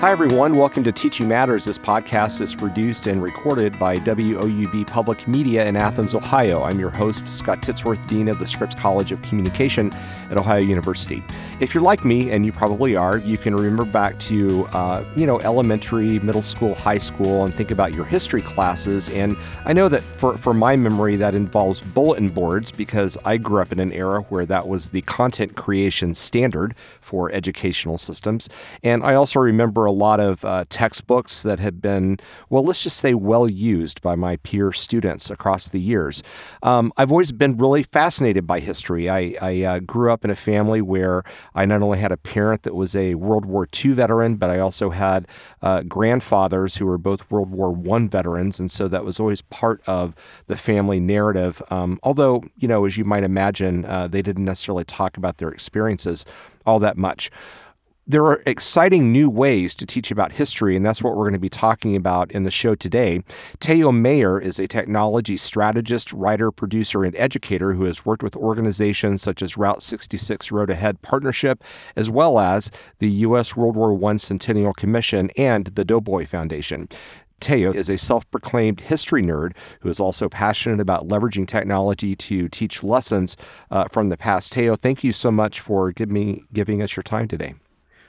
Hi, 0.00 0.12
everyone. 0.12 0.56
Welcome 0.56 0.82
to 0.84 0.92
Teaching 0.92 1.28
Matters. 1.28 1.66
This 1.66 1.76
podcast 1.76 2.40
is 2.40 2.54
produced 2.54 3.06
and 3.06 3.22
recorded 3.22 3.78
by 3.78 3.98
WOUB 3.98 4.86
Public 4.86 5.28
Media 5.28 5.66
in 5.66 5.76
Athens, 5.76 6.14
Ohio. 6.14 6.62
I'm 6.62 6.80
your 6.80 6.88
host, 6.88 7.28
Scott 7.28 7.60
Titsworth, 7.60 8.06
Dean 8.06 8.28
of 8.28 8.38
the 8.38 8.46
Scripps 8.46 8.74
College 8.74 9.12
of 9.12 9.20
Communication 9.20 9.92
at 10.30 10.38
Ohio 10.38 10.60
University. 10.60 11.22
If 11.60 11.74
you're 11.74 11.82
like 11.82 12.02
me, 12.02 12.30
and 12.30 12.46
you 12.46 12.52
probably 12.52 12.96
are, 12.96 13.18
you 13.18 13.36
can 13.36 13.54
remember 13.54 13.84
back 13.84 14.18
to, 14.20 14.64
uh, 14.68 15.04
you 15.16 15.26
know, 15.26 15.38
elementary, 15.40 16.18
middle 16.20 16.40
school, 16.40 16.74
high 16.74 16.96
school, 16.96 17.44
and 17.44 17.54
think 17.54 17.70
about 17.70 17.92
your 17.92 18.06
history 18.06 18.40
classes. 18.40 19.10
And 19.10 19.36
I 19.66 19.74
know 19.74 19.90
that 19.90 20.00
for, 20.00 20.38
for 20.38 20.54
my 20.54 20.76
memory, 20.76 21.16
that 21.16 21.34
involves 21.34 21.82
bulletin 21.82 22.30
boards 22.30 22.72
because 22.72 23.18
I 23.26 23.36
grew 23.36 23.60
up 23.60 23.70
in 23.70 23.78
an 23.78 23.92
era 23.92 24.22
where 24.30 24.46
that 24.46 24.66
was 24.66 24.92
the 24.92 25.02
content 25.02 25.56
creation 25.56 26.14
standard 26.14 26.74
for 27.10 27.28
educational 27.32 27.98
systems. 27.98 28.48
And 28.84 29.02
I 29.02 29.14
also 29.16 29.40
remember 29.40 29.84
a 29.84 29.90
lot 29.90 30.20
of 30.20 30.44
uh, 30.44 30.64
textbooks 30.68 31.42
that 31.42 31.58
had 31.58 31.82
been, 31.82 32.20
well, 32.50 32.62
let's 32.62 32.84
just 32.84 32.98
say 32.98 33.14
well 33.14 33.50
used 33.50 34.00
by 34.00 34.14
my 34.14 34.36
peer 34.36 34.70
students 34.70 35.28
across 35.28 35.70
the 35.70 35.80
years. 35.80 36.22
Um, 36.62 36.92
I've 36.96 37.10
always 37.10 37.32
been 37.32 37.56
really 37.56 37.82
fascinated 37.82 38.46
by 38.46 38.60
history. 38.60 39.10
I, 39.10 39.34
I 39.42 39.62
uh, 39.62 39.78
grew 39.80 40.12
up 40.12 40.24
in 40.24 40.30
a 40.30 40.36
family 40.36 40.80
where 40.80 41.24
I 41.52 41.64
not 41.64 41.82
only 41.82 41.98
had 41.98 42.12
a 42.12 42.16
parent 42.16 42.62
that 42.62 42.76
was 42.76 42.94
a 42.94 43.16
World 43.16 43.44
War 43.44 43.66
II 43.84 43.94
veteran, 43.94 44.36
but 44.36 44.48
I 44.48 44.60
also 44.60 44.90
had 44.90 45.26
uh, 45.62 45.82
grandfathers 45.82 46.76
who 46.76 46.86
were 46.86 46.98
both 46.98 47.28
World 47.28 47.50
War 47.50 47.76
I 47.96 48.06
veterans. 48.06 48.60
And 48.60 48.70
so 48.70 48.86
that 48.86 49.04
was 49.04 49.18
always 49.18 49.42
part 49.42 49.82
of 49.88 50.14
the 50.46 50.56
family 50.56 51.00
narrative. 51.00 51.60
Um, 51.70 51.98
although, 52.04 52.44
you 52.56 52.68
know, 52.68 52.84
as 52.84 52.96
you 52.96 53.04
might 53.04 53.24
imagine, 53.24 53.84
uh, 53.84 54.06
they 54.06 54.22
didn't 54.22 54.44
necessarily 54.44 54.84
talk 54.84 55.16
about 55.16 55.38
their 55.38 55.48
experiences 55.48 56.24
all 56.66 56.78
that 56.78 56.96
much 56.96 57.30
there 58.10 58.24
are 58.24 58.42
exciting 58.44 59.12
new 59.12 59.30
ways 59.30 59.72
to 59.72 59.86
teach 59.86 60.10
about 60.10 60.32
history, 60.32 60.74
and 60.74 60.84
that's 60.84 61.00
what 61.00 61.14
we're 61.14 61.22
going 61.22 61.32
to 61.32 61.38
be 61.38 61.48
talking 61.48 61.94
about 61.94 62.32
in 62.32 62.42
the 62.42 62.50
show 62.50 62.74
today. 62.74 63.22
Theo 63.60 63.92
Mayer 63.92 64.40
is 64.40 64.58
a 64.58 64.66
technology 64.66 65.36
strategist, 65.36 66.12
writer, 66.12 66.50
producer, 66.50 67.04
and 67.04 67.14
educator 67.14 67.72
who 67.72 67.84
has 67.84 68.04
worked 68.04 68.24
with 68.24 68.34
organizations 68.34 69.22
such 69.22 69.42
as 69.42 69.56
Route 69.56 69.84
66 69.84 70.50
Road 70.50 70.70
Ahead 70.70 71.00
Partnership, 71.02 71.62
as 71.94 72.10
well 72.10 72.40
as 72.40 72.72
the 72.98 73.10
U.S. 73.10 73.56
World 73.56 73.76
War 73.76 73.96
I 74.10 74.16
Centennial 74.16 74.72
Commission 74.72 75.30
and 75.36 75.66
the 75.66 75.84
Doughboy 75.84 76.26
Foundation. 76.26 76.88
Theo 77.40 77.72
is 77.72 77.88
a 77.88 77.98
self 77.98 78.30
proclaimed 78.30 78.80
history 78.80 79.22
nerd 79.22 79.56
who 79.80 79.88
is 79.88 80.00
also 80.00 80.28
passionate 80.28 80.80
about 80.80 81.08
leveraging 81.08 81.46
technology 81.46 82.14
to 82.16 82.48
teach 82.48 82.82
lessons 82.82 83.36
uh, 83.70 83.84
from 83.90 84.08
the 84.08 84.16
past. 84.16 84.54
Theo, 84.54 84.76
thank 84.76 85.04
you 85.04 85.12
so 85.12 85.30
much 85.30 85.60
for 85.60 85.92
give 85.92 86.10
me, 86.10 86.42
giving 86.52 86.82
us 86.82 86.96
your 86.96 87.02
time 87.02 87.28
today. 87.28 87.54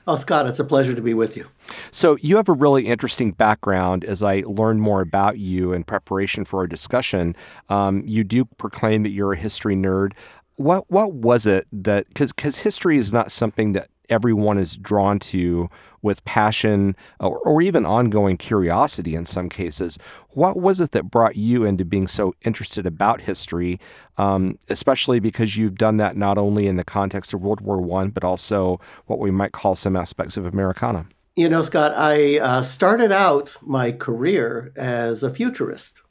Oh, 0.07 0.15
Scott, 0.15 0.47
it's 0.47 0.59
a 0.59 0.63
pleasure 0.63 0.95
to 0.95 1.01
be 1.01 1.13
with 1.13 1.37
you. 1.37 1.47
So, 1.91 2.17
you 2.21 2.35
have 2.37 2.49
a 2.49 2.53
really 2.53 2.87
interesting 2.87 3.31
background 3.31 4.03
as 4.03 4.23
I 4.23 4.43
learn 4.47 4.79
more 4.79 5.01
about 5.01 5.37
you 5.37 5.73
in 5.73 5.83
preparation 5.83 6.43
for 6.43 6.61
our 6.61 6.67
discussion. 6.67 7.35
Um, 7.69 8.01
you 8.05 8.23
do 8.23 8.45
proclaim 8.45 9.03
that 9.03 9.09
you're 9.09 9.33
a 9.33 9.37
history 9.37 9.75
nerd. 9.75 10.13
What, 10.55 10.89
what 10.89 11.13
was 11.13 11.45
it 11.45 11.65
that, 11.71 12.07
because 12.07 12.59
history 12.59 12.97
is 12.97 13.13
not 13.13 13.31
something 13.31 13.73
that 13.73 13.89
everyone 14.09 14.57
is 14.57 14.75
drawn 14.77 15.19
to 15.19 15.69
with 16.01 16.23
passion 16.25 16.95
or, 17.19 17.37
or, 17.39 17.61
even 17.61 17.85
ongoing 17.85 18.35
curiosity 18.35 19.15
in 19.15 19.25
some 19.25 19.49
cases. 19.49 19.99
What 20.31 20.57
was 20.57 20.79
it 20.79 20.91
that 20.91 21.11
brought 21.11 21.35
you 21.35 21.63
into 21.63 21.85
being 21.85 22.07
so 22.07 22.33
interested 22.43 22.85
about 22.85 23.21
history, 23.21 23.79
um, 24.17 24.57
especially 24.69 25.19
because 25.19 25.57
you've 25.57 25.77
done 25.77 25.97
that 25.97 26.17
not 26.17 26.37
only 26.37 26.67
in 26.67 26.77
the 26.77 26.83
context 26.83 27.33
of 27.33 27.41
World 27.41 27.61
War 27.61 27.79
One, 27.79 28.09
but 28.09 28.23
also 28.23 28.79
what 29.05 29.19
we 29.19 29.31
might 29.31 29.51
call 29.51 29.75
some 29.75 29.95
aspects 29.95 30.37
of 30.37 30.45
Americana? 30.45 31.05
You 31.35 31.47
know, 31.47 31.61
Scott, 31.61 31.93
I 31.95 32.39
uh, 32.39 32.61
started 32.61 33.11
out 33.11 33.55
my 33.61 33.91
career 33.91 34.73
as 34.75 35.23
a 35.23 35.33
futurist 35.33 36.01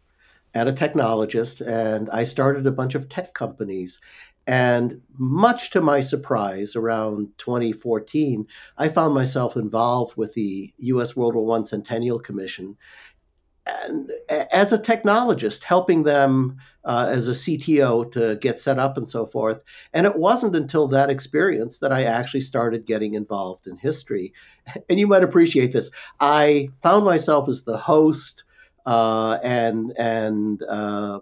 and 0.54 0.68
a 0.68 0.72
technologist, 0.72 1.64
and 1.66 2.08
I 2.10 2.24
started 2.24 2.66
a 2.66 2.72
bunch 2.72 2.94
of 2.94 3.08
tech 3.08 3.34
companies. 3.34 4.00
And 4.46 5.00
much 5.18 5.70
to 5.70 5.80
my 5.80 6.00
surprise, 6.00 6.74
around 6.74 7.28
2014, 7.38 8.46
I 8.78 8.88
found 8.88 9.14
myself 9.14 9.56
involved 9.56 10.16
with 10.16 10.34
the 10.34 10.72
U.S. 10.78 11.14
World 11.14 11.34
War 11.34 11.58
I 11.58 11.62
Centennial 11.62 12.18
Commission. 12.18 12.76
And 13.66 14.10
as 14.28 14.72
a 14.72 14.78
technologist, 14.78 15.62
helping 15.62 16.02
them 16.02 16.56
uh, 16.84 17.08
as 17.10 17.28
a 17.28 17.32
CTO 17.32 18.10
to 18.12 18.36
get 18.36 18.58
set 18.58 18.78
up 18.78 18.96
and 18.96 19.08
so 19.08 19.26
forth. 19.26 19.60
And 19.92 20.06
it 20.06 20.16
wasn't 20.16 20.56
until 20.56 20.88
that 20.88 21.10
experience 21.10 21.78
that 21.78 21.92
I 21.92 22.04
actually 22.04 22.40
started 22.40 22.86
getting 22.86 23.14
involved 23.14 23.66
in 23.66 23.76
history. 23.76 24.32
And 24.88 24.98
you 24.98 25.06
might 25.06 25.22
appreciate 25.22 25.72
this. 25.72 25.90
I 26.20 26.70
found 26.82 27.04
myself 27.04 27.48
as 27.48 27.62
the 27.62 27.76
host 27.76 28.44
uh, 28.86 29.38
and 29.42 29.92
and 29.98 30.62
uh, 30.62 31.20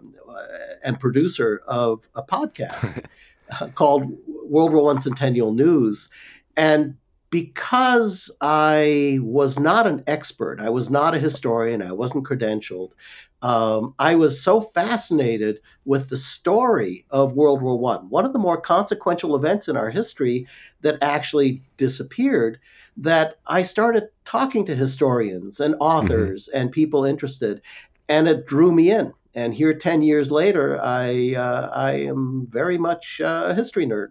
and 0.84 0.98
producer 1.00 1.62
of 1.66 2.08
a 2.14 2.22
podcast 2.22 3.04
called 3.74 4.16
World 4.26 4.72
War 4.72 4.84
One 4.84 5.00
Centennial 5.00 5.52
News, 5.52 6.08
and 6.56 6.96
because 7.30 8.30
I 8.40 9.18
was 9.22 9.58
not 9.58 9.86
an 9.86 10.02
expert, 10.06 10.60
I 10.60 10.70
was 10.70 10.90
not 10.90 11.14
a 11.14 11.18
historian, 11.18 11.82
I 11.82 11.92
wasn't 11.92 12.26
credentialed. 12.26 12.92
Um, 13.40 13.94
I 13.98 14.16
was 14.16 14.42
so 14.42 14.60
fascinated 14.60 15.60
with 15.84 16.08
the 16.08 16.16
story 16.16 17.04
of 17.10 17.34
World 17.34 17.62
War 17.62 17.78
One, 17.78 18.10
one 18.10 18.24
of 18.24 18.32
the 18.32 18.38
more 18.38 18.60
consequential 18.60 19.36
events 19.36 19.68
in 19.68 19.76
our 19.76 19.90
history 19.90 20.46
that 20.80 20.98
actually 21.02 21.62
disappeared 21.76 22.58
that 22.96 23.36
I 23.46 23.62
started 23.62 24.08
talking 24.24 24.64
to 24.66 24.74
historians 24.74 25.60
and 25.60 25.74
mm-hmm. 25.74 25.82
authors 25.82 26.48
mm-hmm. 26.48 26.58
and 26.58 26.72
people 26.72 27.04
interested, 27.04 27.62
and 28.08 28.26
it 28.26 28.46
drew 28.46 28.72
me 28.72 28.90
in. 28.90 29.12
And 29.34 29.54
here, 29.54 29.74
ten 29.74 30.02
years 30.02 30.32
later, 30.32 30.80
I 30.82 31.34
uh, 31.36 31.70
I 31.72 31.92
am 31.92 32.48
very 32.50 32.76
much 32.76 33.20
uh, 33.20 33.44
a 33.48 33.54
history 33.54 33.86
nerd. 33.86 34.08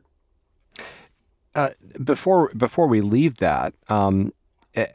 Uh, 1.58 1.72
before 2.04 2.52
before 2.56 2.86
we 2.86 3.02
leave 3.02 3.38
that, 3.40 3.74
um, 3.90 4.32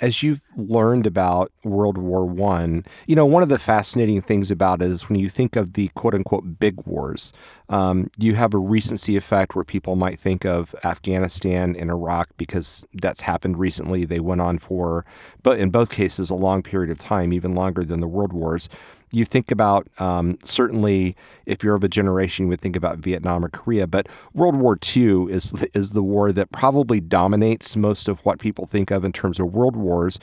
as 0.00 0.22
you've 0.22 0.42
learned 0.56 1.08
about 1.08 1.50
World 1.64 1.98
War 1.98 2.24
One, 2.24 2.84
you 3.08 3.16
know 3.16 3.26
one 3.26 3.42
of 3.42 3.48
the 3.48 3.58
fascinating 3.58 4.22
things 4.22 4.48
about 4.48 4.80
it 4.80 4.88
is 4.88 5.08
when 5.08 5.18
you 5.18 5.28
think 5.28 5.56
of 5.56 5.72
the 5.72 5.88
quote 5.88 6.14
unquote 6.14 6.60
big 6.60 6.86
wars, 6.86 7.32
um, 7.68 8.12
you 8.16 8.36
have 8.36 8.54
a 8.54 8.58
recency 8.58 9.16
effect 9.16 9.56
where 9.56 9.64
people 9.64 9.96
might 9.96 10.20
think 10.20 10.44
of 10.44 10.72
Afghanistan 10.84 11.74
and 11.76 11.90
Iraq 11.90 12.28
because 12.36 12.86
that's 12.94 13.22
happened 13.22 13.58
recently. 13.58 14.04
They 14.04 14.20
went 14.20 14.40
on 14.40 14.58
for, 14.58 15.04
but 15.42 15.58
in 15.58 15.70
both 15.70 15.90
cases, 15.90 16.30
a 16.30 16.36
long 16.36 16.62
period 16.62 16.92
of 16.92 16.98
time, 17.00 17.32
even 17.32 17.56
longer 17.56 17.84
than 17.84 18.00
the 18.00 18.06
World 18.06 18.32
Wars 18.32 18.68
you 19.12 19.24
think 19.24 19.50
about 19.50 19.86
um, 19.98 20.38
certainly 20.42 21.14
if 21.46 21.62
you're 21.62 21.74
of 21.74 21.84
a 21.84 21.88
generation, 21.88 22.46
you 22.46 22.48
would 22.50 22.60
think 22.60 22.76
about 22.76 22.98
Vietnam 22.98 23.44
or 23.44 23.50
Korea, 23.50 23.86
but 23.86 24.08
World 24.32 24.56
War 24.56 24.78
II 24.96 25.30
is 25.30 25.52
is 25.74 25.90
the 25.90 26.02
war 26.02 26.32
that 26.32 26.50
probably 26.50 27.00
dominates 27.00 27.76
most 27.76 28.08
of 28.08 28.20
what 28.20 28.38
people 28.38 28.66
think 28.66 28.90
of 28.90 29.04
in 29.04 29.12
terms 29.12 29.38
of 29.38 29.52
world 29.52 29.76
wars. 29.76 30.18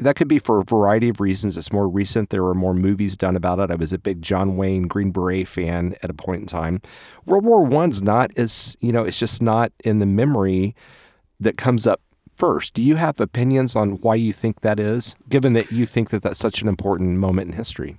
That 0.00 0.16
could 0.16 0.28
be 0.28 0.38
for 0.38 0.60
a 0.60 0.64
variety 0.64 1.10
of 1.10 1.20
reasons. 1.20 1.58
It's 1.58 1.72
more 1.72 1.88
recent. 1.88 2.30
There 2.30 2.42
were 2.42 2.54
more 2.54 2.72
movies 2.72 3.18
done 3.18 3.36
about 3.36 3.58
it. 3.58 3.70
I 3.70 3.74
was 3.74 3.92
a 3.92 3.98
big 3.98 4.22
John 4.22 4.56
Wayne 4.56 4.82
Green 4.84 5.10
Beret 5.10 5.46
fan 5.46 5.94
at 6.02 6.08
a 6.08 6.14
point 6.14 6.40
in 6.42 6.46
time. 6.46 6.80
World 7.26 7.44
War 7.44 7.62
One's 7.62 8.02
not 8.02 8.30
as 8.36 8.76
you 8.80 8.92
know. 8.92 9.04
It's 9.04 9.18
just 9.18 9.42
not 9.42 9.72
in 9.84 9.98
the 9.98 10.06
memory 10.06 10.74
that 11.40 11.56
comes 11.58 11.86
up 11.86 12.00
first. 12.36 12.74
Do 12.74 12.82
you 12.82 12.96
have 12.96 13.20
opinions 13.20 13.76
on 13.76 14.00
why 14.00 14.14
you 14.14 14.32
think 14.32 14.60
that 14.60 14.78
is, 14.78 15.16
given 15.28 15.52
that 15.54 15.72
you 15.72 15.84
think 15.84 16.10
that 16.10 16.22
that's 16.22 16.38
such 16.38 16.62
an 16.62 16.68
important 16.68 17.18
moment 17.18 17.48
in 17.48 17.52
history? 17.54 17.98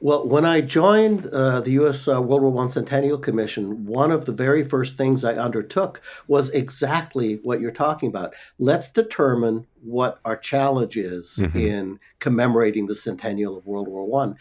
Well, 0.00 0.28
when 0.28 0.44
I 0.44 0.60
joined 0.60 1.26
uh, 1.26 1.60
the 1.60 1.72
U.S. 1.72 2.06
Uh, 2.06 2.22
World 2.22 2.42
War 2.42 2.64
I 2.64 2.68
Centennial 2.68 3.18
Commission, 3.18 3.84
one 3.84 4.12
of 4.12 4.26
the 4.26 4.32
very 4.32 4.64
first 4.64 4.96
things 4.96 5.24
I 5.24 5.34
undertook 5.34 6.00
was 6.28 6.50
exactly 6.50 7.40
what 7.42 7.60
you're 7.60 7.72
talking 7.72 8.08
about. 8.08 8.34
Let's 8.58 8.90
determine 8.90 9.66
what 9.82 10.20
our 10.24 10.36
challenge 10.36 10.96
is 10.96 11.38
mm-hmm. 11.40 11.58
in 11.58 12.00
commemorating 12.20 12.86
the 12.86 12.94
centennial 12.94 13.58
of 13.58 13.66
World 13.66 13.88
War 13.88 14.22
I. 14.22 14.34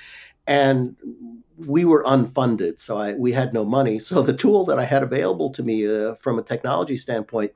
And 0.45 0.95
we 1.57 1.85
were 1.85 2.03
unfunded, 2.03 2.79
so 2.79 2.97
I, 2.97 3.13
we 3.13 3.31
had 3.31 3.53
no 3.53 3.65
money. 3.65 3.99
So 3.99 4.21
the 4.21 4.33
tool 4.33 4.63
that 4.65 4.77
I 4.77 4.85
had 4.85 5.01
available 5.01 5.49
to 5.51 5.63
me 5.63 5.87
uh, 5.87 6.15
from 6.15 6.37
a 6.37 6.43
technology 6.43 6.97
standpoint 6.97 7.51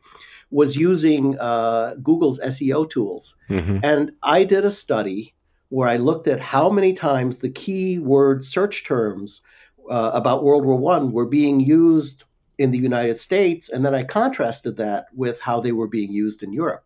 was 0.50 0.76
using 0.76 1.38
uh, 1.40 1.96
Google's 2.02 2.40
SEO 2.40 2.90
tools. 2.90 3.36
Mm-hmm. 3.50 3.78
And 3.84 4.12
I 4.24 4.44
did 4.44 4.66
a 4.66 4.72
study 4.72 5.34
where 5.72 5.88
I 5.88 5.96
looked 5.96 6.28
at 6.28 6.42
how 6.42 6.70
many 6.70 6.92
times 6.92 7.38
the 7.38 7.50
key 7.50 7.98
word 7.98 8.44
search 8.44 8.86
terms 8.86 9.42
uh, 9.90 10.12
about 10.14 10.44
World 10.44 10.66
War 10.66 10.76
One 10.76 11.14
were 11.14 11.26
being 11.26 11.62
used 11.62 12.26
in 12.58 12.72
the 12.72 12.78
United 12.78 13.18
States, 13.18 13.70
and 13.70 13.86
then 13.86 13.96
I 13.96 14.04
contrasted 14.04 14.76
that 14.78 15.08
with 15.16 15.40
how 15.40 15.62
they 15.62 15.72
were 15.72 15.88
being 15.88 16.12
used 16.12 16.44
in 16.44 16.52
Europe. 16.52 16.84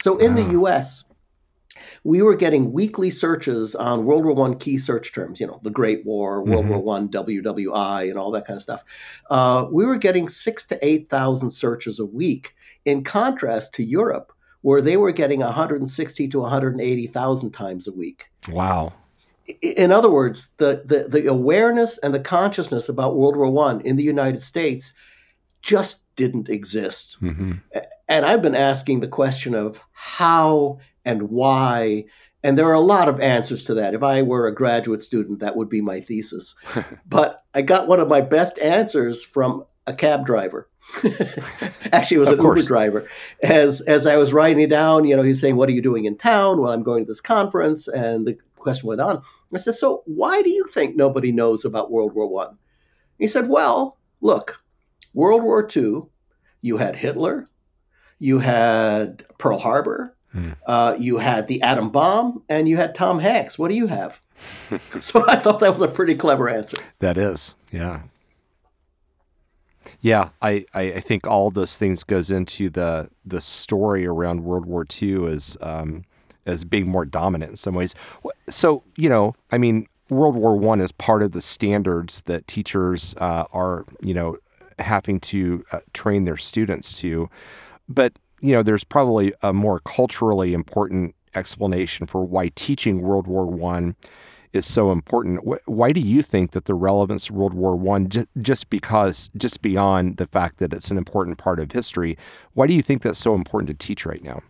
So 0.00 0.16
in 0.18 0.36
the 0.36 0.44
U.S., 0.52 1.04
we 2.04 2.22
were 2.22 2.36
getting 2.36 2.72
weekly 2.72 3.10
searches 3.10 3.74
on 3.74 4.04
World 4.04 4.24
War 4.24 4.34
One 4.34 4.58
key 4.58 4.78
search 4.78 5.12
terms, 5.12 5.40
you 5.40 5.48
know, 5.48 5.60
the 5.64 5.70
Great 5.70 6.06
War, 6.06 6.44
World 6.44 6.66
mm-hmm. 6.66 6.74
War 6.74 6.82
One, 6.82 7.08
WWI, 7.08 8.08
and 8.08 8.16
all 8.16 8.30
that 8.30 8.46
kind 8.46 8.56
of 8.56 8.62
stuff. 8.62 8.84
Uh, 9.28 9.66
we 9.72 9.84
were 9.84 9.98
getting 9.98 10.28
six 10.28 10.64
to 10.66 10.78
eight 10.86 11.08
thousand 11.08 11.50
searches 11.50 11.98
a 11.98 12.06
week. 12.06 12.54
In 12.84 13.02
contrast 13.02 13.74
to 13.74 13.82
Europe, 13.82 14.32
where 14.64 14.80
they 14.80 14.96
were 14.96 15.12
getting 15.12 15.40
160 15.40 16.28
to 16.28 16.40
180,000 16.40 17.50
times 17.50 17.86
a 17.86 17.92
week. 17.92 18.30
Wow. 18.48 18.94
In 19.60 19.92
other 19.92 20.08
words, 20.08 20.54
the, 20.54 20.82
the, 20.86 21.06
the 21.06 21.26
awareness 21.26 21.98
and 21.98 22.14
the 22.14 22.18
consciousness 22.18 22.88
about 22.88 23.14
World 23.14 23.36
War 23.36 23.50
One 23.50 23.82
in 23.82 23.96
the 23.96 24.02
United 24.02 24.40
States 24.40 24.94
just 25.60 26.04
didn't 26.16 26.48
exist. 26.48 27.18
Mm-hmm. 27.20 27.52
And 28.08 28.24
I've 28.24 28.40
been 28.40 28.54
asking 28.54 29.00
the 29.00 29.06
question 29.06 29.54
of 29.54 29.78
how 29.92 30.78
and 31.04 31.24
why. 31.28 32.06
And 32.42 32.56
there 32.56 32.68
are 32.68 32.72
a 32.72 32.80
lot 32.80 33.10
of 33.10 33.20
answers 33.20 33.64
to 33.64 33.74
that. 33.74 33.92
If 33.92 34.02
I 34.02 34.22
were 34.22 34.46
a 34.46 34.54
graduate 34.54 35.02
student, 35.02 35.40
that 35.40 35.56
would 35.56 35.68
be 35.68 35.82
my 35.82 36.00
thesis. 36.00 36.54
but 37.06 37.44
I 37.52 37.60
got 37.60 37.86
one 37.86 38.00
of 38.00 38.08
my 38.08 38.22
best 38.22 38.58
answers 38.60 39.22
from 39.22 39.66
a 39.86 39.92
cab 39.92 40.24
driver. 40.24 40.70
Actually, 41.92 42.16
it 42.16 42.20
was 42.20 42.28
of 42.28 42.38
an 42.38 42.44
course. 42.44 42.58
Uber 42.58 42.66
driver. 42.66 43.08
As 43.42 43.80
as 43.82 44.06
I 44.06 44.16
was 44.16 44.32
writing 44.32 44.62
it 44.62 44.70
down, 44.70 45.04
you 45.04 45.16
know, 45.16 45.22
he's 45.22 45.40
saying, 45.40 45.56
"What 45.56 45.68
are 45.68 45.72
you 45.72 45.82
doing 45.82 46.04
in 46.04 46.16
town?" 46.16 46.60
Well, 46.60 46.72
I'm 46.72 46.82
going 46.82 47.04
to 47.04 47.08
this 47.08 47.20
conference, 47.20 47.88
and 47.88 48.26
the 48.26 48.36
question 48.56 48.88
went 48.88 49.00
on. 49.00 49.22
I 49.52 49.58
said, 49.58 49.74
"So, 49.74 50.02
why 50.06 50.42
do 50.42 50.50
you 50.50 50.66
think 50.72 50.96
nobody 50.96 51.32
knows 51.32 51.64
about 51.64 51.90
World 51.90 52.14
War 52.14 52.26
One?" 52.26 52.58
He 53.18 53.28
said, 53.28 53.48
"Well, 53.48 53.98
look, 54.20 54.62
World 55.12 55.42
War 55.42 55.68
II, 55.74 56.02
you 56.62 56.76
had 56.76 56.96
Hitler, 56.96 57.48
you 58.18 58.38
had 58.38 59.24
Pearl 59.38 59.58
Harbor, 59.58 60.16
hmm. 60.32 60.52
uh, 60.66 60.96
you 60.98 61.18
had 61.18 61.46
the 61.46 61.62
atom 61.62 61.90
bomb, 61.90 62.42
and 62.48 62.68
you 62.68 62.76
had 62.76 62.94
Tom 62.94 63.18
Hanks. 63.18 63.58
What 63.58 63.68
do 63.68 63.74
you 63.74 63.86
have?" 63.86 64.20
so 65.00 65.28
I 65.28 65.36
thought 65.36 65.60
that 65.60 65.72
was 65.72 65.80
a 65.80 65.88
pretty 65.88 66.14
clever 66.14 66.48
answer. 66.48 66.76
That 66.98 67.16
is, 67.16 67.54
yeah. 67.70 68.02
Yeah, 70.00 70.30
I, 70.42 70.64
I, 70.74 71.00
think 71.00 71.26
all 71.26 71.50
those 71.50 71.76
things 71.76 72.04
goes 72.04 72.30
into 72.30 72.70
the 72.70 73.10
the 73.24 73.40
story 73.40 74.06
around 74.06 74.44
World 74.44 74.66
War 74.66 74.86
II 75.02 75.26
as 75.26 75.56
um, 75.60 76.04
as 76.46 76.64
being 76.64 76.88
more 76.88 77.04
dominant 77.04 77.50
in 77.50 77.56
some 77.56 77.74
ways. 77.74 77.94
So 78.48 78.82
you 78.96 79.08
know, 79.08 79.34
I 79.50 79.58
mean, 79.58 79.86
World 80.10 80.36
War 80.36 80.56
One 80.56 80.80
is 80.80 80.92
part 80.92 81.22
of 81.22 81.32
the 81.32 81.40
standards 81.40 82.22
that 82.22 82.46
teachers 82.46 83.14
uh, 83.18 83.44
are 83.52 83.84
you 84.00 84.14
know 84.14 84.36
having 84.78 85.20
to 85.20 85.64
uh, 85.72 85.80
train 85.92 86.24
their 86.24 86.36
students 86.36 86.92
to, 86.94 87.28
but 87.88 88.12
you 88.40 88.52
know, 88.52 88.62
there's 88.62 88.84
probably 88.84 89.32
a 89.42 89.52
more 89.52 89.80
culturally 89.80 90.52
important 90.52 91.14
explanation 91.34 92.06
for 92.06 92.24
why 92.24 92.50
teaching 92.54 93.00
World 93.00 93.26
War 93.26 93.46
One 93.46 93.96
is 94.54 94.64
so 94.64 94.92
important. 94.92 95.40
Why 95.66 95.92
do 95.92 96.00
you 96.00 96.22
think 96.22 96.52
that 96.52 96.64
the 96.64 96.74
relevance 96.74 97.28
of 97.28 97.36
World 97.36 97.54
War 97.54 97.76
One, 97.76 98.08
just 98.40 98.70
because, 98.70 99.28
just 99.36 99.60
beyond 99.60 100.16
the 100.16 100.26
fact 100.26 100.58
that 100.60 100.72
it's 100.72 100.90
an 100.90 100.96
important 100.96 101.38
part 101.38 101.58
of 101.58 101.72
history, 101.72 102.16
why 102.54 102.66
do 102.66 102.74
you 102.74 102.82
think 102.82 103.02
that's 103.02 103.18
so 103.18 103.34
important 103.34 103.68
to 103.68 103.86
teach 103.86 104.06
right 104.06 104.22
now? 104.22 104.40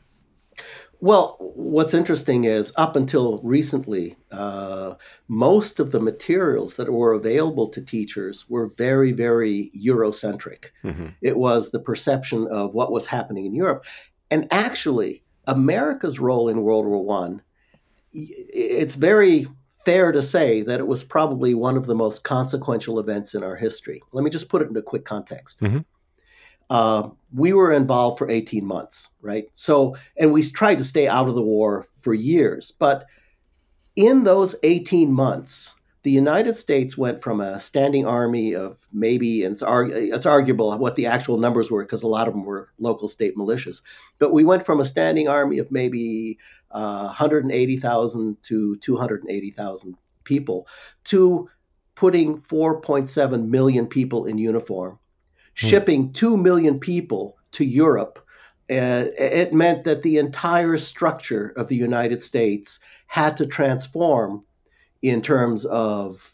Well, 1.00 1.36
what's 1.38 1.92
interesting 1.92 2.44
is 2.44 2.72
up 2.76 2.96
until 2.96 3.38
recently, 3.42 4.16
uh, 4.30 4.94
most 5.28 5.80
of 5.80 5.90
the 5.90 5.98
materials 5.98 6.76
that 6.76 6.92
were 6.92 7.12
available 7.12 7.68
to 7.70 7.82
teachers 7.82 8.48
were 8.48 8.68
very, 8.68 9.12
very 9.12 9.70
Eurocentric. 9.76 10.66
Mm-hmm. 10.82 11.08
It 11.20 11.36
was 11.36 11.70
the 11.70 11.80
perception 11.80 12.46
of 12.46 12.74
what 12.74 12.92
was 12.92 13.06
happening 13.06 13.44
in 13.44 13.54
Europe. 13.54 13.84
And 14.30 14.46
actually, 14.50 15.22
America's 15.46 16.18
role 16.18 16.48
in 16.48 16.62
World 16.62 16.86
War 16.86 17.04
One, 17.04 17.42
it's 18.12 18.94
very 18.94 19.48
fair 19.84 20.12
to 20.12 20.22
say 20.22 20.62
that 20.62 20.80
it 20.80 20.86
was 20.86 21.04
probably 21.04 21.54
one 21.54 21.76
of 21.76 21.86
the 21.86 21.94
most 21.94 22.24
consequential 22.24 22.98
events 22.98 23.34
in 23.34 23.42
our 23.42 23.56
history. 23.56 24.00
Let 24.12 24.24
me 24.24 24.30
just 24.30 24.48
put 24.48 24.62
it 24.62 24.68
into 24.68 24.82
quick 24.82 25.04
context. 25.04 25.60
Mm-hmm. 25.60 25.80
Uh, 26.70 27.10
we 27.32 27.52
were 27.52 27.72
involved 27.72 28.18
for 28.18 28.30
18 28.30 28.64
months, 28.64 29.10
right? 29.20 29.44
So, 29.52 29.96
and 30.16 30.32
we 30.32 30.42
tried 30.42 30.78
to 30.78 30.84
stay 30.84 31.06
out 31.06 31.28
of 31.28 31.34
the 31.34 31.42
war 31.42 31.86
for 32.00 32.14
years. 32.14 32.70
But 32.70 33.04
in 33.96 34.24
those 34.24 34.54
18 34.62 35.12
months, 35.12 35.74
the 36.04 36.10
United 36.10 36.52
States 36.52 36.98
went 36.98 37.22
from 37.22 37.40
a 37.40 37.58
standing 37.58 38.06
army 38.06 38.54
of 38.54 38.78
maybe, 38.92 39.42
and 39.42 39.52
it's, 39.52 39.62
arg- 39.62 39.90
it's 39.90 40.26
arguable 40.26 40.76
what 40.76 40.96
the 40.96 41.06
actual 41.06 41.38
numbers 41.38 41.70
were 41.70 41.82
because 41.82 42.02
a 42.02 42.06
lot 42.06 42.28
of 42.28 42.34
them 42.34 42.44
were 42.44 42.68
local 42.78 43.08
state 43.08 43.36
militias, 43.36 43.80
but 44.18 44.30
we 44.30 44.44
went 44.44 44.66
from 44.66 44.80
a 44.80 44.84
standing 44.84 45.28
army 45.28 45.58
of 45.58 45.72
maybe 45.72 46.38
uh, 46.70 47.04
180,000 47.04 48.36
to 48.42 48.76
280,000 48.76 49.96
people 50.24 50.68
to 51.04 51.48
putting 51.94 52.38
4.7 52.42 53.48
million 53.48 53.86
people 53.86 54.26
in 54.26 54.36
uniform, 54.36 54.98
hmm. 55.58 55.66
shipping 55.66 56.12
2 56.12 56.36
million 56.36 56.78
people 56.78 57.38
to 57.52 57.64
Europe. 57.64 58.18
Uh, 58.70 59.08
it 59.18 59.54
meant 59.54 59.84
that 59.84 60.02
the 60.02 60.18
entire 60.18 60.76
structure 60.76 61.54
of 61.56 61.68
the 61.68 61.76
United 61.76 62.20
States 62.20 62.78
had 63.06 63.38
to 63.38 63.46
transform 63.46 64.44
in 65.04 65.20
terms 65.20 65.66
of 65.66 66.32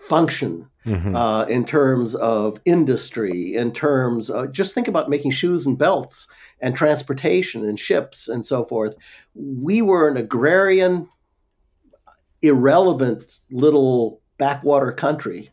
function, 0.00 0.66
mm-hmm. 0.86 1.14
uh, 1.14 1.44
in 1.44 1.64
terms 1.64 2.14
of 2.14 2.58
industry, 2.64 3.54
in 3.54 3.70
terms 3.70 4.30
of 4.30 4.50
just 4.50 4.74
think 4.74 4.88
about 4.88 5.10
making 5.10 5.30
shoes 5.30 5.66
and 5.66 5.76
belts 5.76 6.26
and 6.62 6.74
transportation 6.74 7.66
and 7.66 7.78
ships 7.78 8.28
and 8.28 8.46
so 8.46 8.64
forth. 8.64 8.96
We 9.34 9.82
were 9.82 10.08
an 10.08 10.16
agrarian, 10.16 11.06
irrelevant 12.40 13.40
little 13.50 14.22
backwater 14.38 14.92
country 14.92 15.50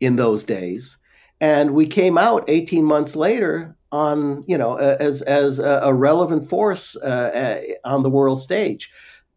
in 0.00 0.16
those 0.16 0.44
days. 0.44 0.98
And 1.40 1.70
we 1.70 1.86
came 1.86 2.18
out 2.18 2.44
18 2.48 2.84
months 2.84 3.16
later 3.16 3.74
on, 3.90 4.44
you 4.46 4.58
know, 4.58 4.76
as, 4.76 5.22
as 5.22 5.60
a 5.60 5.94
relevant 5.94 6.50
force 6.50 6.94
uh, 6.96 7.62
on 7.84 8.02
the 8.02 8.10
world 8.10 8.38
stage. 8.38 8.90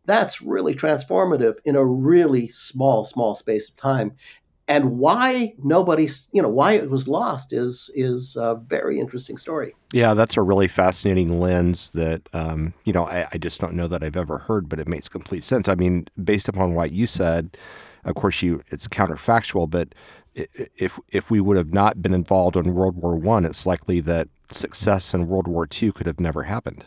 That's 0.05 0.41
really 0.41 0.75
transformative 0.75 1.55
in 1.65 1.75
a 1.75 1.85
really 1.85 2.47
small, 2.47 3.03
small 3.03 3.35
space 3.35 3.69
of 3.69 3.75
time. 3.75 4.13
And 4.67 4.97
why 4.99 5.53
nobody's 5.61 6.29
you 6.31 6.41
know 6.41 6.47
why 6.47 6.73
it 6.73 6.89
was 6.89 7.07
lost 7.07 7.51
is 7.51 7.89
is 7.93 8.37
a 8.37 8.55
very 8.55 8.99
interesting 8.99 9.35
story. 9.37 9.75
Yeah 9.91 10.13
that's 10.13 10.37
a 10.37 10.41
really 10.41 10.69
fascinating 10.69 11.39
lens 11.39 11.91
that 11.91 12.21
um, 12.31 12.73
you 12.85 12.93
know 12.93 13.05
I, 13.05 13.27
I, 13.33 13.37
just 13.37 13.59
don't 13.59 13.73
know 13.73 13.87
that 13.87 14.01
i've 14.01 14.15
ever 14.15 14.37
heard 14.37 14.69
but 14.69 14.79
it 14.79 14.87
makes 14.87 15.09
complete 15.09 15.43
sense. 15.43 15.67
I 15.67 15.75
mean 15.75 16.07
based 16.23 16.47
upon 16.47 16.73
what 16.73 16.91
you 16.91 17.05
said 17.05 17.57
of 18.05 18.15
course 18.15 18.41
you 18.41 18.61
it's 18.67 18.87
counterfactual 18.87 19.69
but 19.69 19.93
if 20.35 20.99
if 21.09 21.29
we 21.29 21.41
would 21.41 21.57
have 21.57 21.73
not 21.73 22.01
been 22.01 22.13
involved 22.13 22.55
in 22.55 22.73
world 22.73 22.95
war 22.95 23.17
one 23.17 23.43
it's 23.43 23.65
likely 23.65 23.99
that 24.01 24.29
success 24.49 25.13
in 25.13 25.27
world 25.27 25.47
war 25.47 25.67
two 25.67 25.91
could 25.91 26.07
have 26.07 26.19
never 26.19 26.43
happened 26.43 26.85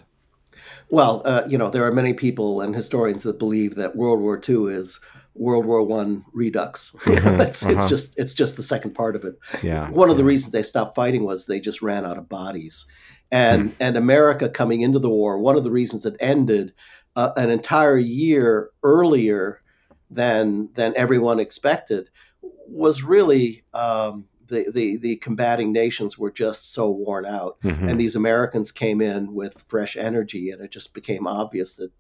well 0.91 1.23
uh, 1.25 1.43
you 1.49 1.59
know 1.59 1.71
there 1.71 1.85
are 1.85 1.93
many 1.93 2.13
people 2.13 2.61
and 2.61 2.75
historians 2.75 3.23
that 3.23 3.39
believe 3.39 3.75
that 3.75 3.97
world 3.97 4.21
war 4.21 4.39
two 4.39 4.69
is 4.69 5.01
World 5.35 5.67
War 5.67 5.83
One 5.83 6.25
redux. 6.33 6.95
Mm-hmm, 7.05 7.41
it's, 7.41 7.63
uh-huh. 7.63 7.73
it's 7.73 7.89
just 7.89 8.15
it's 8.17 8.35
just 8.35 8.57
the 8.57 8.63
second 8.63 8.95
part 8.95 9.15
of 9.17 9.25
it. 9.25 9.39
Yeah. 9.63 9.91
One 9.91 10.09
of 10.09 10.17
yeah. 10.17 10.19
the 10.19 10.25
reasons 10.25 10.53
they 10.53 10.63
stopped 10.63 10.95
fighting 10.95 11.25
was 11.25 11.47
they 11.47 11.61
just 11.61 11.83
ran 11.83 12.05
out 12.05 12.19
of 12.19 12.29
bodies, 12.29 12.87
and 13.31 13.71
mm. 13.71 13.75
and 13.79 13.97
America 13.97 14.49
coming 14.49 14.81
into 14.81 14.99
the 14.99 15.09
war. 15.09 15.39
One 15.39 15.57
of 15.57 15.65
the 15.65 15.71
reasons 15.71 16.05
it 16.07 16.17
ended 16.19 16.73
uh, 17.17 17.31
an 17.37 17.51
entire 17.51 17.97
year 17.97 18.71
earlier 18.83 19.63
than 20.11 20.71
than 20.75 20.95
everyone 20.97 21.41
expected 21.41 22.11
was 22.43 23.03
really. 23.03 23.65
Um, 23.75 24.27
the, 24.49 24.67
the, 24.71 24.97
the 24.97 25.17
combating 25.17 25.73
nations 25.73 26.19
were 26.19 26.31
just 26.31 26.73
so 26.73 26.91
worn 26.91 27.27
out, 27.27 27.61
mm-hmm. 27.63 27.89
and 27.89 27.99
these 27.99 28.17
Americans 28.17 28.73
came 28.73 29.01
in 29.01 29.35
with 29.35 29.65
fresh 29.69 29.97
energy, 29.97 30.51
and 30.51 30.63
it 30.63 30.71
just 30.71 30.95
became 30.95 31.27
obvious 31.27 31.75
that 31.75 31.91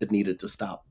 it 0.00 0.10
needed 0.10 0.40
to 0.40 0.48
stop. 0.48 0.84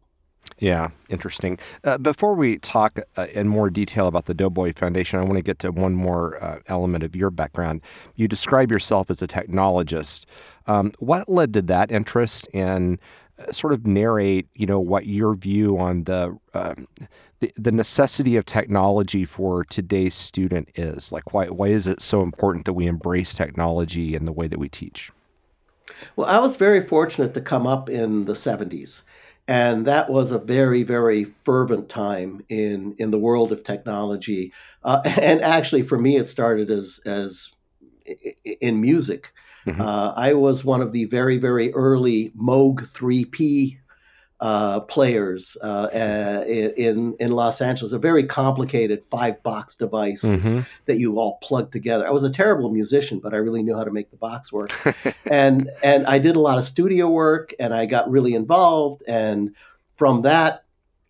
Yeah, 0.57 0.89
interesting. 1.09 1.59
Uh, 1.83 1.97
before 1.97 2.33
we 2.33 2.57
talk 2.57 2.99
uh, 3.15 3.27
in 3.33 3.47
more 3.47 3.69
detail 3.69 4.07
about 4.07 4.25
the 4.25 4.33
Doughboy 4.33 4.73
Foundation, 4.73 5.19
I 5.19 5.23
want 5.23 5.35
to 5.35 5.43
get 5.43 5.59
to 5.59 5.71
one 5.71 5.93
more 5.93 6.43
uh, 6.43 6.59
element 6.67 7.03
of 7.03 7.15
your 7.15 7.29
background. 7.29 7.81
You 8.15 8.27
describe 8.27 8.71
yourself 8.71 9.09
as 9.09 9.21
a 9.21 9.27
technologist. 9.27 10.25
Um, 10.67 10.93
what 10.99 11.29
led 11.29 11.53
to 11.53 11.61
that 11.63 11.91
interest, 11.91 12.47
and 12.53 12.99
uh, 13.39 13.51
sort 13.51 13.73
of 13.73 13.85
narrate, 13.87 14.47
you 14.55 14.65
know, 14.65 14.79
what 14.79 15.05
your 15.07 15.35
view 15.35 15.77
on 15.77 16.03
the, 16.03 16.37
um, 16.53 16.87
the 17.41 17.51
the 17.57 17.71
necessity 17.71 18.37
of 18.37 18.45
technology 18.45 19.25
for 19.25 19.65
today's 19.65 20.15
student 20.15 20.71
is? 20.75 21.11
Like, 21.11 21.33
why 21.33 21.47
why 21.47 21.67
is 21.67 21.85
it 21.85 22.01
so 22.01 22.21
important 22.21 22.65
that 22.65 22.73
we 22.73 22.87
embrace 22.87 23.33
technology 23.33 24.15
in 24.15 24.25
the 24.25 24.31
way 24.31 24.47
that 24.47 24.59
we 24.59 24.69
teach? 24.69 25.11
Well, 26.15 26.27
I 26.27 26.39
was 26.39 26.55
very 26.55 26.81
fortunate 26.81 27.33
to 27.33 27.41
come 27.41 27.67
up 27.67 27.89
in 27.89 28.25
the 28.25 28.33
'70s 28.33 29.01
and 29.47 29.85
that 29.85 30.09
was 30.09 30.31
a 30.31 30.39
very 30.39 30.83
very 30.83 31.25
fervent 31.25 31.89
time 31.89 32.43
in 32.49 32.95
in 32.97 33.11
the 33.11 33.19
world 33.19 33.51
of 33.51 33.63
technology 33.63 34.53
uh, 34.83 35.01
and 35.05 35.41
actually 35.41 35.83
for 35.83 35.97
me 35.97 36.17
it 36.17 36.27
started 36.27 36.69
as 36.71 36.99
as 37.05 37.49
in 38.61 38.79
music 38.81 39.33
mm-hmm. 39.65 39.81
uh, 39.81 40.13
i 40.15 40.33
was 40.33 40.63
one 40.63 40.81
of 40.81 40.91
the 40.91 41.05
very 41.05 41.37
very 41.37 41.73
early 41.73 42.31
moog 42.31 42.87
3p 42.87 43.77
uh, 44.41 44.79
players 44.81 45.55
uh, 45.61 45.87
in 46.47 47.15
in 47.19 47.31
Los 47.31 47.61
Angeles. 47.61 47.91
A 47.91 47.99
very 47.99 48.23
complicated 48.23 49.03
five 49.11 49.41
box 49.43 49.75
device 49.75 50.23
mm-hmm. 50.23 50.61
that 50.85 50.97
you 50.97 51.19
all 51.19 51.37
plug 51.43 51.71
together. 51.71 52.07
I 52.07 52.11
was 52.11 52.23
a 52.23 52.29
terrible 52.29 52.71
musician, 52.71 53.19
but 53.19 53.33
I 53.33 53.37
really 53.37 53.61
knew 53.61 53.77
how 53.77 53.83
to 53.83 53.91
make 53.91 54.09
the 54.09 54.17
box 54.17 54.51
work. 54.51 54.73
and 55.31 55.69
and 55.83 56.07
I 56.07 56.17
did 56.17 56.35
a 56.35 56.39
lot 56.39 56.57
of 56.57 56.63
studio 56.63 57.09
work, 57.09 57.53
and 57.59 57.73
I 57.73 57.85
got 57.85 58.09
really 58.09 58.33
involved. 58.33 59.03
And 59.07 59.55
from 59.95 60.23
that, 60.23 60.63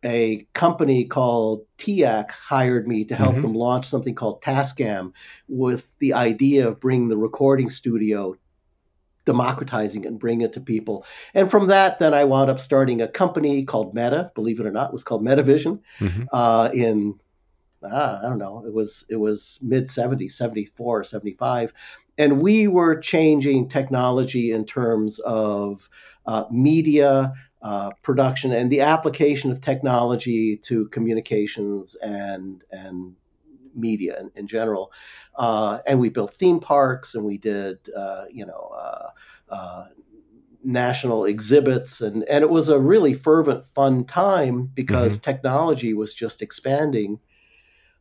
a 0.04 0.46
company 0.54 1.06
called 1.06 1.66
TEAC 1.78 2.32
hired 2.32 2.86
me 2.86 3.06
to 3.06 3.16
help 3.16 3.34
mm-hmm. 3.34 3.44
them 3.44 3.54
launch 3.54 3.86
something 3.86 4.16
called 4.16 4.42
Tascam 4.42 5.14
with 5.48 5.98
the 6.00 6.14
idea 6.14 6.68
of 6.68 6.82
bringing 6.82 7.08
the 7.08 7.18
recording 7.18 7.70
studio 7.70 8.36
democratizing 9.26 10.04
it 10.04 10.08
and 10.08 10.20
bringing 10.20 10.42
it 10.42 10.54
to 10.54 10.62
people. 10.62 11.06
And 11.34 11.50
from 11.50 11.68
that, 11.68 12.00
then 12.00 12.14
I 12.14 12.24
wound 12.24 12.50
up 12.50 12.60
starting 12.60 13.02
a 13.02 13.08
company 13.08 13.64
called 13.64 13.94
Meta. 13.94 14.32
Believe 14.36 14.60
it 14.60 14.66
or 14.66 14.72
not, 14.72 14.90
it 14.90 14.94
was 14.94 15.04
called 15.04 15.24
Metavision 15.24 15.80
mm-hmm. 16.00 16.24
uh, 16.32 16.70
in 16.74 17.20
ah, 17.84 18.20
I 18.20 18.30
don't 18.30 18.38
know. 18.38 18.64
It 18.66 18.74
was 18.74 19.06
it 19.10 19.18
was 19.18 19.60
mid 19.62 19.88
70s, 19.88 20.32
74, 20.32 21.04
75. 21.04 21.74
And 22.18 22.42
we 22.42 22.68
were 22.68 23.00
changing 23.00 23.70
technology 23.70 24.52
in 24.52 24.66
terms 24.66 25.20
of 25.20 25.90
uh, 26.26 26.46
media 26.52 27.34
uh, 27.62 27.92
production 28.02 28.52
and 28.52 28.72
the 28.72 28.82
application 28.82 29.52
of 29.52 29.62
technology 29.62 30.58
to 30.58 30.88
communications 30.90 31.96
and 31.96 32.64
and 32.72 33.16
media 33.76 34.20
in, 34.20 34.32
in 34.36 34.48
general. 34.48 34.92
Uh, 35.36 35.80
and 35.88 36.00
we 36.00 36.10
built 36.10 36.34
theme 36.34 36.60
parks 36.60 37.16
and 37.16 37.26
we 37.26 37.38
did, 37.38 37.78
uh, 37.96 38.26
you 38.32 38.46
know, 38.46 38.72
uh, 38.78 39.10
uh, 39.50 39.86
national 40.64 41.26
exhibits. 41.26 42.02
And, 42.02 42.24
and 42.24 42.44
it 42.44 42.50
was 42.50 42.70
a 42.70 42.80
really 42.80 43.14
fervent, 43.14 43.66
fun 43.74 44.06
time 44.06 44.70
because 44.74 45.14
mm-hmm. 45.14 45.32
technology 45.32 45.94
was 45.94 46.14
just 46.14 46.42
expanding. 46.42 47.20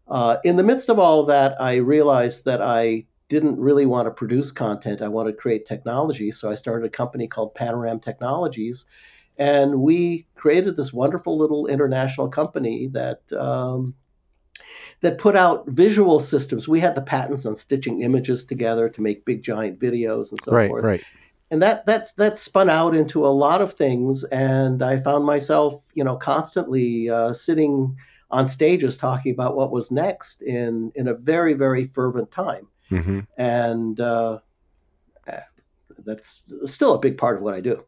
Uh, 0.09 0.39
in 0.45 0.57
the 0.57 0.63
midst 0.63 0.89
of 0.89 0.99
all 0.99 1.21
of 1.21 1.27
that, 1.29 1.61
I 1.61 1.77
realized 1.77 2.45
that 2.45 2.61
I 2.61 3.07
didn't 3.29 3.59
really 3.59 3.87
want 3.87 4.07
to 4.07 4.11
produce 4.11 4.51
content. 4.51 5.01
I 5.01 5.09
wanted 5.09 5.33
to 5.33 5.37
create 5.39 5.65
technology. 5.65 6.33
So 6.33 6.51
I 6.51 6.57
started 6.57 6.85
a 6.85 6.91
company 6.91 7.29
called 7.29 7.55
Panoram 7.55 8.03
Technologies. 8.03 8.85
And 9.39 9.81
we 9.81 10.27
created 10.35 10.77
this 10.77 10.93
wonderful 10.93 11.39
little 11.39 11.67
international 11.67 12.29
company 12.29 12.89
that 12.89 13.33
um, 13.33 13.95
that 15.01 15.19
put 15.19 15.37
out 15.37 15.67
visual 15.69 16.21
systems. 16.21 16.69
We 16.69 16.81
had 16.81 16.95
the 16.95 17.03
patents 17.03 17.47
on 17.47 17.57
stitching 17.57 18.03
images 18.03 18.45
together 18.45 18.89
to 18.91 19.01
make 19.01 19.25
big 19.25 19.43
giant 19.43 19.79
videos 19.79 20.31
and 20.31 20.41
so 20.43 20.53
right, 20.53 20.69
forth. 20.69 20.85
Right. 20.85 21.05
And 21.51 21.63
that 21.63 21.87
that 21.87 22.15
that 22.17 22.39
spun 22.39 22.71
out 22.71 22.95
into 22.95 23.27
a 23.27 23.29
lot 23.29 23.61
of 23.61 23.75
things, 23.75 24.23
and 24.25 24.83
I 24.83 24.99
found 24.99 25.25
myself, 25.25 25.83
you 25.95 26.05
know, 26.05 26.17
constantly 26.17 27.11
uh, 27.11 27.33
sitting 27.33 27.97
on 28.31 28.47
stages 28.47 28.97
talking 28.97 29.33
about 29.33 29.57
what 29.57 29.73
was 29.73 29.91
next 29.91 30.43
in 30.43 30.93
in 30.95 31.09
a 31.09 31.15
very 31.15 31.55
very 31.55 31.87
fervent 31.89 32.31
time, 32.31 32.69
mm-hmm. 32.89 33.21
and 33.37 33.99
uh, 33.99 34.39
eh, 35.27 35.41
that's 36.05 36.45
still 36.67 36.95
a 36.95 37.01
big 37.01 37.19
part 37.19 37.37
of 37.37 37.43
what 37.43 37.55
I 37.55 37.61
do. 37.61 37.85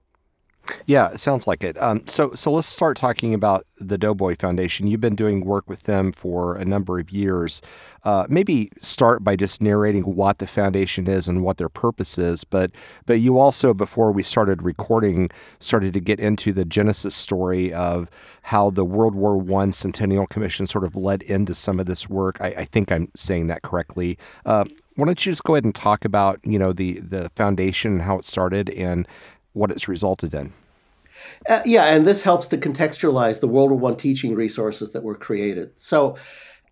Yeah, 0.86 1.10
it 1.10 1.20
sounds 1.20 1.46
like 1.46 1.62
it. 1.62 1.80
Um, 1.80 2.06
so, 2.06 2.32
so 2.34 2.52
let's 2.52 2.66
start 2.66 2.96
talking 2.96 3.34
about 3.34 3.66
the 3.78 3.98
Doughboy 3.98 4.36
Foundation. 4.36 4.86
You've 4.86 5.00
been 5.00 5.16
doing 5.16 5.44
work 5.44 5.68
with 5.68 5.84
them 5.84 6.12
for 6.12 6.56
a 6.56 6.64
number 6.64 6.98
of 6.98 7.10
years. 7.10 7.62
Uh, 8.04 8.26
maybe 8.28 8.70
start 8.80 9.22
by 9.24 9.36
just 9.36 9.60
narrating 9.60 10.02
what 10.02 10.38
the 10.38 10.46
foundation 10.46 11.08
is 11.08 11.28
and 11.28 11.42
what 11.42 11.58
their 11.58 11.68
purpose 11.68 12.18
is. 12.18 12.44
But, 12.44 12.70
but 13.06 13.14
you 13.14 13.38
also, 13.38 13.74
before 13.74 14.12
we 14.12 14.22
started 14.22 14.62
recording, 14.62 15.30
started 15.60 15.94
to 15.94 16.00
get 16.00 16.20
into 16.20 16.52
the 16.52 16.64
genesis 16.64 17.14
story 17.14 17.72
of 17.72 18.10
how 18.42 18.70
the 18.70 18.84
World 18.84 19.14
War 19.14 19.36
One 19.36 19.72
Centennial 19.72 20.26
Commission 20.26 20.66
sort 20.66 20.84
of 20.84 20.96
led 20.96 21.22
into 21.22 21.54
some 21.54 21.78
of 21.80 21.86
this 21.86 22.08
work. 22.08 22.38
I, 22.40 22.48
I 22.48 22.64
think 22.64 22.90
I'm 22.90 23.08
saying 23.14 23.46
that 23.48 23.62
correctly. 23.62 24.18
Uh, 24.44 24.64
why 24.96 25.06
don't 25.06 25.24
you 25.24 25.32
just 25.32 25.44
go 25.44 25.54
ahead 25.54 25.64
and 25.64 25.74
talk 25.74 26.04
about 26.04 26.40
you 26.44 26.58
know 26.58 26.72
the 26.72 27.00
the 27.00 27.30
foundation 27.36 27.92
and 27.92 28.02
how 28.02 28.18
it 28.18 28.24
started 28.24 28.68
and 28.70 29.06
what 29.52 29.70
it's 29.70 29.88
resulted 29.88 30.34
in. 30.34 30.52
Uh, 31.48 31.62
yeah, 31.64 31.86
and 31.86 32.06
this 32.06 32.22
helps 32.22 32.46
to 32.48 32.58
contextualize 32.58 33.40
the 33.40 33.48
World 33.48 33.70
War 33.70 33.78
One 33.78 33.96
teaching 33.96 34.34
resources 34.34 34.90
that 34.90 35.02
were 35.02 35.16
created. 35.16 35.72
So, 35.80 36.16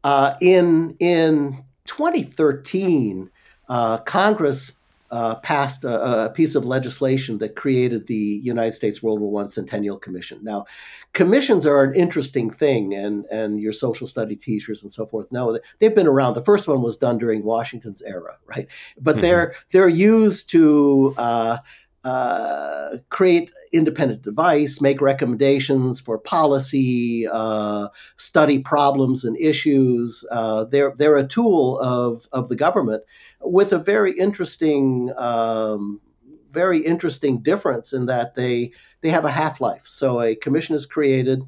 uh, 0.05 0.35
in 0.41 0.97
in 1.01 1.65
2013, 1.87 3.31
uh, 3.69 3.99
Congress 3.99 4.73
uh, 5.11 5.35
passed 5.37 5.83
a, 5.85 6.27
a, 6.27 6.31
piece 6.31 6.55
of 6.55 6.65
legislation 6.65 7.39
that 7.39 7.57
created 7.57 8.07
the 8.07 8.41
United 8.45 8.73
States 8.73 9.03
World 9.03 9.21
War 9.21 9.31
One 9.31 9.51
Centennial 9.51 9.99
Commission. 9.99 10.39
Now, 10.43 10.67
commissions 11.15 11.67
are 11.67 11.83
an 11.83 11.95
interesting 11.97 12.49
thing, 12.49 12.95
and 12.95 13.25
and 13.27 13.61
your 13.61 13.73
social 13.73 14.07
study 14.07 14.37
teachers 14.37 14.83
and 14.83 14.93
so 14.93 15.07
forth 15.07 15.31
know 15.33 15.53
that 15.53 15.63
they've 15.81 15.95
been 15.95 16.07
around. 16.07 16.35
The 16.35 16.45
first 16.45 16.69
one 16.69 16.81
was 16.83 16.97
done 16.97 17.19
during 17.19 17.43
Washington's 17.43 18.03
era, 18.03 18.37
right? 18.47 18.69
But 19.01 19.17
mm-hmm. 19.17 19.23
they're 19.23 19.55
they're 19.73 19.89
used 19.89 20.49
to 20.51 21.15
uh, 22.03 22.97
create 23.11 23.51
independent 23.73 24.27
advice, 24.27 24.81
make 24.81 25.01
recommendations 25.01 26.01
for 26.01 26.19
policy, 26.19 27.27
uh, 27.31 27.89
study 28.17 28.59
problems 28.59 29.25
and 29.25 29.37
issues. 29.39 30.25
Uh, 30.31 30.65
they're 30.65 30.95
they're 30.97 31.19
a 31.19 31.27
tool 31.27 31.79
of 31.81 32.27
of 32.33 32.49
the 32.49 32.57
government 32.57 33.03
with 33.41 33.73
a 33.73 33.79
very 33.79 34.13
interesting. 34.13 35.13
Um, 35.17 36.01
very 36.53 36.81
interesting 36.81 37.41
difference 37.43 37.93
in 37.93 38.07
that 38.07 38.35
they 38.35 38.73
they 39.03 39.11
have 39.11 39.25
a 39.25 39.31
half 39.31 39.61
life. 39.61 39.83
So 39.87 40.21
a 40.21 40.35
commission 40.35 40.75
is 40.75 40.85
created. 40.85 41.45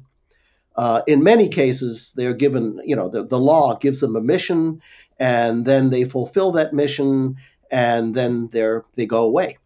Uh, 0.77 1.01
in 1.07 1.21
many 1.21 1.49
cases, 1.49 2.13
they're 2.15 2.33
given, 2.33 2.79
you 2.85 2.95
know, 2.95 3.09
the, 3.09 3.23
the 3.23 3.37
law 3.37 3.75
gives 3.75 3.99
them 3.99 4.15
a 4.15 4.21
mission, 4.21 4.81
and 5.19 5.65
then 5.65 5.89
they 5.89 6.05
fulfill 6.05 6.53
that 6.53 6.71
mission, 6.73 7.35
and 7.69 8.15
then 8.15 8.47
they're 8.53 8.85
they 8.95 9.05
go 9.05 9.23
away 9.23 9.57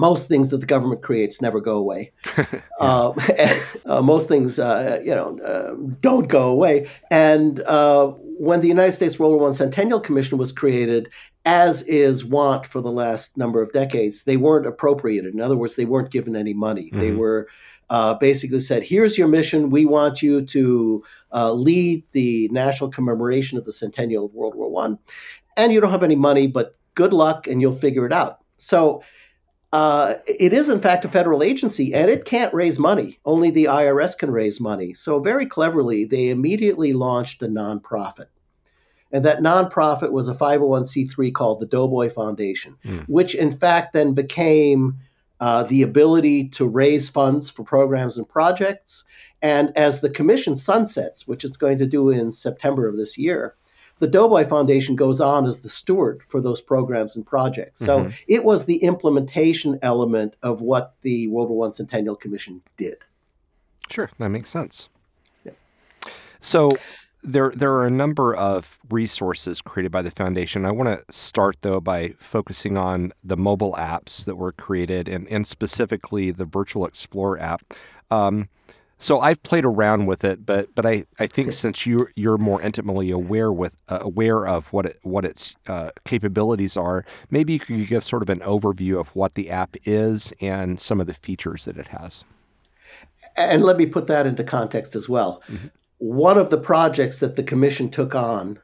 most 0.00 0.28
things 0.28 0.48
that 0.48 0.58
the 0.58 0.66
government 0.66 1.02
creates 1.02 1.40
never 1.40 1.60
go 1.60 1.76
away. 1.76 2.10
yeah. 2.38 2.44
uh, 2.80 3.12
and, 3.38 3.62
uh, 3.86 4.02
most 4.02 4.28
things, 4.28 4.58
uh, 4.58 4.98
you 5.04 5.14
know, 5.14 5.38
uh, 5.38 5.74
don't 6.00 6.28
go 6.28 6.48
away. 6.48 6.88
And 7.10 7.60
uh, 7.60 8.06
when 8.08 8.62
the 8.62 8.68
United 8.68 8.92
States 8.92 9.18
World 9.18 9.38
War 9.38 9.48
I 9.48 9.52
Centennial 9.52 10.00
Commission 10.00 10.38
was 10.38 10.52
created, 10.52 11.10
as 11.44 11.82
is 11.82 12.24
wont 12.24 12.66
for 12.66 12.80
the 12.80 12.90
last 12.90 13.36
number 13.36 13.62
of 13.62 13.72
decades, 13.72 14.24
they 14.24 14.36
weren't 14.36 14.66
appropriated. 14.66 15.34
In 15.34 15.40
other 15.40 15.56
words, 15.56 15.76
they 15.76 15.84
weren't 15.84 16.10
given 16.10 16.34
any 16.34 16.54
money. 16.54 16.86
Mm-hmm. 16.86 17.00
They 17.00 17.12
were 17.12 17.48
uh, 17.90 18.14
basically 18.14 18.60
said, 18.60 18.82
"Here's 18.82 19.18
your 19.18 19.28
mission. 19.28 19.70
We 19.70 19.84
want 19.84 20.22
you 20.22 20.42
to 20.42 21.04
lead 21.32 22.04
the 22.12 22.48
national 22.52 22.90
commemoration 22.90 23.58
of 23.58 23.64
the 23.64 23.72
centennial 23.72 24.26
of 24.26 24.34
World 24.34 24.54
War 24.54 24.70
One, 24.70 24.98
and 25.56 25.72
you 25.72 25.80
don't 25.80 25.90
have 25.90 26.02
any 26.02 26.16
money, 26.16 26.46
but 26.46 26.76
good 26.94 27.12
luck, 27.12 27.46
and 27.46 27.60
you'll 27.60 27.74
figure 27.74 28.06
it 28.06 28.12
out." 28.12 28.40
So 28.58 29.02
uh, 29.72 30.14
it 30.26 30.52
is, 30.52 30.68
in 30.68 30.80
fact, 30.80 31.04
a 31.04 31.08
federal 31.08 31.42
agency 31.42 31.94
and 31.94 32.10
it 32.10 32.24
can't 32.24 32.52
raise 32.52 32.78
money. 32.78 33.20
Only 33.24 33.50
the 33.50 33.66
IRS 33.66 34.18
can 34.18 34.30
raise 34.30 34.60
money. 34.60 34.94
So, 34.94 35.20
very 35.20 35.46
cleverly, 35.46 36.04
they 36.04 36.28
immediately 36.28 36.92
launched 36.92 37.42
a 37.42 37.46
nonprofit. 37.46 38.26
And 39.12 39.24
that 39.24 39.40
nonprofit 39.40 40.12
was 40.12 40.28
a 40.28 40.34
501c3 40.34 41.32
called 41.32 41.60
the 41.60 41.66
Doughboy 41.66 42.10
Foundation, 42.10 42.76
mm. 42.84 43.04
which, 43.08 43.34
in 43.34 43.52
fact, 43.52 43.92
then 43.92 44.12
became 44.12 44.98
uh, 45.40 45.62
the 45.64 45.82
ability 45.82 46.48
to 46.50 46.66
raise 46.66 47.08
funds 47.08 47.50
for 47.50 47.64
programs 47.64 48.16
and 48.16 48.28
projects. 48.28 49.04
And 49.42 49.72
as 49.76 50.00
the 50.00 50.10
commission 50.10 50.54
sunsets, 50.54 51.26
which 51.26 51.44
it's 51.44 51.56
going 51.56 51.78
to 51.78 51.86
do 51.86 52.10
in 52.10 52.30
September 52.30 52.86
of 52.86 52.96
this 52.96 53.16
year, 53.16 53.56
the 54.00 54.08
Doughboy 54.08 54.46
Foundation 54.46 54.96
goes 54.96 55.20
on 55.20 55.46
as 55.46 55.60
the 55.60 55.68
steward 55.68 56.22
for 56.26 56.40
those 56.40 56.60
programs 56.60 57.14
and 57.14 57.24
projects. 57.24 57.80
So 57.80 58.00
mm-hmm. 58.00 58.10
it 58.26 58.44
was 58.44 58.64
the 58.64 58.78
implementation 58.78 59.78
element 59.82 60.34
of 60.42 60.62
what 60.62 60.96
the 61.02 61.28
World 61.28 61.50
War 61.50 61.68
I 61.68 61.70
Centennial 61.70 62.16
Commission 62.16 62.62
did. 62.76 62.96
Sure, 63.90 64.10
that 64.18 64.30
makes 64.30 64.50
sense. 64.50 64.88
Yeah. 65.44 65.52
So 66.40 66.78
there 67.22 67.50
there 67.50 67.72
are 67.74 67.86
a 67.86 67.90
number 67.90 68.34
of 68.34 68.78
resources 68.88 69.60
created 69.60 69.92
by 69.92 70.00
the 70.00 70.10
foundation. 70.10 70.64
I 70.64 70.70
want 70.70 70.88
to 70.88 71.12
start 71.12 71.56
though 71.60 71.80
by 71.80 72.14
focusing 72.18 72.78
on 72.78 73.12
the 73.22 73.36
mobile 73.36 73.74
apps 73.74 74.24
that 74.24 74.36
were 74.36 74.52
created 74.52 75.08
and, 75.08 75.28
and 75.28 75.46
specifically 75.46 76.30
the 76.30 76.46
Virtual 76.46 76.86
Explorer 76.86 77.38
app. 77.38 77.74
Um, 78.10 78.48
so 79.00 79.18
I've 79.18 79.42
played 79.42 79.64
around 79.64 80.04
with 80.04 80.24
it, 80.24 80.44
but 80.44 80.74
but 80.74 80.84
I, 80.84 81.06
I 81.18 81.26
think 81.26 81.52
since 81.52 81.86
you 81.86 82.08
you're 82.16 82.36
more 82.36 82.60
intimately 82.60 83.10
aware 83.10 83.50
with 83.50 83.74
uh, 83.88 83.98
aware 84.02 84.46
of 84.46 84.70
what 84.74 84.86
it, 84.86 84.98
what 85.02 85.24
its 85.24 85.56
uh, 85.66 85.90
capabilities 86.04 86.76
are, 86.76 87.06
maybe 87.30 87.54
you 87.54 87.58
could 87.58 87.88
give 87.88 88.04
sort 88.04 88.22
of 88.22 88.28
an 88.28 88.40
overview 88.40 89.00
of 89.00 89.08
what 89.16 89.34
the 89.34 89.50
app 89.50 89.74
is 89.84 90.34
and 90.40 90.78
some 90.78 91.00
of 91.00 91.06
the 91.06 91.14
features 91.14 91.64
that 91.64 91.78
it 91.78 91.88
has. 91.88 92.24
And 93.36 93.62
let 93.62 93.78
me 93.78 93.86
put 93.86 94.06
that 94.08 94.26
into 94.26 94.44
context 94.44 94.94
as 94.94 95.08
well. 95.08 95.42
Mm-hmm. 95.48 95.68
One 95.96 96.36
of 96.36 96.50
the 96.50 96.58
projects 96.58 97.20
that 97.20 97.36
the 97.36 97.42
commission 97.42 97.90
took 97.90 98.14
on 98.14 98.58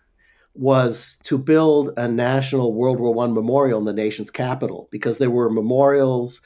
was 0.54 1.16
to 1.22 1.38
build 1.38 1.92
a 1.96 2.08
national 2.08 2.74
World 2.74 3.00
War 3.00 3.24
I 3.24 3.28
memorial 3.28 3.78
in 3.78 3.86
the 3.86 3.92
nation's 3.92 4.30
capital 4.30 4.88
because 4.90 5.16
there 5.16 5.30
were 5.30 5.48
memorials. 5.48 6.42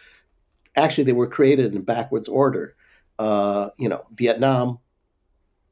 Actually, 0.77 1.05
they 1.05 1.13
were 1.13 1.29
created 1.29 1.75
in 1.75 1.83
backwards 1.83 2.29
order 2.29 2.77
uh, 3.21 3.71
you 3.77 3.89
know, 3.89 4.05
Vietnam. 4.15 4.79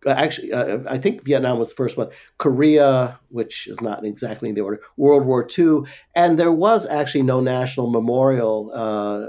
Uh, 0.06 0.10
actually, 0.10 0.52
uh, 0.52 0.78
I 0.88 0.98
think 0.98 1.24
Vietnam 1.24 1.58
was 1.58 1.70
the 1.70 1.76
first 1.76 1.96
one. 1.96 2.10
Korea, 2.36 3.18
which 3.30 3.66
is 3.66 3.80
not 3.80 4.04
exactly 4.04 4.50
in 4.50 4.54
the 4.54 4.60
order. 4.60 4.80
World 4.96 5.24
War 5.26 5.48
II, 5.58 5.80
and 6.14 6.38
there 6.38 6.52
was 6.52 6.86
actually 6.86 7.22
no 7.22 7.40
national 7.40 7.90
memorial 7.90 8.70
uh, 8.72 9.26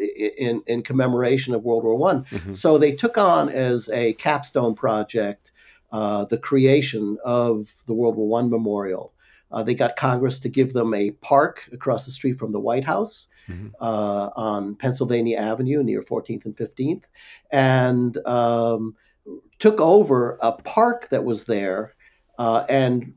in 0.00 0.62
in 0.66 0.82
commemoration 0.82 1.54
of 1.54 1.62
World 1.62 1.84
War 1.84 1.96
One. 1.96 2.24
Mm-hmm. 2.24 2.52
So 2.52 2.78
they 2.78 2.92
took 2.92 3.18
on 3.18 3.50
as 3.50 3.90
a 3.90 4.14
capstone 4.14 4.74
project 4.74 5.52
uh, 5.92 6.24
the 6.24 6.38
creation 6.38 7.18
of 7.22 7.74
the 7.86 7.92
World 7.92 8.16
War 8.16 8.28
One 8.28 8.48
memorial. 8.48 9.12
Uh, 9.52 9.62
they 9.62 9.74
got 9.74 9.96
Congress 9.96 10.38
to 10.40 10.48
give 10.48 10.72
them 10.72 10.94
a 10.94 11.10
park 11.10 11.68
across 11.70 12.06
the 12.06 12.12
street 12.12 12.38
from 12.38 12.52
the 12.52 12.60
White 12.60 12.84
House 12.84 13.28
mm-hmm. 13.48 13.68
uh, 13.80 14.30
on 14.36 14.74
Pennsylvania 14.76 15.38
Avenue 15.38 15.82
near 15.82 16.02
14th 16.02 16.44
and 16.44 16.56
15th, 16.56 17.04
and 17.50 18.16
um, 18.26 18.96
took 19.58 19.80
over 19.80 20.38
a 20.40 20.52
park 20.52 21.08
that 21.10 21.24
was 21.24 21.44
there 21.44 21.94
uh, 22.38 22.64
and 22.68 23.14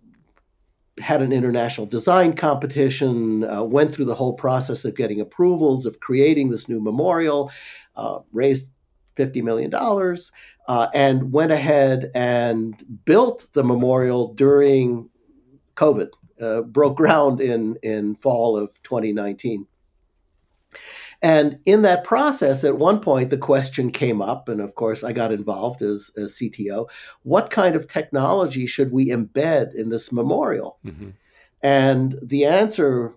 had 1.00 1.22
an 1.22 1.32
international 1.32 1.88
design 1.88 2.34
competition, 2.34 3.44
uh, 3.46 3.64
went 3.64 3.94
through 3.94 4.06
the 4.06 4.16
whole 4.16 4.34
process 4.34 4.86
of 4.86 4.96
getting 4.96 5.20
approvals, 5.20 5.86
of 5.86 6.00
creating 6.00 6.50
this 6.50 6.70
new 6.70 6.80
memorial, 6.80 7.52
uh, 7.96 8.20
raised 8.32 8.70
$50 9.16 9.44
million, 9.44 9.74
uh, 10.68 10.88
and 10.94 11.32
went 11.32 11.52
ahead 11.52 12.12
and 12.14 12.84
built 13.06 13.48
the 13.54 13.64
memorial 13.64 14.34
during 14.34 15.10
COVID, 15.76 16.10
uh, 16.42 16.62
broke 16.62 16.98
ground 16.98 17.42
in, 17.42 17.78
in 17.82 18.16
fall 18.16 18.58
of 18.58 18.72
2019. 18.84 19.66
And 21.22 21.60
in 21.66 21.84
that 21.84 22.04
process, 22.04 22.64
at 22.64 22.78
one 22.78 23.00
point, 23.00 23.30
the 23.30 23.38
question 23.38 23.92
came 23.92 24.22
up, 24.22 24.50
and 24.50 24.60
of 24.60 24.76
course, 24.76 25.04
I 25.04 25.14
got 25.14 25.32
involved 25.32 25.82
as, 25.82 26.12
as 26.18 26.34
CTO. 26.34 26.90
What 27.24 27.50
kind 27.50 27.76
of 27.76 27.88
technology 27.88 28.68
should 28.68 28.92
we 28.92 29.08
embed 29.08 29.74
in 29.74 29.90
this 29.90 30.12
memorial? 30.12 30.80
Mm-hmm. 30.86 31.12
And 31.62 32.20
the 32.22 32.44
answer 32.44 33.14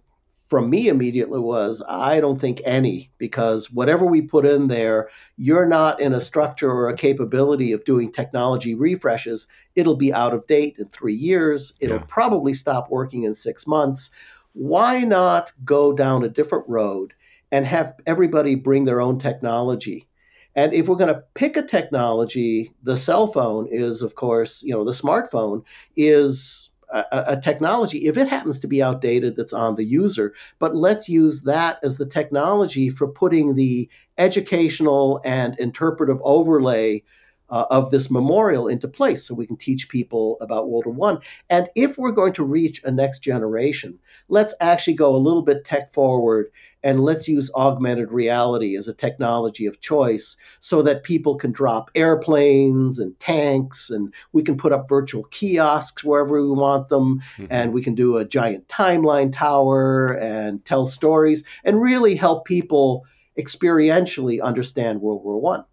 from 0.49 0.71
me 0.71 0.87
immediately 0.89 1.41
was 1.41 1.83
I 1.89 2.21
don't 2.21 2.41
think 2.41 2.61
any, 2.65 3.11
because 3.19 3.71
whatever 3.71 4.05
we 4.05 4.23
put 4.23 4.47
in 4.47 4.69
there, 4.69 5.09
you're 5.37 5.67
not 5.67 6.01
in 6.01 6.13
a 6.13 6.21
structure 6.21 6.71
or 6.71 6.89
a 6.89 6.97
capability 6.97 7.73
of 7.73 7.85
doing 7.85 8.13
technology 8.13 8.75
refreshes. 8.75 9.49
It'll 9.75 9.97
be 9.97 10.13
out 10.13 10.33
of 10.33 10.47
date 10.47 10.77
in 10.79 10.87
three 10.89 11.15
years. 11.15 11.75
It'll 11.81 11.99
yeah. 11.99 12.05
probably 12.07 12.55
stop 12.55 12.91
working 12.91 13.25
in 13.25 13.35
six 13.35 13.67
months. 13.67 14.11
Why 14.53 15.01
not 15.01 15.53
go 15.65 15.93
down 15.93 16.23
a 16.23 16.29
different 16.29 16.69
road 16.69 17.13
and 17.53 17.67
have 17.67 17.95
everybody 18.07 18.55
bring 18.55 18.85
their 18.85 19.01
own 19.01 19.19
technology? 19.19 20.09
And 20.55 20.73
if 20.73 20.89
we're 20.89 20.97
going 20.97 21.15
to 21.15 21.23
pick 21.35 21.57
a 21.57 21.63
technology, 21.63 22.73
the 22.83 22.97
cell 22.97 23.27
phone 23.27 23.69
is, 23.71 24.01
of 24.01 24.15
course, 24.15 24.63
you 24.63 24.73
know, 24.73 24.85
the 24.85 24.93
smartphone 24.93 25.63
is 25.97 26.71
a, 26.91 27.05
a, 27.13 27.41
technology, 27.41 28.07
if 28.07 28.17
it 28.17 28.29
happens 28.29 28.61
to 28.61 28.69
be 28.69 28.83
outdated, 28.83 29.37
that's 29.37 29.53
on 29.53 29.77
the 29.77 29.85
user. 29.85 30.35
But 30.59 30.77
let's 30.77 31.09
use 31.09 31.43
that 31.43 31.79
as 31.83 31.97
the 31.97 32.07
technology 32.07 32.91
for 32.91 33.09
putting 33.09 33.55
the 33.55 33.89
educational 34.19 35.21
and 35.25 35.59
interpretive 35.59 36.19
overlay 36.23 37.03
uh, 37.51 37.67
of 37.71 37.91
this 37.91 38.11
memorial 38.11 38.69
into 38.69 38.89
place 38.89 39.27
so 39.27 39.35
we 39.35 39.47
can 39.47 39.57
teach 39.57 39.89
people 39.89 40.37
about 40.41 40.69
World 40.69 40.87
War 40.87 40.95
One. 40.95 41.19
And 41.51 41.69
if 41.75 41.97
we're 41.97 42.13
going 42.13 42.33
to 42.35 42.45
reach 42.45 42.83
a 42.85 42.91
next 42.91 43.21
generation, 43.21 43.99
let's 44.29 44.55
actually 44.61 44.95
go 44.95 45.15
a 45.15 45.19
little 45.19 45.43
bit 45.43 45.65
tech 45.65 45.93
forward 45.93 46.47
and 46.83 47.01
let's 47.01 47.27
use 47.27 47.51
augmented 47.55 48.13
reality 48.13 48.77
as 48.77 48.87
a 48.87 48.95
technology 48.95 49.67
of 49.67 49.81
choice 49.81 50.37
so 50.61 50.83
that 50.83 51.03
people 51.03 51.35
can 51.37 51.51
drop 51.51 51.91
airplanes 51.97 52.99
and 52.99 53.19
tanks 53.19 53.91
and 53.91 54.15
we 54.33 54.43
can 54.43 54.57
put 54.57 54.73
up 54.73 54.89
virtual 54.89 55.25
kiosks 55.25 56.05
wherever 56.05 56.41
we 56.41 56.53
want 56.53 56.89
them 56.89 57.21
mm-hmm. 57.37 57.47
and 57.51 57.73
we 57.73 57.83
can 57.83 57.97
do 57.97 58.17
a 58.17 58.25
giant 58.25 58.69
timeline 58.69 59.33
tower 59.33 60.17
and 60.21 60.65
tell 60.65 60.87
stories 60.87 61.43
and 61.65 61.81
really 61.81 62.15
help 62.15 62.45
people 62.45 63.05
experientially 63.37 64.41
understand 64.41 65.01
World 65.01 65.25
War 65.25 65.41
One. 65.41 65.65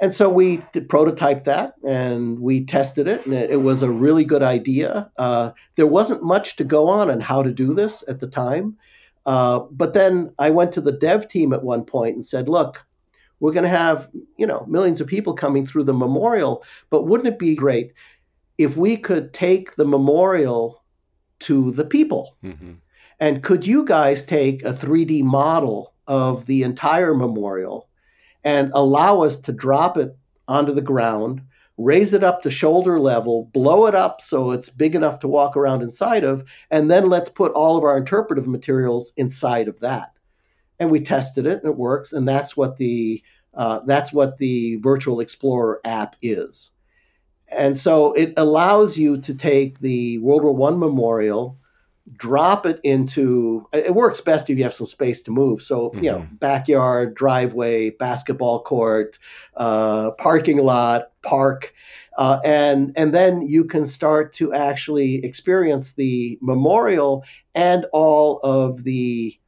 And 0.00 0.14
so 0.14 0.30
we 0.30 0.58
prototyped 0.58 1.44
that 1.44 1.74
and 1.84 2.40
we 2.40 2.64
tested 2.64 3.06
it, 3.06 3.26
and 3.26 3.34
it, 3.34 3.50
it 3.50 3.56
was 3.58 3.82
a 3.82 3.90
really 3.90 4.24
good 4.24 4.42
idea. 4.42 5.10
Uh, 5.18 5.50
there 5.76 5.86
wasn't 5.86 6.22
much 6.22 6.56
to 6.56 6.64
go 6.64 6.88
on 6.88 7.10
on 7.10 7.20
how 7.20 7.42
to 7.42 7.50
do 7.50 7.74
this 7.74 8.02
at 8.08 8.20
the 8.20 8.26
time. 8.26 8.78
Uh, 9.26 9.60
but 9.70 9.92
then 9.92 10.32
I 10.38 10.48
went 10.50 10.72
to 10.72 10.80
the 10.80 10.92
dev 10.92 11.28
team 11.28 11.52
at 11.52 11.62
one 11.62 11.84
point 11.84 12.14
and 12.14 12.24
said, 12.24 12.48
look, 12.48 12.86
we're 13.40 13.52
going 13.52 13.64
to 13.64 13.68
have, 13.68 14.08
you 14.38 14.46
know, 14.46 14.64
millions 14.68 15.00
of 15.00 15.06
people 15.06 15.34
coming 15.34 15.66
through 15.66 15.84
the 15.84 15.94
memorial, 15.94 16.64
but 16.88 17.06
wouldn't 17.06 17.28
it 17.28 17.38
be 17.38 17.54
great 17.54 17.92
if 18.56 18.76
we 18.76 18.96
could 18.96 19.34
take 19.34 19.76
the 19.76 19.84
memorial 19.84 20.82
to 21.40 21.72
the 21.72 21.84
people? 21.84 22.36
Mm-hmm. 22.42 22.72
And 23.18 23.42
could 23.42 23.66
you 23.66 23.84
guys 23.84 24.24
take 24.24 24.62
a 24.62 24.72
3D 24.72 25.22
model 25.22 25.92
of 26.06 26.46
the 26.46 26.62
entire 26.62 27.14
memorial 27.14 27.89
and 28.44 28.70
allow 28.74 29.22
us 29.22 29.38
to 29.38 29.52
drop 29.52 29.96
it 29.96 30.16
onto 30.48 30.72
the 30.72 30.82
ground 30.82 31.42
raise 31.80 32.12
it 32.12 32.22
up 32.22 32.42
to 32.42 32.50
shoulder 32.50 33.00
level, 33.00 33.46
blow 33.52 33.86
it 33.86 33.94
up 33.94 34.20
so 34.20 34.50
it's 34.50 34.68
big 34.68 34.94
enough 34.94 35.18
to 35.18 35.28
walk 35.28 35.56
around 35.56 35.82
inside 35.82 36.24
of, 36.24 36.44
and 36.70 36.90
then 36.90 37.08
let's 37.08 37.28
put 37.28 37.52
all 37.52 37.76
of 37.76 37.84
our 37.84 37.96
interpretive 37.96 38.46
materials 38.46 39.12
inside 39.16 39.66
of 39.66 39.80
that. 39.80 40.12
And 40.78 40.90
we 40.90 41.00
tested 41.00 41.46
it, 41.46 41.62
and 41.62 41.70
it 41.70 41.76
works, 41.76 42.12
and 42.12 42.28
that's 42.28 42.56
what 42.56 42.76
the 42.76 43.22
uh, 43.52 43.80
that's 43.84 44.12
what 44.12 44.38
the 44.38 44.76
Virtual 44.76 45.20
Explorer 45.20 45.80
app 45.84 46.16
is. 46.22 46.70
And 47.48 47.76
so 47.76 48.12
it 48.12 48.32
allows 48.36 48.96
you 48.96 49.18
to 49.22 49.34
take 49.34 49.80
the 49.80 50.18
World 50.18 50.44
War 50.44 50.54
One 50.54 50.78
memorial 50.78 51.58
drop 52.16 52.66
it 52.66 52.80
into 52.82 53.66
it 53.72 53.94
works 53.94 54.20
best 54.20 54.50
if 54.50 54.58
you 54.58 54.64
have 54.64 54.74
some 54.74 54.86
space 54.86 55.22
to 55.22 55.30
move 55.30 55.62
so 55.62 55.90
mm-hmm. 55.90 56.04
you 56.04 56.10
know 56.10 56.18
mm-hmm. 56.18 56.34
backyard 56.36 57.14
driveway 57.14 57.90
basketball 57.90 58.62
court 58.62 59.18
uh, 59.56 60.10
parking 60.12 60.58
lot 60.58 61.12
park 61.22 61.74
uh, 62.18 62.40
and 62.44 62.92
and 62.96 63.14
then 63.14 63.42
you 63.42 63.64
can 63.64 63.86
start 63.86 64.32
to 64.32 64.52
actually 64.52 65.24
experience 65.24 65.92
the 65.92 66.38
memorial 66.42 67.24
and 67.54 67.86
all 67.92 68.38
of 68.40 68.84
the 68.84 69.38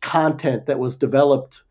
content 0.00 0.66
that 0.66 0.78
was 0.78 0.96
developed 0.96 1.62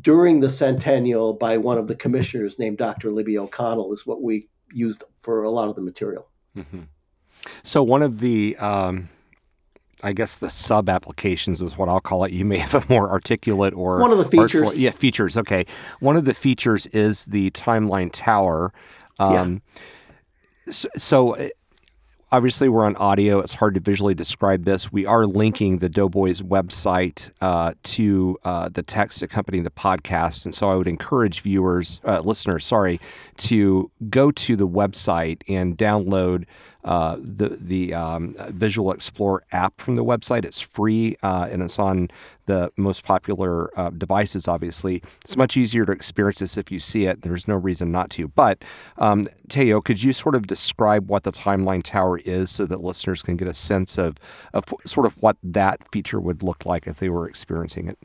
during 0.00 0.40
the 0.40 0.50
centennial 0.50 1.32
by 1.32 1.56
one 1.56 1.78
of 1.78 1.86
the 1.86 1.94
commissioners 1.94 2.58
named 2.58 2.78
Dr. 2.78 3.12
Libby 3.12 3.38
O'Connell 3.38 3.92
is 3.92 4.04
what 4.04 4.20
we 4.20 4.48
used 4.72 5.04
for 5.20 5.44
a 5.44 5.50
lot 5.50 5.68
of 5.68 5.76
the 5.76 5.82
material. 5.82 6.26
Mm-hmm. 6.56 6.82
So 7.62 7.82
one 7.82 8.02
of 8.02 8.18
the 8.18 8.56
um 8.56 9.08
I 10.02 10.12
guess 10.12 10.38
the 10.38 10.50
sub 10.50 10.88
applications 10.88 11.62
is 11.62 11.78
what 11.78 11.88
I'll 11.88 12.00
call 12.00 12.24
it. 12.24 12.32
You 12.32 12.44
may 12.44 12.58
have 12.58 12.74
a 12.74 12.84
more 12.88 13.08
articulate 13.10 13.74
or 13.74 13.98
one 13.98 14.12
of 14.12 14.18
the 14.18 14.24
features. 14.24 14.62
Artful, 14.62 14.80
yeah, 14.80 14.90
features. 14.90 15.36
Okay, 15.36 15.66
one 16.00 16.16
of 16.16 16.24
the 16.24 16.34
features 16.34 16.86
is 16.88 17.24
the 17.26 17.50
timeline 17.52 18.10
tower. 18.12 18.72
Um, 19.18 19.62
yeah. 20.66 20.72
So, 20.72 20.88
so, 20.96 21.36
uh, 21.36 21.48
obviously 22.32 22.68
we're 22.68 22.84
on 22.84 22.96
audio. 22.96 23.38
It's 23.38 23.54
hard 23.54 23.74
to 23.74 23.80
visually 23.80 24.14
describe 24.14 24.64
this. 24.64 24.92
We 24.92 25.06
are 25.06 25.26
linking 25.26 25.78
the 25.78 25.88
Doughboys 25.88 26.42
website 26.42 27.30
uh, 27.40 27.72
to 27.84 28.38
uh, 28.44 28.68
the 28.68 28.82
text 28.82 29.22
accompanying 29.22 29.64
the 29.64 29.70
podcast, 29.70 30.44
and 30.44 30.54
so 30.54 30.70
I 30.70 30.74
would 30.74 30.88
encourage 30.88 31.40
viewers, 31.40 32.00
uh, 32.04 32.20
listeners, 32.20 32.64
sorry, 32.64 33.00
to 33.38 33.90
go 34.10 34.30
to 34.32 34.56
the 34.56 34.68
website 34.68 35.42
and 35.48 35.76
download 35.78 36.44
uh, 36.86 37.16
the 37.18 37.58
the 37.60 37.92
um, 37.92 38.34
Virtual 38.50 38.92
Explorer 38.92 39.44
app 39.52 39.80
from 39.80 39.96
the 39.96 40.04
website. 40.04 40.44
It's 40.44 40.60
free 40.60 41.16
uh, 41.22 41.48
and 41.50 41.62
it's 41.62 41.78
on 41.78 42.08
the 42.46 42.72
most 42.76 43.04
popular 43.04 43.76
uh, 43.78 43.90
devices. 43.90 44.46
Obviously, 44.48 45.02
it's 45.22 45.36
much 45.36 45.56
easier 45.56 45.84
to 45.84 45.92
experience 45.92 46.38
this 46.38 46.56
if 46.56 46.70
you 46.70 46.78
see 46.78 47.06
it. 47.06 47.22
There's 47.22 47.48
no 47.48 47.56
reason 47.56 47.90
not 47.90 48.08
to. 48.10 48.28
But 48.28 48.64
um, 48.98 49.26
Theo, 49.48 49.80
could 49.80 50.02
you 50.02 50.12
sort 50.12 50.36
of 50.36 50.46
describe 50.46 51.10
what 51.10 51.24
the 51.24 51.32
Timeline 51.32 51.82
Tower 51.82 52.18
is 52.18 52.50
so 52.50 52.64
that 52.66 52.82
listeners 52.82 53.20
can 53.20 53.36
get 53.36 53.48
a 53.48 53.54
sense 53.54 53.98
of, 53.98 54.16
of 54.54 54.64
sort 54.84 55.06
of 55.06 55.20
what 55.20 55.36
that 55.42 55.80
feature 55.90 56.20
would 56.20 56.42
look 56.42 56.64
like 56.64 56.86
if 56.86 56.98
they 56.98 57.08
were 57.08 57.28
experiencing 57.28 57.88
it? 57.88 57.98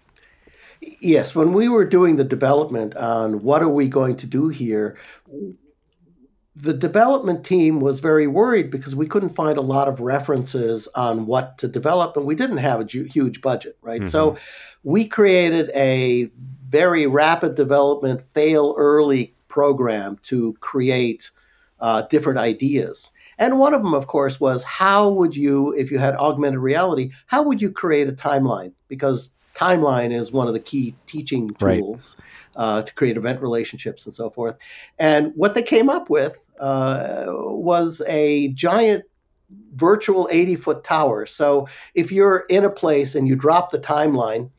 Yes, 0.99 1.35
when 1.35 1.53
we 1.53 1.69
were 1.69 1.85
doing 1.85 2.15
the 2.15 2.23
development 2.23 2.95
on 2.95 3.43
what 3.43 3.61
are 3.61 3.69
we 3.69 3.87
going 3.87 4.15
to 4.17 4.25
do 4.25 4.49
here, 4.49 4.97
the 6.55 6.73
development 6.73 7.45
team 7.45 7.79
was 7.79 8.01
very 8.01 8.27
worried 8.27 8.69
because 8.69 8.93
we 8.93 9.07
couldn't 9.07 9.35
find 9.35 9.57
a 9.57 9.61
lot 9.61 9.87
of 9.87 10.01
references 10.01 10.87
on 10.95 11.25
what 11.25 11.57
to 11.57 11.67
develop 11.67 12.17
and 12.17 12.25
we 12.25 12.35
didn't 12.35 12.57
have 12.57 12.81
a 12.81 12.85
ju- 12.85 13.03
huge 13.03 13.41
budget 13.41 13.77
right? 13.81 14.01
Mm-hmm. 14.01 14.09
so 14.09 14.37
we 14.83 15.07
created 15.07 15.71
a 15.75 16.29
very 16.67 17.07
rapid 17.07 17.55
development 17.55 18.21
fail 18.33 18.75
early 18.77 19.33
program 19.47 20.17
to 20.23 20.53
create 20.61 21.29
uh, 21.79 22.03
different 22.03 22.39
ideas. 22.39 23.11
And 23.37 23.57
one 23.57 23.73
of 23.73 23.81
them 23.81 23.93
of 23.93 24.07
course 24.07 24.39
was 24.39 24.63
how 24.63 25.09
would 25.09 25.35
you 25.35 25.73
if 25.73 25.89
you 25.89 25.99
had 25.99 26.15
augmented 26.15 26.59
reality 26.59 27.11
how 27.27 27.43
would 27.43 27.61
you 27.61 27.71
create 27.71 28.09
a 28.09 28.13
timeline? 28.13 28.73
Because 28.87 29.31
timeline 29.55 30.13
is 30.13 30.31
one 30.31 30.47
of 30.47 30.53
the 30.53 30.59
key 30.59 30.95
teaching 31.07 31.49
tools 31.55 32.17
right. 32.55 32.63
uh, 32.63 32.81
to 32.81 32.93
create 32.93 33.17
event 33.17 33.41
relationships 33.41 34.05
and 34.05 34.13
so 34.13 34.29
forth. 34.29 34.55
And 34.99 35.31
what 35.35 35.53
they 35.53 35.63
came 35.63 35.89
up 35.89 36.09
with 36.09 36.45
uh, 36.59 37.25
was 37.27 38.01
a 38.07 38.49
giant 38.49 39.03
virtual 39.75 40.29
80 40.31 40.55
foot 40.55 40.83
tower. 40.83 41.25
So 41.25 41.67
if 41.93 42.11
you're 42.11 42.45
in 42.49 42.63
a 42.63 42.69
place 42.69 43.15
and 43.15 43.27
you 43.27 43.35
drop 43.35 43.71
the 43.71 43.79
timeline, 43.79 44.49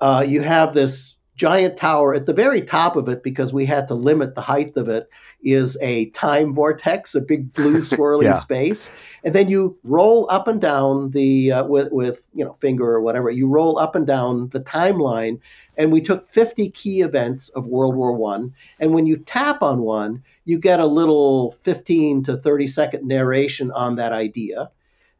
uh, 0.00 0.24
you 0.26 0.42
have 0.42 0.74
this 0.74 1.13
giant 1.36 1.76
tower 1.76 2.14
at 2.14 2.26
the 2.26 2.32
very 2.32 2.62
top 2.62 2.96
of 2.96 3.08
it 3.08 3.22
because 3.22 3.52
we 3.52 3.66
had 3.66 3.88
to 3.88 3.94
limit 3.94 4.34
the 4.34 4.40
height 4.40 4.76
of 4.76 4.88
it 4.88 5.08
is 5.42 5.76
a 5.82 6.08
time 6.10 6.54
vortex 6.54 7.14
a 7.14 7.20
big 7.20 7.52
blue 7.52 7.82
swirling 7.82 8.28
yeah. 8.28 8.32
space. 8.32 8.90
And 9.24 9.34
then 9.34 9.48
you 9.48 9.76
roll 9.82 10.28
up 10.30 10.48
and 10.48 10.60
down 10.60 11.10
the 11.10 11.52
uh, 11.52 11.64
with 11.64 11.92
with 11.92 12.28
you 12.34 12.44
know 12.44 12.56
finger 12.60 12.86
or 12.86 13.00
whatever 13.00 13.30
you 13.30 13.48
roll 13.48 13.78
up 13.78 13.94
and 13.94 14.06
down 14.06 14.48
the 14.50 14.60
timeline. 14.60 15.40
And 15.76 15.90
we 15.90 16.00
took 16.00 16.28
50 16.32 16.70
key 16.70 17.00
events 17.00 17.48
of 17.50 17.66
world 17.66 17.96
war 17.96 18.12
one. 18.12 18.54
And 18.78 18.94
when 18.94 19.06
you 19.06 19.16
tap 19.16 19.62
on 19.62 19.82
one 19.82 20.22
you 20.46 20.58
get 20.58 20.78
a 20.78 20.86
little 20.86 21.52
15 21.62 22.24
to 22.24 22.36
30 22.36 22.66
second 22.66 23.08
narration 23.08 23.70
on 23.72 23.96
that 23.96 24.12
idea. 24.12 24.70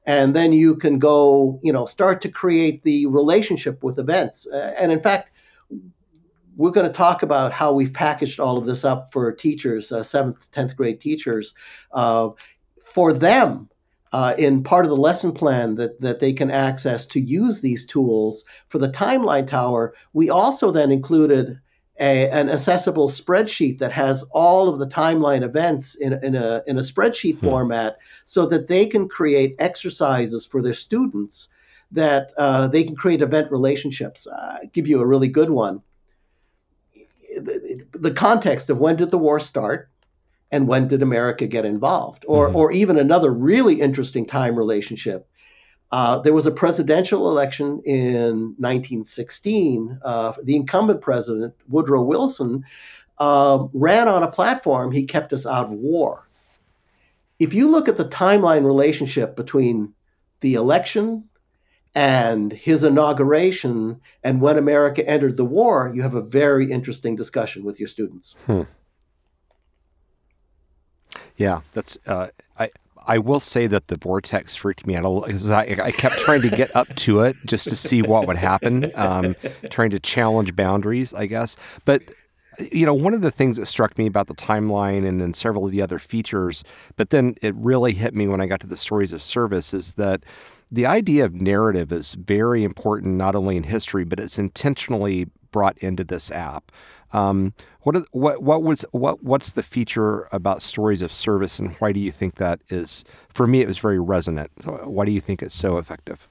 And 0.07 0.37
then 0.37 0.53
you 0.53 0.77
can 0.77 0.99
go 0.99 1.59
you 1.63 1.73
know 1.73 1.87
start 1.87 2.23
to 2.23 2.29
create 2.29 2.83
the 2.83 3.07
relationship 3.07 3.83
with 3.83 3.99
events. 3.99 4.47
Uh, 4.47 4.75
and 4.79 4.93
in 4.93 5.01
fact 5.01 5.31
we're 6.57 6.71
going 6.71 6.87
to 6.87 6.93
talk 6.93 7.23
about 7.23 7.53
how 7.53 7.73
we've 7.73 7.93
packaged 7.93 8.41
all 8.41 8.57
of 8.57 8.67
this 8.67 8.85
up 8.85 9.13
for 9.13 9.31
teachers, 9.33 9.91
uh, 9.91 10.03
seventh 10.03 10.41
to 10.41 10.51
tenth 10.51 10.77
grade 10.77 11.01
teachers, 11.01 11.55
uh, 11.93 12.31
for 12.85 13.13
them. 13.13 13.69
Uh, 14.13 14.33
in 14.39 14.63
part 14.63 14.85
of 14.85 14.91
the 14.91 14.97
lesson 14.97 15.33
plan 15.33 15.75
that, 15.75 16.01
that 16.01 16.21
they 16.21 16.33
can 16.33 16.49
access 16.49 17.05
to 17.05 17.19
use 17.19 17.63
these 17.63 17.85
tools 17.85 18.45
for 18.69 18.79
the 18.79 18.89
timeline 18.89 19.45
tower, 19.45 19.93
we 20.13 20.31
also 20.31 20.71
then 20.71 20.93
included 20.93 21.59
a, 21.99 22.31
an 22.31 22.49
accessible 22.49 23.09
spreadsheet 23.09 23.79
that 23.79 23.91
has 23.91 24.23
all 24.31 24.69
of 24.69 24.79
the 24.79 24.87
timeline 24.87 25.43
events 25.43 25.97
in, 25.97 26.13
in, 26.23 26.37
a, 26.37 26.63
in 26.69 26.79
a 26.79 26.81
spreadsheet 26.81 27.39
hmm. 27.41 27.47
format 27.47 27.97
so 28.25 28.47
that 28.47 28.69
they 28.69 28.87
can 28.87 29.09
create 29.09 29.57
exercises 29.59 30.47
for 30.47 30.63
their 30.63 30.75
students 30.75 31.49
that 31.91 32.33
uh, 32.39 32.69
they 32.69 32.85
can 32.85 32.95
create 32.95 33.21
event 33.21 33.51
relationships. 33.51 34.29
Uh, 34.29 34.59
give 34.73 34.87
you 34.87 35.01
a 35.01 35.07
really 35.07 35.29
good 35.29 35.51
one 35.51 35.83
the 37.41 38.13
context 38.15 38.71
of 38.71 38.79
when 38.79 38.97
did 38.97 39.11
the 39.11 39.19
war 39.19 39.41
start 39.41 39.91
and 40.51 40.69
when 40.69 40.89
did 40.89 41.03
America 41.03 41.47
get 41.47 41.65
involved, 41.65 42.25
or 42.29 42.49
mm-hmm. 42.49 42.57
or 42.57 42.73
even 42.73 42.99
another 42.99 43.33
really 43.33 43.81
interesting 43.81 44.27
time 44.27 44.57
relationship. 44.57 45.29
Uh, 45.91 46.19
there 46.19 46.33
was 46.33 46.47
a 46.47 46.51
presidential 46.51 47.29
election 47.29 47.81
in 47.85 48.55
1916. 48.59 49.99
Uh, 50.05 50.33
the 50.43 50.57
incumbent 50.57 51.01
president 51.01 51.55
Woodrow 51.69 52.03
Wilson 52.03 52.65
uh, 53.19 53.65
ran 53.73 54.09
on 54.09 54.23
a 54.23 54.31
platform 54.31 54.91
he 54.91 55.05
kept 55.05 55.33
us 55.33 55.47
out 55.47 55.67
of 55.67 55.73
war. 55.73 56.29
If 57.39 57.55
you 57.55 57.69
look 57.69 57.89
at 57.89 57.97
the 57.97 58.07
timeline 58.09 58.65
relationship 58.65 59.37
between 59.37 59.93
the 60.41 60.55
election 60.55 61.25
and 61.95 62.53
his 62.53 62.83
inauguration 62.83 64.01
and 64.23 64.41
when 64.41 64.59
America 64.59 65.09
entered 65.09 65.37
the 65.37 65.45
war, 65.45 65.93
you 65.95 66.03
have 66.03 66.15
a 66.15 66.21
very 66.21 66.71
interesting 66.71 67.15
discussion 67.15 67.65
with 67.65 67.79
your 67.79 67.89
students. 67.89 68.35
Hmm. 68.47 68.63
Yeah, 71.37 71.61
that's 71.73 71.99
uh, 72.07 72.29
I. 72.59 72.71
I 73.07 73.19
will 73.19 73.39
say 73.39 73.67
that 73.67 73.89
the 73.89 73.97
vortex 73.97 74.57
freaked 74.57 74.87
me 74.87 74.97
out 74.97 75.27
because 75.27 75.51
I, 75.51 75.77
I, 75.83 75.91
kept 75.91 76.21
trying 76.21 76.41
to 76.41 76.49
get 76.49 76.75
up 76.75 76.89
to 76.97 77.21
it 77.21 77.37
just 77.45 77.69
to 77.69 77.77
see 77.77 78.01
what 78.01 78.27
would 78.27 78.39
happen, 78.39 78.91
um, 78.95 79.37
trying 79.69 79.91
to 79.91 80.01
challenge 80.01 80.57
boundaries, 80.57 81.13
I 81.13 81.27
guess. 81.27 81.55
But 81.85 82.03
you 82.59 82.87
know, 82.87 82.95
one 82.95 83.15
of 83.15 83.21
the 83.21 83.31
things 83.31 83.57
that 83.57 83.67
struck 83.67 83.99
me 83.99 84.07
about 84.07 84.27
the 84.27 84.35
timeline 84.35 85.07
and 85.07 85.21
then 85.21 85.33
several 85.33 85.67
of 85.67 85.73
the 85.73 85.83
other 85.83 85.99
features, 85.99 86.65
but 86.97 87.11
then 87.11 87.35
it 87.43 87.55
really 87.57 87.93
hit 87.93 88.15
me 88.15 88.27
when 88.27 88.41
I 88.41 88.47
got 88.47 88.61
to 88.61 88.67
the 88.67 88.77
stories 88.77 89.13
of 89.13 89.23
service 89.23 89.75
is 89.75 89.95
that 89.95 90.25
the 90.75 90.87
idea 90.87 91.25
of 91.25 91.35
narrative 91.35 91.93
is 91.93 92.15
very 92.15 92.65
important, 92.65 93.17
not 93.17 93.37
only 93.37 93.57
in 93.57 93.63
history, 93.63 94.05
but 94.05 94.19
it's 94.19 94.39
intentionally 94.39 95.29
brought 95.53 95.79
into 95.79 96.03
this 96.03 96.33
app. 96.33 96.73
Um, 97.13 97.55
what, 97.83 98.05
what 98.11 98.43
what 98.43 98.63
was 98.65 98.85
what 98.91 99.23
what's 99.23 99.53
the 99.53 99.63
feature 99.63 100.27
about 100.33 100.63
stories 100.63 101.01
of 101.01 101.13
service, 101.13 101.61
and 101.61 101.77
why 101.77 101.93
do 101.93 102.01
you 102.01 102.11
think 102.11 102.37
that 102.37 102.61
is? 102.71 103.05
For 103.29 103.47
me, 103.47 103.61
it 103.61 103.69
was 103.69 103.79
very 103.79 104.01
resonant. 104.01 104.51
Why 104.65 105.05
do 105.05 105.13
you 105.13 105.21
think 105.21 105.43
it's 105.43 105.55
so 105.55 105.79
effective? 105.79 106.29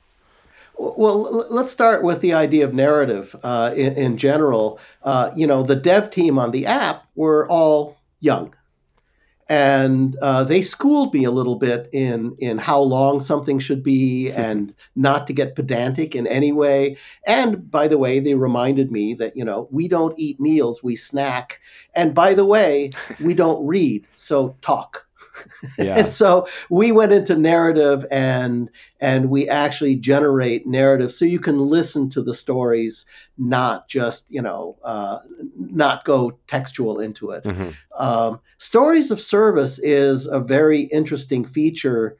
Well, 0.77 1.45
let's 1.49 1.71
start 1.71 2.03
with 2.03 2.19
the 2.19 2.33
idea 2.33 2.65
of 2.65 2.73
narrative 2.73 3.35
uh, 3.43 3.73
in, 3.75 3.93
in, 3.93 4.17
general. 4.17 4.79
Uh, 5.03 5.31
you 5.35 5.47
know, 5.47 5.63
the 5.63 5.75
dev 5.75 6.09
team 6.09 6.37
on 6.37 6.51
the 6.51 6.65
app 6.65 7.05
were 7.15 7.47
all 7.47 7.95
young 8.19 8.53
and 9.53 10.15
uh, 10.15 10.43
they 10.43 10.63
schooled 10.63 11.13
me 11.13 11.25
a 11.25 11.31
little 11.31 11.57
bit 11.57 11.87
in 11.91 12.35
in 12.39 12.57
how 12.57 12.79
long 12.79 13.19
something 13.19 13.59
should 13.59 13.83
be 13.83 14.31
and 14.45 14.73
not 14.95 15.27
to 15.27 15.33
get 15.33 15.55
pedantic 15.55 16.15
in 16.15 16.25
any 16.25 16.51
way 16.51 16.97
and 17.25 17.69
by 17.69 17.87
the 17.87 17.99
way 17.99 18.19
they 18.19 18.33
reminded 18.33 18.91
me 18.91 19.13
that 19.13 19.37
you 19.37 19.45
know 19.45 19.67
we 19.69 19.87
don't 19.87 20.17
eat 20.17 20.39
meals 20.39 20.81
we 20.81 20.95
snack 20.95 21.59
and 21.93 22.15
by 22.15 22.33
the 22.33 22.45
way 22.45 22.89
we 23.19 23.35
don't 23.35 23.65
read 23.65 24.07
so 24.15 24.55
talk 24.63 25.05
yeah. 25.77 25.97
and 25.97 26.13
so 26.13 26.47
we 26.69 26.91
went 26.91 27.11
into 27.11 27.35
narrative 27.35 28.05
and 28.11 28.69
and 28.99 29.29
we 29.29 29.49
actually 29.49 29.95
generate 29.95 30.65
narrative 30.67 31.11
so 31.11 31.25
you 31.25 31.39
can 31.39 31.59
listen 31.59 32.09
to 32.09 32.21
the 32.21 32.33
stories 32.33 33.05
not 33.37 33.87
just 33.87 34.25
you 34.29 34.41
know 34.41 34.77
uh, 34.83 35.19
not 35.57 36.05
go 36.05 36.37
textual 36.47 36.99
into 36.99 37.31
it 37.31 37.43
mm-hmm. 37.43 37.69
um, 37.97 38.39
stories 38.63 39.11
of 39.11 39.21
service 39.21 39.77
is 39.79 40.25
a 40.25 40.39
very 40.39 40.81
interesting 40.83 41.43
feature 41.43 42.17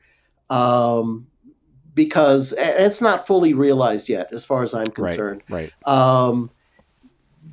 um, 0.50 1.26
because 1.94 2.54
it's 2.58 3.00
not 3.00 3.26
fully 3.26 3.54
realized 3.54 4.10
yet 4.10 4.32
as 4.34 4.44
far 4.44 4.62
as 4.62 4.74
i'm 4.74 4.88
concerned 4.88 5.42
right, 5.50 5.72
right. 5.86 5.88
Um, 5.88 6.50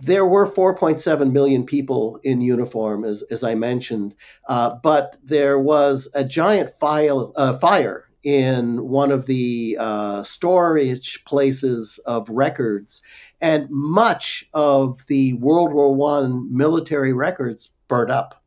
there 0.02 0.24
were 0.24 0.50
4.7 0.50 1.30
million 1.30 1.66
people 1.66 2.18
in 2.22 2.40
uniform, 2.40 3.04
as, 3.04 3.22
as 3.30 3.44
I 3.44 3.54
mentioned, 3.54 4.14
uh, 4.48 4.76
but 4.82 5.18
there 5.22 5.58
was 5.58 6.08
a 6.14 6.24
giant 6.24 6.70
file, 6.78 7.34
uh, 7.36 7.58
fire 7.58 8.06
in 8.22 8.88
one 8.88 9.10
of 9.10 9.26
the 9.26 9.76
uh, 9.78 10.22
storage 10.22 11.22
places 11.24 11.98
of 12.06 12.28
records, 12.30 13.02
and 13.40 13.68
much 13.70 14.48
of 14.54 15.04
the 15.08 15.34
World 15.34 15.72
War 15.72 15.94
One 15.94 16.54
military 16.54 17.12
records 17.12 17.70
burned 17.88 18.10
up. 18.10 18.39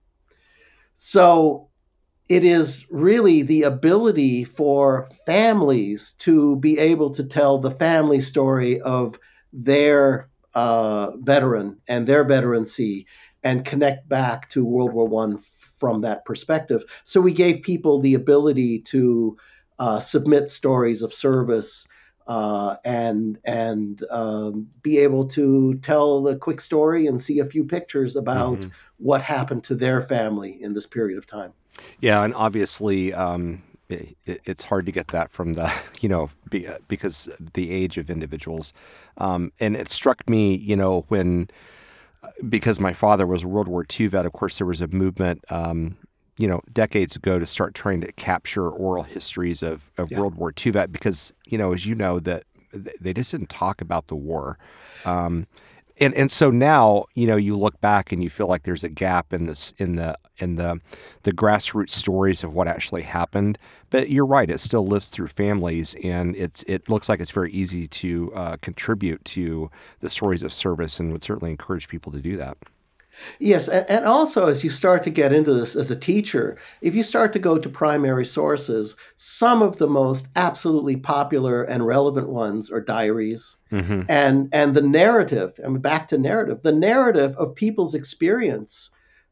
So 0.95 1.69
it 2.29 2.43
is 2.43 2.87
really 2.89 3.41
the 3.41 3.63
ability 3.63 4.43
for 4.43 5.09
families 5.25 6.13
to 6.19 6.55
be 6.57 6.79
able 6.79 7.11
to 7.11 7.23
tell 7.23 7.57
the 7.57 7.71
family 7.71 8.21
story 8.21 8.79
of 8.81 9.19
their 9.51 10.29
uh, 10.55 11.11
veteran 11.17 11.77
and 11.87 12.07
their 12.07 12.23
veterancy 12.23 13.05
and 13.43 13.65
connect 13.65 14.07
back 14.07 14.49
to 14.49 14.63
World 14.63 14.93
War 14.93 15.07
One 15.07 15.43
from 15.77 16.01
that 16.01 16.23
perspective. 16.25 16.83
So 17.03 17.19
we 17.19 17.33
gave 17.33 17.61
people 17.61 17.99
the 17.99 18.13
ability 18.13 18.79
to 18.81 19.37
uh, 19.79 19.99
submit 19.99 20.49
stories 20.49 21.01
of 21.01 21.13
service 21.13 21.87
uh, 22.25 22.77
and 22.85 23.37
and 23.43 24.03
um, 24.09 24.69
be 24.81 24.97
able 24.99 25.27
to 25.27 25.75
tell 25.81 26.23
the 26.23 26.37
quick 26.37 26.61
story 26.61 27.05
and 27.05 27.19
see 27.19 27.39
a 27.39 27.45
few 27.45 27.65
pictures 27.65 28.15
about 28.15 28.59
mm-hmm. 28.59 28.69
What 29.03 29.21
happened 29.21 29.63
to 29.65 29.75
their 29.75 30.01
family 30.01 30.57
in 30.61 30.73
this 30.73 30.87
period 30.87 31.17
of 31.17 31.27
time. 31.27 31.53
Yeah, 31.99 32.23
and 32.23 32.33
obviously. 32.33 33.13
Um 33.13 33.63
it, 33.89 34.15
it's 34.25 34.63
hard 34.63 34.85
to 34.85 34.91
get 34.91 35.09
that 35.09 35.31
from 35.31 35.53
the 35.53 35.71
you 36.01 36.09
know 36.09 36.29
be, 36.49 36.67
because 36.87 37.29
the 37.53 37.71
age 37.71 37.97
of 37.97 38.09
individuals 38.09 38.73
um, 39.17 39.51
and 39.59 39.75
it 39.75 39.89
struck 39.89 40.27
me 40.29 40.55
you 40.55 40.75
know 40.75 41.05
when 41.09 41.49
because 42.49 42.79
my 42.79 42.93
father 42.93 43.27
was 43.27 43.43
a 43.43 43.47
world 43.47 43.67
war 43.67 43.85
ii 43.99 44.07
vet 44.07 44.25
of 44.25 44.33
course 44.33 44.57
there 44.57 44.67
was 44.67 44.81
a 44.81 44.87
movement 44.87 45.43
um, 45.49 45.97
you 46.37 46.47
know 46.47 46.61
decades 46.71 47.15
ago 47.15 47.37
to 47.37 47.45
start 47.45 47.75
trying 47.75 48.01
to 48.01 48.11
capture 48.13 48.69
oral 48.69 49.03
histories 49.03 49.61
of, 49.61 49.91
of 49.97 50.11
yeah. 50.11 50.19
world 50.19 50.35
war 50.35 50.53
ii 50.65 50.71
vet 50.71 50.91
because 50.91 51.33
you 51.45 51.57
know 51.57 51.73
as 51.73 51.85
you 51.85 51.95
know 51.95 52.19
that 52.19 52.43
they 52.99 53.13
just 53.13 53.31
didn't 53.31 53.49
talk 53.49 53.81
about 53.81 54.07
the 54.07 54.15
war 54.15 54.57
um, 55.05 55.45
and 55.97 56.13
and 56.15 56.31
so 56.31 56.49
now 56.49 57.05
you 57.13 57.27
know 57.27 57.35
you 57.35 57.57
look 57.57 57.79
back 57.81 58.11
and 58.11 58.23
you 58.23 58.29
feel 58.29 58.47
like 58.47 58.63
there's 58.63 58.83
a 58.83 58.89
gap 58.89 59.33
in 59.33 59.45
this 59.45 59.73
in 59.77 59.95
the 59.95 60.17
in 60.37 60.55
the 60.55 60.79
the 61.23 61.31
grassroots 61.31 61.91
stories 61.91 62.43
of 62.43 62.53
what 62.53 62.67
actually 62.67 63.03
happened. 63.03 63.57
But 63.89 64.09
you're 64.09 64.25
right 64.25 64.49
it 64.49 64.59
still 64.59 64.87
lives 64.87 65.09
through 65.09 65.27
families 65.27 65.95
and 66.03 66.35
it's 66.35 66.63
it 66.63 66.89
looks 66.89 67.09
like 67.09 67.19
it's 67.19 67.31
very 67.31 67.51
easy 67.51 67.87
to 67.87 68.33
uh, 68.33 68.57
contribute 68.61 69.23
to 69.25 69.69
the 69.99 70.09
stories 70.09 70.43
of 70.43 70.51
service 70.51 70.99
and 70.99 71.11
would 71.11 71.23
certainly 71.23 71.51
encourage 71.51 71.87
people 71.87 72.11
to 72.11 72.19
do 72.21 72.37
that 72.37 72.57
Yes, 73.39 73.67
and 73.67 74.05
also 74.05 74.47
as 74.47 74.63
you 74.63 74.69
start 74.69 75.03
to 75.03 75.09
get 75.09 75.31
into 75.31 75.53
this 75.53 75.75
as 75.75 75.91
a 75.91 75.95
teacher, 75.95 76.57
if 76.81 76.95
you 76.95 77.03
start 77.03 77.33
to 77.33 77.39
go 77.39 77.57
to 77.57 77.69
primary 77.69 78.25
sources, 78.25 78.95
some 79.15 79.61
of 79.61 79.77
the 79.77 79.87
most 79.87 80.27
absolutely 80.35 80.97
popular 80.97 81.63
and 81.63 81.85
relevant 81.85 82.29
ones 82.29 82.71
are 82.71 82.81
diaries, 82.81 83.57
mm-hmm. 83.71 84.03
and 84.09 84.49
and 84.51 84.75
the 84.75 84.81
narrative. 84.81 85.59
I 85.63 85.67
mean, 85.69 85.81
back 85.81 86.07
to 86.09 86.17
narrative, 86.17 86.63
the 86.63 86.71
narrative 86.71 87.35
of 87.37 87.55
people's 87.55 87.93
experience. 87.93 88.89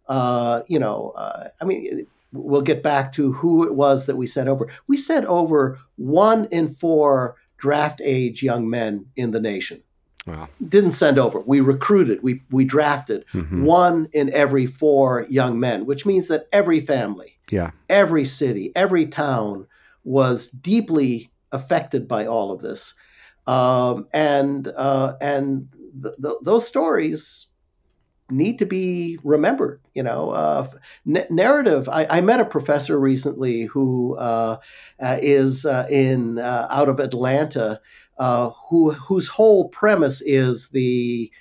Uh, 0.08 0.62
you 0.68 0.80
know, 0.80 1.12
uh, 1.16 1.50
I 1.62 1.66
mean, 1.66 2.06
we'll 2.34 2.62
get 2.62 2.84
back 2.84 3.12
to 3.14 3.32
who 3.34 3.66
it 3.66 3.76
was 3.76 4.06
that 4.06 4.18
we 4.18 4.28
sent 4.28 4.50
over. 4.50 4.68
We 4.88 4.98
sent 4.98 5.26
over 5.26 5.80
one 5.96 6.46
in 6.46 6.76
four 6.76 7.38
draft 7.58 8.02
age 8.04 8.44
young 8.44 8.70
men 8.70 9.06
in 9.16 9.32
the 9.32 9.40
nation. 9.40 9.84
Wow. 10.28 10.50
Didn't 10.66 10.92
send 10.92 11.18
over. 11.18 11.40
We 11.40 11.62
recruited, 11.62 12.22
we, 12.22 12.44
we 12.52 12.64
drafted 12.64 13.26
mm-hmm. 13.34 13.64
one 13.64 14.08
in 14.14 14.32
every 14.34 14.68
four 14.68 15.26
young 15.30 15.60
men, 15.60 15.86
which 15.86 16.06
means 16.06 16.28
that 16.28 16.48
every 16.52 16.80
family, 16.80 17.40
yeah. 17.50 17.72
every 17.90 18.26
city, 18.26 18.72
every 18.76 19.08
town 19.08 19.68
was 20.04 20.50
deeply 20.50 21.32
affected 21.52 22.08
by 22.08 22.26
all 22.26 22.52
of 22.52 22.62
this. 22.62 22.94
Um, 23.48 24.08
and 24.14 24.68
uh, 24.68 25.16
and 25.20 25.70
th- 26.02 26.16
th- 26.22 26.36
those 26.44 26.68
stories 26.68 27.48
need 28.30 28.60
to 28.60 28.66
be 28.66 29.20
remembered. 29.24 29.82
You 29.94 30.04
know, 30.04 30.30
uh, 30.30 30.68
n- 31.08 31.26
narrative. 31.30 31.90
I, 31.90 32.06
I, 32.10 32.22
met 32.22 32.40
a 32.40 32.46
professor 32.46 33.00
recently 33.00 33.64
who 33.64 34.16
uh, 34.16 34.58
uh 35.02 35.18
is 35.22 35.66
uh, 35.66 35.88
in 35.90 36.38
uh, 36.38 36.68
out 36.70 36.88
of 36.88 37.00
Atlanta 37.00 37.82
uh, 38.22 38.52
who 38.70 38.92
whose 38.92 39.28
whole 39.28 39.68
premise 39.70 40.22
is 40.22 40.70
the 40.70 41.32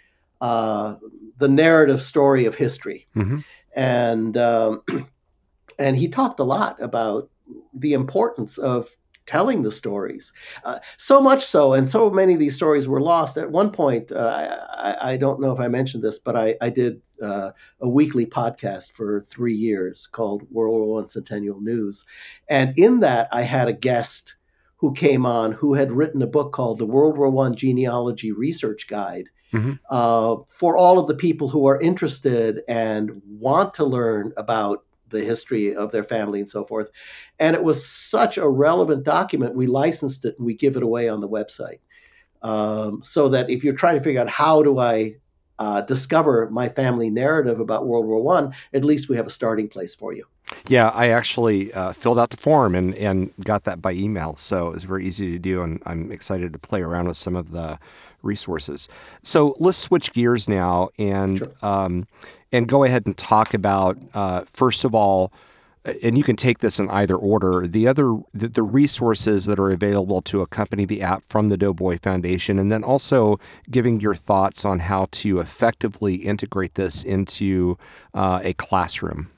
uh, 0.40 0.96
the 1.36 1.46
narrative 1.46 2.00
story 2.00 2.46
of 2.46 2.54
history, 2.54 3.06
mm-hmm. 3.14 3.40
and 3.76 4.38
um, 4.38 4.82
and 5.78 5.98
he 5.98 6.08
talked 6.08 6.40
a 6.40 6.44
lot 6.44 6.80
about 6.80 7.28
the 7.74 7.92
importance 7.92 8.56
of 8.56 8.88
telling 9.26 9.62
the 9.62 9.70
stories. 9.70 10.32
Uh, 10.64 10.78
so 10.96 11.20
much 11.20 11.44
so, 11.44 11.74
and 11.74 11.86
so 11.86 12.08
many 12.08 12.32
of 12.32 12.38
these 12.38 12.56
stories 12.56 12.88
were 12.88 13.02
lost. 13.02 13.36
At 13.36 13.50
one 13.50 13.70
point, 13.70 14.10
uh, 14.10 14.66
I, 14.70 15.12
I, 15.12 15.16
don't 15.18 15.38
know 15.38 15.52
if 15.52 15.60
I 15.60 15.68
mentioned 15.68 16.02
this, 16.02 16.18
but 16.18 16.34
I, 16.34 16.56
I 16.62 16.70
did 16.70 17.02
uh, 17.22 17.50
a 17.80 17.88
weekly 17.88 18.24
podcast 18.24 18.92
for 18.92 19.20
three 19.28 19.54
years 19.54 20.06
called 20.06 20.50
World 20.50 20.72
War 20.72 20.94
One 20.94 21.08
Centennial 21.08 21.60
News, 21.60 22.06
and 22.48 22.72
in 22.78 23.00
that 23.00 23.28
I 23.32 23.42
had 23.42 23.68
a 23.68 23.74
guest 23.74 24.36
who 24.80 24.92
came 24.94 25.26
on 25.26 25.52
who 25.52 25.74
had 25.74 25.92
written 25.92 26.22
a 26.22 26.26
book 26.26 26.52
called 26.52 26.78
the 26.78 26.86
World 26.86 27.18
War 27.18 27.28
One 27.28 27.54
Genealogy 27.54 28.32
Research 28.32 28.88
Guide. 28.88 29.28
Mm-hmm. 29.52 29.72
Uh, 29.90 30.36
for 30.46 30.76
all 30.76 30.98
of 30.98 31.08
the 31.08 31.14
people 31.14 31.48
who 31.48 31.66
are 31.66 31.80
interested 31.80 32.62
and 32.68 33.20
want 33.26 33.74
to 33.74 33.84
learn 33.84 34.32
about 34.36 34.84
the 35.08 35.24
history 35.24 35.74
of 35.74 35.90
their 35.90 36.04
family 36.04 36.38
and 36.38 36.48
so 36.48 36.64
forth. 36.64 36.88
And 37.38 37.56
it 37.56 37.64
was 37.64 37.84
such 37.84 38.38
a 38.38 38.48
relevant 38.48 39.04
document, 39.04 39.56
we 39.56 39.66
licensed 39.66 40.24
it 40.24 40.36
and 40.38 40.46
we 40.46 40.54
give 40.54 40.76
it 40.76 40.84
away 40.84 41.08
on 41.08 41.20
the 41.20 41.28
website. 41.28 41.80
Um, 42.42 43.02
so 43.02 43.28
that 43.28 43.50
if 43.50 43.64
you're 43.64 43.74
trying 43.74 43.98
to 43.98 44.02
figure 44.04 44.20
out 44.20 44.30
how 44.30 44.62
do 44.62 44.78
I 44.78 45.16
uh, 45.58 45.82
discover 45.82 46.48
my 46.50 46.68
family 46.68 47.10
narrative 47.10 47.60
about 47.60 47.86
World 47.86 48.06
War 48.06 48.22
One, 48.22 48.54
at 48.72 48.84
least 48.84 49.08
we 49.10 49.16
have 49.16 49.26
a 49.26 49.30
starting 49.30 49.68
place 49.68 49.94
for 49.94 50.14
you. 50.14 50.24
Yeah, 50.68 50.88
I 50.88 51.08
actually 51.08 51.72
uh, 51.72 51.92
filled 51.92 52.18
out 52.18 52.30
the 52.30 52.36
form 52.36 52.74
and, 52.74 52.94
and 52.94 53.32
got 53.44 53.64
that 53.64 53.80
by 53.80 53.92
email. 53.92 54.36
So 54.36 54.68
it 54.68 54.74
was 54.74 54.84
very 54.84 55.06
easy 55.06 55.30
to 55.32 55.38
do. 55.38 55.62
And 55.62 55.82
I'm 55.86 56.10
excited 56.10 56.52
to 56.52 56.58
play 56.58 56.82
around 56.82 57.08
with 57.08 57.16
some 57.16 57.36
of 57.36 57.52
the 57.52 57.78
resources. 58.22 58.88
So 59.22 59.56
let's 59.58 59.78
switch 59.78 60.12
gears 60.12 60.48
now 60.48 60.90
and, 60.98 61.38
sure. 61.38 61.52
um, 61.62 62.06
and 62.52 62.68
go 62.68 62.84
ahead 62.84 63.06
and 63.06 63.16
talk 63.16 63.54
about, 63.54 63.96
uh, 64.14 64.42
first 64.52 64.84
of 64.84 64.94
all, 64.94 65.32
and 66.02 66.18
you 66.18 66.24
can 66.24 66.36
take 66.36 66.58
this 66.58 66.78
in 66.78 66.90
either 66.90 67.16
order. 67.16 67.66
The 67.66 67.88
other, 67.88 68.18
the, 68.34 68.48
the, 68.48 68.62
resources 68.62 69.46
that 69.46 69.58
are 69.58 69.70
available 69.70 70.20
to 70.22 70.42
accompany 70.42 70.84
the 70.84 71.00
app 71.00 71.24
from 71.24 71.48
the 71.48 71.56
Doughboy 71.56 71.98
Foundation, 71.98 72.58
and 72.58 72.70
then 72.70 72.84
also 72.84 73.40
giving 73.70 73.98
your 73.98 74.14
thoughts 74.14 74.66
on 74.66 74.78
how 74.78 75.08
to 75.12 75.40
effectively 75.40 76.16
integrate 76.16 76.74
this 76.74 77.02
into 77.02 77.78
uh, 78.12 78.40
a 78.42 78.52
classroom. 78.54 79.30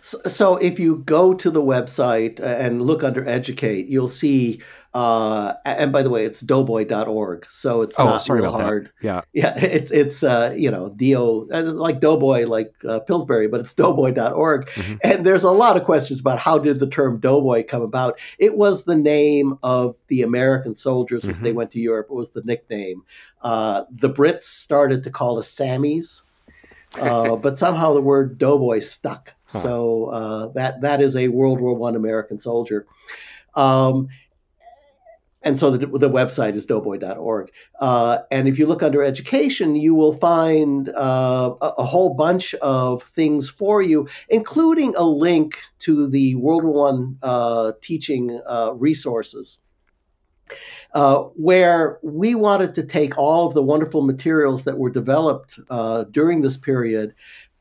So, 0.00 0.18
so, 0.26 0.56
if 0.56 0.78
you 0.78 0.98
go 0.98 1.34
to 1.34 1.50
the 1.50 1.62
website 1.62 2.40
and 2.40 2.82
look 2.82 3.02
under 3.02 3.26
educate, 3.26 3.86
you'll 3.86 4.08
see. 4.08 4.60
Uh, 4.92 5.54
and 5.64 5.92
by 5.92 6.02
the 6.02 6.10
way, 6.10 6.24
it's 6.24 6.40
doughboy.org, 6.40 7.46
so 7.48 7.82
it's 7.82 7.98
oh, 8.00 8.04
not 8.06 8.28
real 8.28 8.50
hard. 8.50 8.90
That. 9.02 9.24
Yeah, 9.32 9.54
yeah, 9.54 9.64
it's 9.64 9.92
it's 9.92 10.24
uh, 10.24 10.52
you 10.56 10.70
know 10.70 10.88
do 10.88 11.48
uh, 11.52 11.62
like 11.62 12.00
doughboy 12.00 12.46
like 12.46 12.74
uh, 12.88 12.98
Pillsbury, 13.00 13.46
but 13.46 13.60
it's 13.60 13.72
doughboy.org. 13.74 14.66
Mm-hmm. 14.66 14.96
And 15.04 15.24
there's 15.24 15.44
a 15.44 15.50
lot 15.52 15.76
of 15.76 15.84
questions 15.84 16.18
about 16.18 16.40
how 16.40 16.58
did 16.58 16.80
the 16.80 16.88
term 16.88 17.20
doughboy 17.20 17.66
come 17.68 17.82
about. 17.82 18.18
It 18.38 18.56
was 18.56 18.84
the 18.84 18.96
name 18.96 19.58
of 19.62 19.96
the 20.08 20.22
American 20.22 20.74
soldiers 20.74 21.22
mm-hmm. 21.22 21.30
as 21.30 21.40
they 21.40 21.50
mm-hmm. 21.50 21.58
went 21.58 21.70
to 21.72 21.80
Europe. 21.80 22.08
It 22.10 22.14
was 22.14 22.30
the 22.30 22.42
nickname. 22.42 23.04
Uh, 23.42 23.84
the 23.90 24.10
Brits 24.10 24.42
started 24.42 25.04
to 25.04 25.10
call 25.10 25.38
us 25.38 25.54
Sammies. 25.54 26.22
Uh, 26.98 27.36
but 27.36 27.56
somehow 27.56 27.94
the 27.94 28.00
word 28.00 28.38
doughboy 28.38 28.80
stuck. 28.80 29.34
Huh. 29.44 29.58
So 29.60 30.04
uh, 30.06 30.46
that 30.54 30.80
that 30.80 31.00
is 31.00 31.16
a 31.16 31.28
World 31.28 31.60
War 31.60 31.74
One 31.74 31.96
American 31.96 32.38
soldier. 32.38 32.86
Um, 33.54 34.08
and 35.42 35.58
so 35.58 35.70
the, 35.70 35.86
the 35.86 36.10
website 36.10 36.54
is 36.54 36.66
doughboy.org. 36.66 37.50
Uh, 37.80 38.18
and 38.30 38.46
if 38.46 38.58
you 38.58 38.66
look 38.66 38.82
under 38.82 39.02
education, 39.02 39.74
you 39.74 39.94
will 39.94 40.12
find 40.12 40.90
uh, 40.90 41.54
a, 41.62 41.68
a, 41.78 41.84
whole 41.84 42.12
bunch 42.12 42.54
of 42.56 43.04
things 43.14 43.48
for 43.48 43.80
you, 43.80 44.06
including 44.28 44.94
a 44.96 45.02
link 45.02 45.58
to 45.78 46.08
the 46.08 46.34
World 46.34 46.64
War 46.64 46.90
One 46.90 47.18
uh, 47.22 47.72
teaching 47.80 48.38
uh, 48.46 48.72
resources 48.74 49.60
uh, 50.94 51.18
where 51.34 51.98
we 52.02 52.34
wanted 52.34 52.74
to 52.74 52.82
take 52.82 53.16
all 53.18 53.46
of 53.46 53.54
the 53.54 53.62
wonderful 53.62 54.02
materials 54.02 54.64
that 54.64 54.78
were 54.78 54.90
developed 54.90 55.58
uh, 55.68 56.04
during 56.04 56.42
this 56.42 56.56
period, 56.56 57.14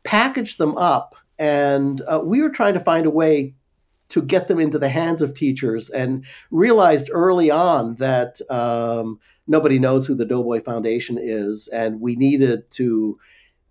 package 0.04 0.58
them 0.58 0.78
up, 0.78 1.16
and 1.38 2.02
uh, 2.02 2.22
we 2.24 2.42
were 2.42 2.50
trying 2.50 2.74
to 2.74 2.80
find 2.80 3.06
a 3.06 3.12
way 3.12 3.54
to 4.10 4.22
get 4.22 4.48
them 4.48 4.60
into 4.60 4.80
the 4.80 4.90
hands 4.90 5.22
of 5.22 5.34
teachers 5.34 5.90
and 5.90 6.26
realized 6.52 7.10
early 7.12 7.52
on 7.52 7.96
that 7.96 8.42
um, 8.50 9.20
nobody 9.48 9.80
knows 9.80 10.06
who 10.06 10.16
the 10.16 10.26
Doughboy 10.26 10.62
Foundation 10.62 11.18
is, 11.20 11.68
and 11.68 12.02
we 12.02 12.16
needed 12.16 12.70
to 12.72 13.20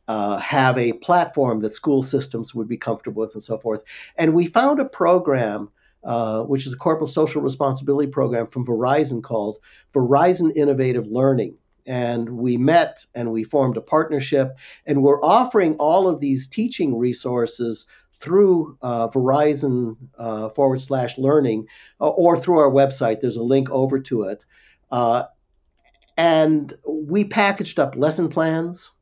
uh, 0.07 0.39
have 0.39 0.79
a 0.79 0.95
platform 0.95 1.61
that 1.61 1.75
school 1.75 2.03
systems 2.03 2.55
would 2.55 2.69
be 2.69 2.79
comfortable 2.79 3.21
with 3.21 3.35
and 3.35 3.43
so 3.43 3.59
forth. 3.59 3.83
And 4.17 4.33
we 4.33 4.47
found 4.47 4.81
a 4.81 4.87
program 4.87 5.71
uh, 6.09 6.43
which 6.45 6.67
is 6.67 6.73
a 6.73 6.77
corporate 6.79 7.11
social 7.11 7.43
responsibility 7.43 8.11
program 8.11 8.47
from 8.47 8.65
Verizon 8.65 9.23
called 9.23 9.59
Verizon 9.93 10.51
Innovative 10.57 11.07
Learning. 11.09 11.59
And 11.87 12.31
we 12.31 12.57
met 12.57 13.05
and 13.15 13.31
we 13.31 13.45
formed 13.45 13.77
a 13.77 13.83
partnership, 13.83 14.57
and 14.87 15.03
we're 15.03 15.23
offering 15.23 15.77
all 15.77 16.09
of 16.09 16.19
these 16.19 16.49
teaching 16.49 16.97
resources 16.97 17.87
through 18.15 18.79
uh, 18.81 19.09
Verizon 19.09 19.97
uh, 20.17 20.49
forward 20.49 20.81
slash 20.81 21.19
learning 21.19 21.67
uh, 22.01 22.09
or 22.09 22.39
through 22.39 22.59
our 22.59 22.71
website. 22.71 23.21
There's 23.21 23.37
a 23.37 23.43
link 23.43 23.69
over 23.69 24.01
to 24.01 24.23
it. 24.23 24.47
Uh, 24.91 25.25
and 26.17 26.73
we 26.89 27.25
packaged 27.25 27.79
up 27.79 27.97
lesson 27.97 28.31
plans. 28.31 28.93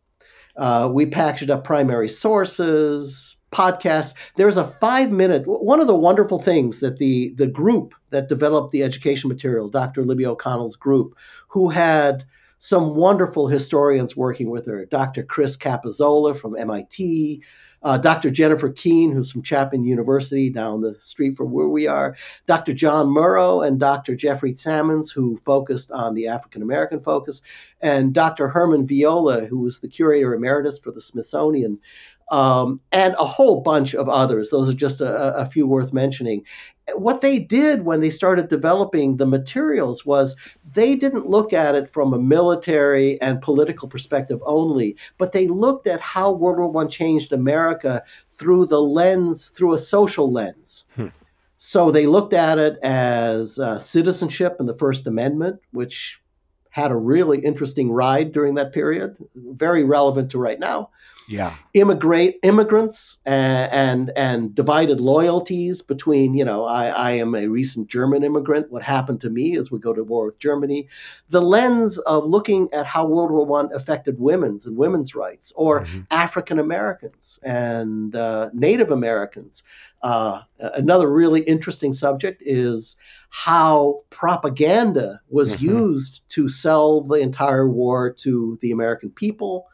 Uh, 0.57 0.91
we 0.93 1.07
packaged 1.07 1.51
up 1.51 1.63
primary 1.63 2.09
sources, 2.09 3.36
podcast. 3.53 4.15
There's 4.37 4.57
a 4.57 4.67
five 4.67 5.11
minute, 5.11 5.45
one 5.47 5.81
of 5.81 5.87
the 5.87 5.95
wonderful 5.95 6.41
things 6.41 6.81
that 6.81 6.99
the, 6.99 7.33
the 7.37 7.47
group 7.47 7.95
that 8.11 8.29
developed 8.29 8.73
the 8.73 8.83
education 8.83 9.29
material, 9.29 9.69
Dr. 9.69 10.05
Libby 10.05 10.27
O'Connell's 10.27 10.77
group, 10.77 11.17
who 11.49 11.69
had 11.69 12.25
some 12.59 12.97
wonderful 12.97 13.49
historians 13.49 14.17
working 14.17 14.51
with 14.51 14.67
her, 14.67 14.87
Dr. 14.87 15.23
Chris 15.23 15.57
Capozzola 15.57 16.37
from 16.37 16.57
MIT, 16.57 17.43
uh, 17.83 17.97
Dr. 17.99 18.31
Jennifer 18.31 18.71
Keene, 18.71 19.13
who's 19.13 19.31
from 19.31 19.43
Chapman 19.43 19.85
University 19.85 20.51
down 20.51 20.81
the 20.81 20.97
street 21.01 21.37
from 21.37 21.53
where 21.53 21.69
we 21.69 21.87
are, 21.87 22.17
Dr. 22.47 22.73
John 22.73 23.09
Morrow 23.09 23.61
and 23.61 23.79
Dr. 23.79 24.17
Jeffrey 24.17 24.57
Sammons, 24.57 25.13
who 25.13 25.41
focused 25.45 25.93
on 25.93 26.15
the 26.15 26.27
African 26.27 26.63
American 26.63 27.01
focus, 27.01 27.43
and 27.81 28.13
Dr. 28.13 28.49
Herman 28.49 28.87
Viola, 28.87 29.47
who 29.47 29.61
was 29.61 29.79
the 29.79 29.89
curator 29.89 30.35
emeritus 30.35 30.79
for 30.79 30.91
the 30.91 31.01
Smithsonian 31.01 31.79
um, 32.31 32.81
and 32.91 33.15
a 33.19 33.25
whole 33.25 33.61
bunch 33.61 33.95
of 33.95 34.09
others. 34.09 34.51
Those 34.51 34.69
are 34.69 34.75
just 34.75 35.01
a, 35.01 35.37
a, 35.37 35.47
few 35.47 35.67
worth 35.67 35.93
mentioning. 35.93 36.45
What 36.95 37.21
they 37.21 37.39
did 37.39 37.85
when 37.85 38.01
they 38.01 38.11
started 38.11 38.49
developing 38.49 39.17
the 39.17 39.27
materials 39.27 40.05
was 40.05 40.37
they 40.75 40.97
didn't 40.97 41.29
look 41.29 41.53
at 41.53 41.75
it 41.75 41.91
from 41.91 42.13
a 42.13 42.19
military 42.19 43.21
and 43.21 43.41
political 43.41 43.89
perspective 43.89 44.41
only, 44.45 44.97
but 45.19 45.33
they 45.33 45.47
looked 45.47 45.87
at 45.87 46.01
how 46.01 46.33
World 46.33 46.75
War 46.75 46.85
I 46.85 46.89
changed 46.89 47.33
America 47.33 48.03
through 48.33 48.67
the 48.67 48.81
lens, 48.81 49.49
through 49.49 49.75
a 49.75 49.79
social 49.79 50.31
lens. 50.31 50.85
Hmm. 50.95 51.09
So 51.59 51.91
they 51.91 52.07
looked 52.07 52.33
at 52.33 52.59
it 52.59 52.79
as 52.83 53.59
uh, 53.59 53.79
citizenship 53.79 54.57
and 54.59 54.69
the 54.69 54.75
First 54.75 55.07
Amendment, 55.07 55.61
which 55.73 56.21
had 56.71 56.91
a 56.91 56.97
really 56.97 57.39
interesting 57.39 57.91
ride 57.91 58.33
during 58.33 58.55
that 58.55 58.73
period, 58.73 59.17
very 59.35 59.83
relevant 59.83 60.31
to 60.33 60.39
right 60.39 60.61
now 60.61 60.91
yeah. 61.29 61.57
Immigrate 61.75 62.39
immigrants 62.43 63.19
and, 63.27 63.73
and 63.73 64.13
and 64.17 64.55
divided 64.55 65.01
loyalties 65.01 65.83
between 65.83 66.35
you 66.35 66.45
know 66.45 66.65
I, 66.65 66.87
I 66.87 67.11
am 67.13 67.35
a 67.35 67.49
recent 67.49 67.89
german 67.89 68.23
immigrant. 68.23 68.71
What 68.71 68.83
happened 68.83 69.21
to 69.23 69.31
me 69.31 69.57
as 69.57 69.71
we 69.71 69.79
go 69.79 69.93
to 69.93 70.05
war 70.05 70.27
with 70.27 70.39
germany. 70.39 70.89
The 71.29 71.43
lens 71.43 71.99
of 71.99 72.25
looking 72.25 72.69
at 72.73 72.87
how 72.87 73.07
world 73.07 73.31
war 73.31 73.45
one 73.45 73.73
affected 73.73 74.21
women's 74.21 74.67
and 74.67 74.77
women's 74.77 75.15
rights 75.15 75.53
or 75.57 75.83
mm-hmm. 75.83 76.03
african 76.11 76.59
americans 76.59 77.39
and 77.45 78.15
uh, 78.15 78.51
native 78.53 78.91
americans. 78.91 79.63
Uh, 80.03 80.43
another 80.61 81.11
really 81.11 81.41
interesting 81.41 81.93
subject 81.93 82.41
is 82.45 82.97
how 83.31 84.03
propaganda 84.11 85.21
was 85.29 85.55
mm-hmm. 85.55 85.65
used 85.65 86.23
to 86.29 86.49
sell 86.49 87.01
the 87.01 87.17
entire 87.17 87.67
war 87.69 88.13
to 88.13 88.59
the 88.61 88.71
american 88.71 89.11
people 89.11 89.67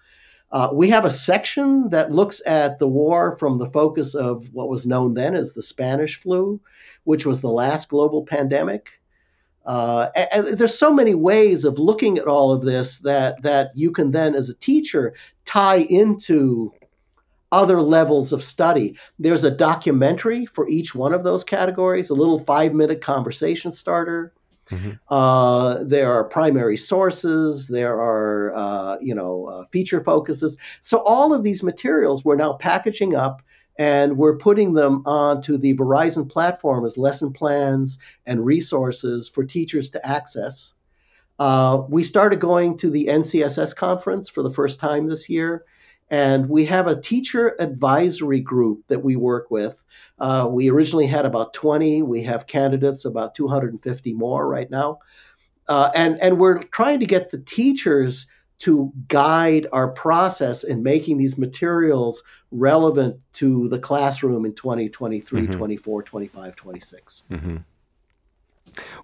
uh, 0.53 0.69
we 0.73 0.89
have 0.91 1.07
a 1.07 1.11
section 1.11 1.89
that 1.89 2.13
looks 2.13 2.43
at 2.47 2.79
the 2.79 2.89
war 2.89 3.37
from 3.39 3.59
the 3.59 3.71
focus 3.71 4.15
of 4.15 4.53
what 4.53 4.69
was 4.69 4.87
known 4.87 5.15
then 5.15 5.35
as 5.35 5.55
the 5.55 5.63
Spanish 5.63 6.21
flu, 6.21 6.61
which 7.05 7.25
was 7.25 7.41
the 7.41 7.51
last 7.51 7.89
global 7.89 8.23
pandemic. 8.23 9.01
Uh, 9.65 10.09
and, 10.15 10.49
and 10.49 10.59
there's 10.59 10.77
so 10.77 10.93
many 10.93 11.15
ways 11.15 11.65
of 11.65 11.79
looking 11.79 12.19
at 12.19 12.27
all 12.27 12.53
of 12.53 12.63
this 12.63 12.99
that 12.99 13.41
that 13.43 13.71
you 13.75 13.91
can 13.91 14.11
then, 14.11 14.35
as 14.35 14.51
a 14.51 14.55
teacher, 14.55 15.15
tie 15.47 15.87
into 15.89 16.73
other 17.51 17.81
levels 17.81 18.33
of 18.33 18.43
study. 18.43 18.97
There's 19.19 19.45
a 19.45 19.51
documentary 19.51 20.47
for 20.47 20.69
each 20.69 20.95
one 20.95 21.15
of 21.15 21.25
those 21.25 21.45
categories, 21.45 22.11
a 22.11 22.15
little 22.15 22.41
five 22.41 22.75
minute 22.75 23.01
conversation 23.01 23.73
starter. 23.73 24.33
Mm-hmm. 24.73 24.91
Uh, 25.09 25.85
there 25.85 26.11
are 26.11 26.25
primary 26.25 26.77
sources. 26.77 27.69
There 27.69 28.01
are 28.01 28.55
uh, 28.55 28.99
you 29.01 29.15
know 29.15 29.47
uh, 29.47 29.65
feature 29.71 30.03
focuses. 30.03 30.57
So 30.81 31.03
all 31.03 31.33
of 31.33 31.43
these 31.43 31.63
materials 31.63 32.25
we're 32.25 32.37
now 32.37 32.55
packaging 32.55 33.15
up 33.15 33.43
and 33.79 34.17
we're 34.17 34.37
putting 34.37 34.75
them 34.75 35.03
onto 35.07 35.57
the 35.57 35.75
Verizon 35.77 36.29
platform 36.29 36.85
as 36.85 36.99
lesson 36.99 37.33
plans 37.33 37.99
and 38.27 38.45
resources 38.45 39.29
for 39.29 39.45
teachers 39.45 39.91
to 39.91 40.07
access. 40.07 40.75
Uh, 41.39 41.83
we 41.89 42.05
started 42.05 42.41
going 42.41 42.77
to 42.79 42.91
the 42.91 43.07
NCSS 43.07 43.75
conference 43.75 44.29
for 44.29 44.43
the 44.43 44.51
first 44.51 44.79
time 44.79 45.09
this 45.09 45.29
year, 45.29 45.65
and 46.13 46.51
we 46.51 46.67
have 46.67 46.87
a 46.87 47.01
teacher 47.01 47.57
advisory 47.59 48.41
group 48.41 48.87
that 48.89 49.03
we 49.03 49.17
work 49.17 49.51
with. 49.51 49.83
Uh, 50.19 50.47
we 50.49 50.71
originally 50.71 51.07
had 51.07 51.25
about 51.25 51.55
20. 51.55 52.03
We 52.03 52.23
have 52.25 52.47
candidates, 52.47 53.07
about 53.07 53.35
250 53.35 54.13
more 54.13 54.47
right 54.47 54.71
now. 54.71 54.99
Uh, 55.69 55.91
and, 55.95 56.21
and 56.21 56.39
we're 56.39 56.63
trying 56.65 57.01
to 57.01 57.07
get 57.07 57.31
the 57.31 57.39
teachers 57.39 58.27
to 58.59 58.93
guide 59.09 59.67
our 59.73 59.89
process 59.89 60.65
in 60.65 60.83
making 60.83 61.17
these 61.17 61.39
materials 61.39 62.23
relevant 62.51 63.19
to 63.33 63.67
the 63.69 63.79
classroom 63.79 64.45
in 64.45 64.55
2023, 64.55 65.43
mm-hmm. 65.43 65.57
24, 65.57 66.03
25, 66.03 66.57
26. 66.57 67.23
Mm-hmm. 67.31 67.57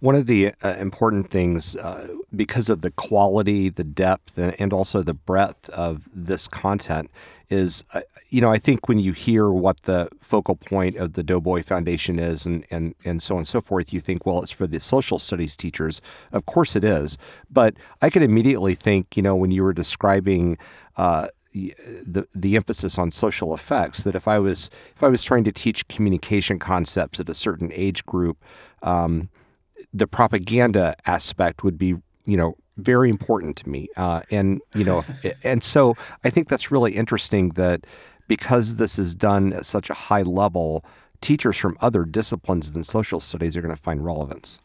One 0.01 0.15
of 0.15 0.27
the 0.27 0.53
uh, 0.63 0.75
important 0.79 1.31
things, 1.31 1.77
uh, 1.77 2.09
because 2.35 2.69
of 2.71 2.81
the 2.81 2.91
quality, 2.91 3.69
the 3.69 3.85
depth, 3.85 4.39
and 4.39 4.73
also 4.73 5.03
the 5.03 5.15
breadth 5.15 5.69
of 5.71 6.09
this 6.13 6.49
content, 6.49 7.11
is 7.51 7.83
uh, 7.95 8.01
you 8.29 8.41
know 8.41 8.51
I 8.51 8.59
think 8.59 8.89
when 8.89 8.99
you 8.99 9.13
hear 9.13 9.51
what 9.51 9.83
the 9.83 10.09
focal 10.21 10.57
point 10.57 10.97
of 10.97 11.15
the 11.15 11.23
Doughboy 11.23 11.63
Foundation 11.63 12.19
is, 12.19 12.45
and 12.47 12.65
and 12.71 12.95
and 13.05 13.23
so 13.23 13.35
on 13.35 13.41
and 13.41 13.49
so 13.49 13.61
forth, 13.61 13.93
you 13.93 14.01
think, 14.01 14.27
well, 14.27 14.43
it's 14.43 14.51
for 14.51 14.67
the 14.67 14.81
social 14.81 15.19
studies 15.19 15.57
teachers. 15.57 16.01
Of 16.33 16.47
course, 16.47 16.77
it 16.77 16.85
is. 16.85 17.19
But 17.51 17.75
I 18.03 18.11
could 18.11 18.23
immediately 18.23 18.75
think, 18.75 19.17
you 19.17 19.23
know, 19.23 19.37
when 19.37 19.51
you 19.51 19.63
were 19.65 19.73
describing. 19.73 20.59
Uh, 20.97 21.29
the 21.55 22.27
the 22.35 22.57
emphasis 22.57 22.99
on 22.99 23.11
social 23.11 23.55
effects 23.55 24.05
that 24.05 24.15
if 24.15 24.29
I 24.29 24.39
was 24.39 24.71
if 24.95 25.03
I 25.03 25.09
was 25.09 25.25
trying 25.25 25.45
to 25.45 25.53
teach 25.53 25.89
communication 25.89 26.59
concepts 26.59 27.19
at 27.21 27.29
a 27.29 27.35
certain 27.35 27.73
age 27.73 28.05
group, 28.05 28.45
um, 28.83 29.29
the 29.93 30.07
propaganda 30.07 30.95
aspect 31.07 31.65
would 31.65 31.79
be, 31.79 31.95
you 32.25 32.37
know, 32.37 32.57
very 32.79 33.11
important 33.11 33.57
to 33.57 33.69
me. 33.69 33.89
Uh, 33.97 34.23
and 34.31 34.61
you 34.75 34.85
know, 34.85 35.05
and 35.45 35.63
so 35.63 35.95
I 36.25 36.31
think 36.31 36.49
that's 36.49 36.71
really 36.71 36.97
interesting 36.97 37.51
that 37.51 37.87
because 38.29 38.77
this 38.77 38.99
is 38.99 39.15
done 39.15 39.53
at 39.53 39.67
such 39.67 39.91
a 39.91 39.95
high 39.95 40.23
level, 40.23 40.85
teachers 41.21 41.57
from 41.57 41.77
other 41.81 42.05
disciplines 42.05 42.73
than 42.73 42.85
social 42.85 43.21
studies 43.21 43.57
are 43.57 43.63
going 43.63 43.75
to 43.75 43.81
find 43.81 44.05
relevance. 44.05 44.59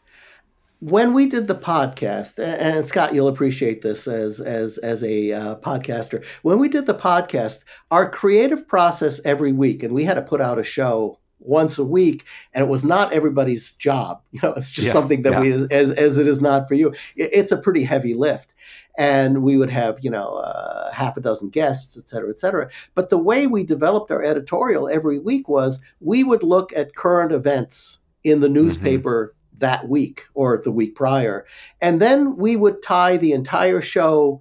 When 0.80 1.14
we 1.14 1.26
did 1.26 1.46
the 1.46 1.54
podcast, 1.54 2.38
and 2.38 2.84
Scott, 2.86 3.14
you'll 3.14 3.28
appreciate 3.28 3.82
this 3.82 4.06
as 4.06 4.38
as 4.38 4.76
as 4.78 5.02
a 5.02 5.32
uh, 5.32 5.56
podcaster. 5.56 6.22
When 6.42 6.58
we 6.58 6.68
did 6.68 6.84
the 6.86 6.94
podcast, 6.94 7.64
our 7.90 8.08
creative 8.08 8.68
process 8.68 9.20
every 9.24 9.52
week, 9.52 9.82
and 9.82 9.94
we 9.94 10.04
had 10.04 10.14
to 10.14 10.22
put 10.22 10.42
out 10.42 10.58
a 10.58 10.64
show 10.64 11.18
once 11.38 11.78
a 11.78 11.84
week 11.84 12.24
and 12.52 12.64
it 12.64 12.68
was 12.68 12.84
not 12.84 13.12
everybody's 13.12 13.72
job 13.72 14.22
you 14.32 14.40
know 14.42 14.52
it's 14.54 14.70
just 14.70 14.86
yeah, 14.86 14.92
something 14.92 15.22
that 15.22 15.32
yeah. 15.32 15.40
we 15.40 15.52
as, 15.52 15.90
as 15.90 16.16
it 16.16 16.26
is 16.26 16.40
not 16.40 16.66
for 16.66 16.74
you 16.74 16.92
it's 17.16 17.52
a 17.52 17.56
pretty 17.56 17.84
heavy 17.84 18.14
lift 18.14 18.54
and 18.96 19.42
we 19.42 19.56
would 19.56 19.70
have 19.70 19.98
you 20.00 20.10
know 20.10 20.36
uh, 20.36 20.90
half 20.92 21.16
a 21.16 21.20
dozen 21.20 21.48
guests 21.50 21.96
et 21.96 22.08
cetera 22.08 22.30
et 22.30 22.38
cetera 22.38 22.68
but 22.94 23.10
the 23.10 23.18
way 23.18 23.46
we 23.46 23.62
developed 23.62 24.10
our 24.10 24.22
editorial 24.22 24.88
every 24.88 25.18
week 25.18 25.48
was 25.48 25.80
we 26.00 26.24
would 26.24 26.42
look 26.42 26.72
at 26.74 26.96
current 26.96 27.32
events 27.32 27.98
in 28.22 28.40
the 28.40 28.46
mm-hmm. 28.46 28.54
newspaper 28.54 29.34
mm-hmm. 29.34 29.58
that 29.58 29.88
week 29.88 30.24
or 30.34 30.60
the 30.64 30.72
week 30.72 30.94
prior 30.94 31.44
and 31.80 32.00
then 32.00 32.36
we 32.36 32.56
would 32.56 32.82
tie 32.82 33.16
the 33.16 33.32
entire 33.32 33.82
show 33.82 34.40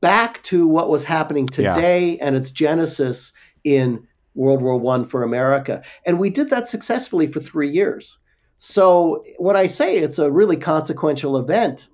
back 0.00 0.40
to 0.44 0.68
what 0.68 0.88
was 0.88 1.04
happening 1.04 1.46
today 1.46 2.10
yeah. 2.10 2.24
and 2.24 2.36
its 2.36 2.52
genesis 2.52 3.32
in 3.64 4.06
World 4.38 4.62
War 4.62 4.76
One 4.76 5.04
for 5.04 5.22
America. 5.22 5.82
And 6.06 6.18
we 6.18 6.30
did 6.30 6.48
that 6.50 6.68
successfully 6.68 7.26
for 7.26 7.40
three 7.40 7.68
years. 7.68 8.18
So 8.56 9.22
when 9.38 9.56
I 9.56 9.66
say 9.66 9.96
it's 9.96 10.18
a 10.18 10.32
really 10.32 10.56
consequential 10.56 11.36
event, 11.36 11.88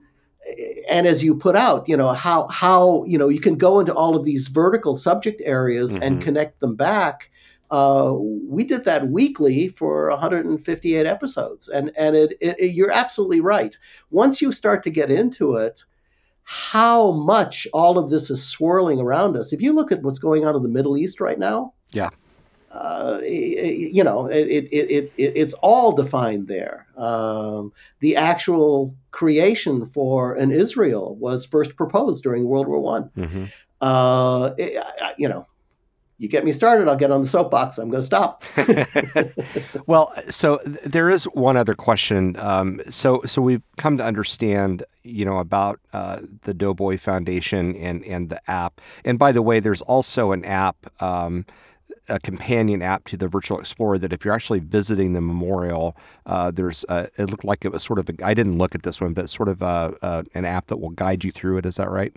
and 0.90 1.06
as 1.06 1.22
you 1.22 1.34
put 1.34 1.56
out, 1.56 1.88
you 1.88 1.96
know 1.96 2.12
how 2.12 2.46
how 2.48 3.04
you 3.04 3.18
know 3.18 3.28
you 3.28 3.40
can 3.40 3.56
go 3.56 3.80
into 3.80 3.94
all 3.94 4.14
of 4.14 4.24
these 4.24 4.48
vertical 4.48 4.94
subject 4.94 5.40
areas 5.44 5.94
mm-hmm. 5.94 6.02
and 6.02 6.22
connect 6.22 6.60
them 6.60 6.76
back. 6.76 7.30
Uh, 7.70 8.14
we 8.46 8.62
did 8.62 8.84
that 8.84 9.08
weekly 9.08 9.68
for 9.68 10.10
158 10.10 11.06
episodes, 11.06 11.68
and 11.68 11.90
and 11.96 12.14
it, 12.14 12.34
it, 12.40 12.58
it, 12.58 12.66
you're 12.72 12.90
absolutely 12.90 13.40
right. 13.40 13.76
Once 14.10 14.42
you 14.42 14.52
start 14.52 14.82
to 14.84 14.90
get 14.90 15.10
into 15.10 15.56
it, 15.56 15.82
how 16.44 17.12
much 17.12 17.66
all 17.72 17.98
of 17.98 18.10
this 18.10 18.30
is 18.30 18.46
swirling 18.46 19.00
around 19.00 19.36
us. 19.36 19.52
If 19.52 19.62
you 19.62 19.72
look 19.72 19.90
at 19.90 20.02
what's 20.02 20.18
going 20.18 20.44
on 20.46 20.54
in 20.54 20.62
the 20.62 20.68
Middle 20.68 20.96
East 20.96 21.20
right 21.20 21.38
now, 21.38 21.72
yeah, 21.92 22.10
uh, 22.74 23.20
you 23.22 24.02
know, 24.02 24.26
it, 24.26 24.46
it, 24.48 24.72
it, 24.72 25.12
it's 25.16 25.54
all 25.54 25.92
defined 25.92 26.48
there. 26.48 26.86
Um, 26.96 27.72
the 28.00 28.16
actual 28.16 28.96
creation 29.12 29.86
for 29.86 30.34
an 30.34 30.50
Israel 30.50 31.14
was 31.14 31.46
first 31.46 31.76
proposed 31.76 32.24
during 32.24 32.44
World 32.44 32.66
War 32.66 32.80
One. 32.80 33.10
Mm-hmm. 33.16 33.44
Uh, 33.80 34.50
you 35.16 35.28
know, 35.28 35.46
you 36.18 36.28
get 36.28 36.44
me 36.44 36.50
started, 36.50 36.88
I'll 36.88 36.96
get 36.96 37.12
on 37.12 37.20
the 37.20 37.28
soapbox. 37.28 37.78
I'm 37.78 37.90
going 37.90 38.00
to 38.00 38.06
stop. 38.06 38.42
well, 39.86 40.12
so 40.28 40.58
there 40.64 41.10
is 41.10 41.24
one 41.24 41.56
other 41.56 41.74
question. 41.74 42.36
Um, 42.38 42.80
so, 42.88 43.20
so 43.24 43.40
we've 43.40 43.62
come 43.76 43.98
to 43.98 44.04
understand, 44.04 44.84
you 45.02 45.24
know, 45.24 45.38
about 45.38 45.78
uh, 45.92 46.20
the 46.42 46.54
Doughboy 46.54 46.98
Foundation 46.98 47.76
and 47.76 48.04
and 48.04 48.30
the 48.30 48.50
app. 48.50 48.80
And 49.04 49.18
by 49.18 49.30
the 49.30 49.42
way, 49.42 49.60
there's 49.60 49.82
also 49.82 50.32
an 50.32 50.44
app. 50.44 50.76
Um, 51.00 51.46
a 52.08 52.20
companion 52.20 52.82
app 52.82 53.04
to 53.04 53.16
the 53.16 53.28
Virtual 53.28 53.58
Explorer 53.58 53.98
that 53.98 54.12
if 54.12 54.24
you're 54.24 54.34
actually 54.34 54.60
visiting 54.60 55.12
the 55.12 55.20
memorial, 55.20 55.96
uh, 56.26 56.50
there's 56.50 56.84
a, 56.88 57.08
it 57.16 57.30
looked 57.30 57.44
like 57.44 57.64
it 57.64 57.72
was 57.72 57.82
sort 57.82 57.98
of 57.98 58.08
I 58.22 58.34
didn't 58.34 58.58
look 58.58 58.74
at 58.74 58.82
this 58.82 59.00
one, 59.00 59.14
but 59.14 59.30
sort 59.30 59.48
of 59.48 59.62
a, 59.62 59.94
a, 60.02 60.24
an 60.34 60.44
app 60.44 60.66
that 60.68 60.78
will 60.78 60.90
guide 60.90 61.24
you 61.24 61.32
through 61.32 61.58
it. 61.58 61.66
Is 61.66 61.76
that 61.76 61.90
right? 61.90 62.14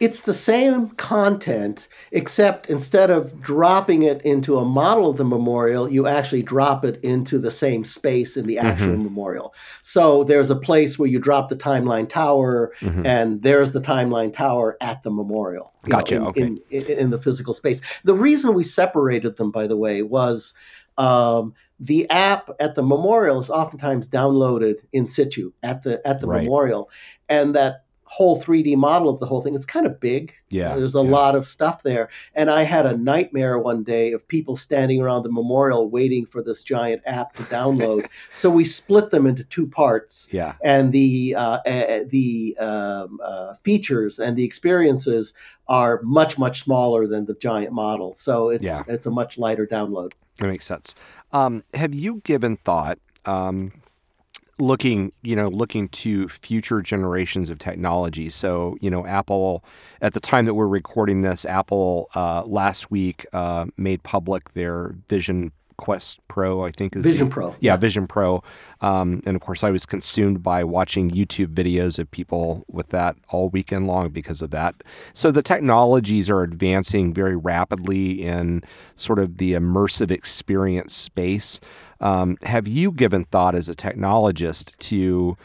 It's 0.00 0.22
the 0.22 0.34
same 0.34 0.90
content, 0.90 1.88
except 2.12 2.68
instead 2.68 3.10
of 3.10 3.40
dropping 3.40 4.02
it 4.02 4.22
into 4.22 4.58
a 4.58 4.64
model 4.64 5.10
of 5.10 5.16
the 5.16 5.24
memorial, 5.24 5.88
you 5.88 6.06
actually 6.06 6.42
drop 6.42 6.84
it 6.84 7.00
into 7.02 7.38
the 7.38 7.50
same 7.50 7.84
space 7.84 8.36
in 8.36 8.46
the 8.46 8.58
actual 8.58 8.88
mm-hmm. 8.88 9.04
memorial. 9.04 9.54
So 9.82 10.24
there's 10.24 10.50
a 10.50 10.56
place 10.56 10.98
where 10.98 11.08
you 11.08 11.18
drop 11.18 11.48
the 11.48 11.56
timeline 11.56 12.08
tower, 12.08 12.72
mm-hmm. 12.80 13.06
and 13.06 13.42
there's 13.42 13.72
the 13.72 13.80
timeline 13.80 14.34
tower 14.34 14.76
at 14.80 15.02
the 15.02 15.10
memorial. 15.10 15.72
Gotcha. 15.88 16.18
Know, 16.18 16.22
in, 16.22 16.28
okay. 16.28 16.42
In, 16.42 16.60
in, 16.70 16.98
in, 16.98 17.10
the 17.10 17.18
physical 17.18 17.54
space. 17.54 17.80
The 18.04 18.14
reason 18.14 18.54
we 18.54 18.64
separated 18.64 19.36
them, 19.36 19.50
by 19.50 19.66
the 19.66 19.76
way, 19.76 20.02
was. 20.02 20.54
Um, 20.96 21.54
the 21.80 22.08
app 22.08 22.50
at 22.60 22.76
the 22.76 22.82
memorial 22.84 23.40
is 23.40 23.50
oftentimes 23.50 24.08
downloaded 24.08 24.76
in 24.92 25.08
situ 25.08 25.52
at 25.60 25.82
the 25.82 26.06
at 26.06 26.20
the 26.20 26.28
right. 26.28 26.44
memorial, 26.44 26.88
and 27.28 27.54
that 27.56 27.83
whole 28.14 28.40
3D 28.40 28.76
model 28.76 29.08
of 29.08 29.18
the 29.18 29.26
whole 29.26 29.42
thing. 29.42 29.56
It's 29.56 29.64
kind 29.64 29.86
of 29.86 29.98
big. 29.98 30.32
Yeah. 30.48 30.76
There's 30.76 30.94
a 30.94 31.02
yeah. 31.02 31.10
lot 31.10 31.34
of 31.34 31.48
stuff 31.48 31.82
there. 31.82 32.08
And 32.32 32.48
I 32.48 32.62
had 32.62 32.86
a 32.86 32.96
nightmare 32.96 33.58
one 33.58 33.82
day 33.82 34.12
of 34.12 34.28
people 34.28 34.54
standing 34.54 35.02
around 35.02 35.24
the 35.24 35.32
memorial 35.32 35.90
waiting 35.90 36.24
for 36.24 36.40
this 36.40 36.62
giant 36.62 37.02
app 37.06 37.34
to 37.34 37.42
download. 37.44 38.06
so 38.32 38.50
we 38.50 38.62
split 38.62 39.10
them 39.10 39.26
into 39.26 39.42
two 39.42 39.66
parts. 39.66 40.28
Yeah. 40.30 40.54
And 40.62 40.92
the 40.92 41.34
uh, 41.34 41.58
uh, 41.66 42.04
the 42.06 42.56
um, 42.60 43.18
uh, 43.20 43.54
features 43.64 44.20
and 44.20 44.36
the 44.36 44.44
experiences 44.44 45.34
are 45.66 46.00
much 46.04 46.38
much 46.38 46.62
smaller 46.62 47.08
than 47.08 47.26
the 47.26 47.34
giant 47.34 47.72
model. 47.72 48.14
So 48.14 48.50
it's 48.50 48.62
Yeah. 48.62 48.82
it's 48.86 49.06
a 49.06 49.10
much 49.10 49.38
lighter 49.38 49.66
download. 49.66 50.12
That 50.38 50.46
makes 50.46 50.66
sense. 50.66 50.94
Um, 51.32 51.64
have 51.74 51.94
you 51.94 52.20
given 52.22 52.58
thought, 52.58 52.98
um, 53.24 53.72
looking, 54.58 55.12
you 55.22 55.34
know, 55.36 55.48
looking 55.48 55.88
to 55.88 56.28
future 56.28 56.80
generations 56.82 57.50
of 57.50 57.58
technology? 57.58 58.28
So, 58.28 58.76
you 58.80 58.90
know, 58.90 59.06
Apple, 59.06 59.64
at 60.00 60.14
the 60.14 60.20
time 60.20 60.44
that 60.44 60.54
we're 60.54 60.66
recording 60.68 61.22
this, 61.22 61.44
Apple 61.44 62.08
uh, 62.14 62.44
last 62.44 62.90
week 62.90 63.26
uh, 63.32 63.66
made 63.76 64.02
public 64.02 64.52
their 64.52 64.94
Vision 65.08 65.52
Quest 65.76 66.20
Pro, 66.28 66.64
I 66.64 66.70
think 66.70 66.94
is 66.94 67.02
the- 67.02 67.10
Vision 67.10 67.28
Pro. 67.28 67.56
yeah, 67.58 67.76
Vision 67.76 68.06
Pro. 68.06 68.44
Um, 68.80 69.22
and 69.26 69.34
of 69.34 69.42
course, 69.42 69.64
I 69.64 69.70
was 69.70 69.84
consumed 69.84 70.40
by 70.40 70.62
watching 70.62 71.10
YouTube 71.10 71.48
videos 71.48 71.98
of 71.98 72.08
people 72.10 72.64
with 72.68 72.90
that 72.90 73.16
all 73.30 73.48
weekend 73.48 73.88
long 73.88 74.10
because 74.10 74.40
of 74.40 74.50
that. 74.52 74.76
So 75.14 75.32
the 75.32 75.42
technologies 75.42 76.30
are 76.30 76.42
advancing 76.42 77.12
very 77.12 77.34
rapidly 77.34 78.22
in 78.22 78.62
sort 78.94 79.18
of 79.18 79.38
the 79.38 79.54
immersive 79.54 80.12
experience 80.12 80.94
space. 80.94 81.58
Um, 82.04 82.36
have 82.42 82.68
you 82.68 82.92
given 82.92 83.24
thought 83.24 83.56
as 83.56 83.68
a 83.68 83.74
technologist 83.74 84.76
to 84.90 85.36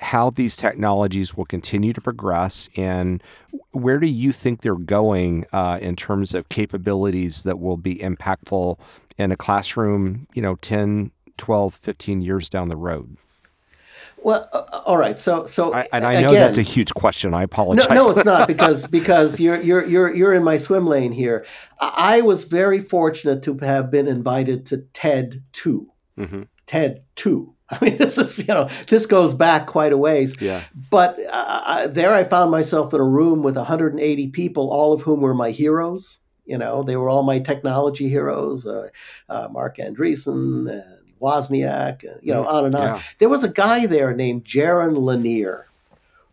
how 0.00 0.30
these 0.30 0.56
technologies 0.56 1.36
will 1.36 1.44
continue 1.44 1.92
to 1.92 2.00
progress 2.00 2.68
and 2.76 3.22
where 3.72 3.98
do 3.98 4.06
you 4.06 4.32
think 4.32 4.62
they're 4.62 4.74
going 4.74 5.44
uh, 5.52 5.78
in 5.82 5.96
terms 5.96 6.34
of 6.34 6.48
capabilities 6.48 7.42
that 7.42 7.58
will 7.58 7.76
be 7.76 7.96
impactful 7.96 8.78
in 9.18 9.32
a 9.32 9.36
classroom, 9.36 10.26
you 10.34 10.40
know, 10.40 10.54
10, 10.56 11.10
12, 11.36 11.74
15 11.74 12.20
years 12.20 12.48
down 12.48 12.68
the 12.68 12.76
road? 12.76 13.16
Well, 14.22 14.48
uh, 14.52 14.82
all 14.84 14.96
right. 14.96 15.18
So 15.18 15.46
so 15.46 15.72
I, 15.72 15.86
and 15.92 16.04
I 16.04 16.20
know 16.20 16.28
again, 16.28 16.40
that's 16.40 16.58
a 16.58 16.62
huge 16.62 16.92
question. 16.94 17.34
I 17.34 17.44
apologize. 17.44 17.88
No, 17.88 17.94
no, 17.94 18.10
it's 18.10 18.24
not 18.24 18.48
because 18.48 18.84
because 18.86 19.38
you're 19.38 19.60
you're 19.60 19.84
you're 19.86 20.12
you're 20.12 20.34
in 20.34 20.42
my 20.42 20.56
swim 20.56 20.86
lane 20.86 21.12
here. 21.12 21.46
I 21.80 22.18
I 22.18 22.20
was 22.22 22.42
very 22.42 22.80
fortunate 22.80 23.44
to 23.44 23.56
have 23.58 23.92
been 23.92 24.08
invited 24.08 24.66
to 24.66 24.78
TED 24.92 25.44
two. 25.52 25.88
Hmm 26.26 26.42
TED 26.68 27.02
two. 27.16 27.54
I 27.70 27.84
mean, 27.84 27.96
this 27.96 28.16
is 28.16 28.46
you 28.46 28.54
know 28.54 28.68
this 28.86 29.06
goes 29.06 29.34
back 29.34 29.66
quite 29.66 29.92
a 29.92 29.98
ways. 29.98 30.40
Yeah. 30.40 30.62
But 30.90 31.18
uh, 31.30 31.88
there, 31.88 32.14
I 32.14 32.22
found 32.24 32.52
myself 32.52 32.94
in 32.94 33.00
a 33.00 33.04
room 33.04 33.42
with 33.42 33.56
180 33.56 34.28
people, 34.28 34.70
all 34.70 34.92
of 34.92 35.02
whom 35.02 35.20
were 35.20 35.34
my 35.34 35.50
heroes. 35.50 36.18
You 36.44 36.56
know, 36.56 36.82
they 36.82 36.96
were 36.96 37.10
all 37.10 37.24
my 37.24 37.40
technology 37.40 38.08
heroes: 38.08 38.64
uh, 38.64 38.88
uh, 39.28 39.48
Marc 39.50 39.78
Andreessen 39.78 40.70
and 40.70 41.12
Wozniak, 41.20 42.04
and, 42.04 42.20
you 42.22 42.32
know, 42.32 42.46
on 42.46 42.66
and 42.66 42.74
on. 42.74 42.82
Yeah. 42.82 43.02
There 43.18 43.28
was 43.28 43.44
a 43.44 43.48
guy 43.48 43.86
there 43.86 44.14
named 44.14 44.44
Jaron 44.44 44.96
Lanier, 44.96 45.66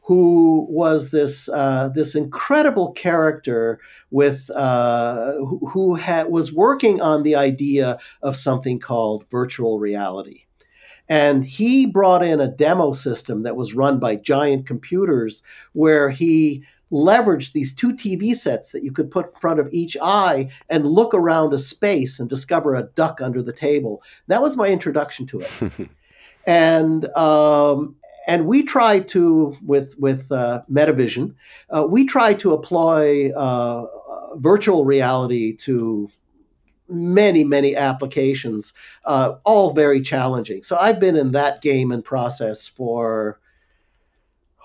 who 0.06 0.68
was 0.70 1.10
this 1.10 1.50
uh, 1.50 1.90
this 1.90 2.14
incredible 2.14 2.92
character 2.92 3.80
with 4.12 4.50
uh, 4.52 5.34
who, 5.34 5.68
who 5.72 5.96
had 5.96 6.30
was 6.30 6.54
working 6.54 7.02
on 7.02 7.24
the 7.24 7.36
idea 7.36 7.98
of 8.22 8.36
something 8.36 8.80
called 8.80 9.26
virtual 9.32 9.80
reality. 9.80 10.46
And 11.10 11.44
he 11.44 11.86
brought 11.86 12.24
in 12.24 12.40
a 12.40 12.48
demo 12.48 12.92
system 12.92 13.44
that 13.44 13.56
was 13.56 13.76
run 13.76 14.00
by 14.00 14.16
giant 14.16 14.68
computers 14.68 15.44
where 15.74 16.10
he 16.10 16.64
leveraged 16.92 17.54
these 17.54 17.74
two 17.74 17.94
TV 17.94 18.36
sets 18.36 18.70
that 18.70 18.84
you 18.84 18.92
could 18.92 19.10
put 19.10 19.28
in 19.28 19.40
front 19.40 19.60
of 19.60 19.70
each 19.72 19.98
eye 20.02 20.50
and 20.70 20.86
look 20.86 21.14
around 21.16 21.54
a 21.54 21.60
space 21.60 22.20
and 22.20 22.30
discover 22.30 22.76
a 22.76 22.84
duck 22.96 23.22
under 23.22 23.42
the 23.42 23.54
table. 23.54 24.04
That 24.28 24.42
was 24.42 24.56
my 24.56 24.68
introduction 24.68 25.26
to 25.28 25.42
it. 25.42 25.90
and 26.46 27.06
um, 27.18 27.96
and 28.28 28.46
we 28.46 28.64
try 28.64 29.00
to 29.00 29.56
with 29.64 29.96
with 30.00 30.32
uh, 30.32 30.62
Metavision, 30.72 31.36
uh, 31.76 31.86
we 31.88 32.06
try 32.06 32.34
to 32.36 32.54
apply 32.54 33.32
uh, 33.36 33.86
uh, 34.10 34.36
virtual 34.36 34.86
reality 34.86 35.56
to 35.58 36.10
many 36.88 37.44
many 37.44 37.76
applications, 37.76 38.74
uh, 39.06 39.36
all 39.44 39.74
very 39.74 40.02
challenging. 40.02 40.64
So 40.64 40.78
I've 40.78 41.00
been 41.00 41.16
in 41.16 41.32
that 41.32 41.62
game 41.62 41.92
and 41.92 42.04
process 42.04 42.68
for. 42.68 43.40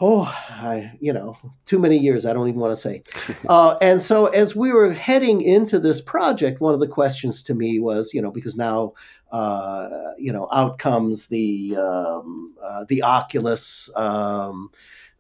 Oh, 0.03 0.23
I, 0.49 0.93
you 0.99 1.13
know, 1.13 1.37
too 1.67 1.79
many 1.79 1.99
years. 1.99 2.25
I 2.25 2.33
don't 2.33 2.49
even 2.49 2.61
want 2.61 2.73
to 2.73 2.77
say. 2.77 3.03
Uh, 3.49 3.77
and 3.81 4.01
so, 4.01 4.27
as 4.27 4.55
we 4.55 4.71
were 4.71 4.93
heading 4.93 5.41
into 5.41 5.81
this 5.81 6.01
project, 6.01 6.61
one 6.61 6.73
of 6.73 6.79
the 6.79 6.87
questions 6.87 7.43
to 7.43 7.55
me 7.55 7.81
was, 7.81 8.15
you 8.15 8.23
know, 8.23 8.31
because 8.31 8.57
now 8.57 8.93
uh, 9.33 10.13
you 10.19 10.33
know, 10.33 10.49
out 10.53 10.79
comes 10.79 11.27
the 11.27 11.77
um, 11.77 12.55
uh, 12.63 12.85
the 12.89 13.03
Oculus, 13.03 13.89
um, 13.97 14.71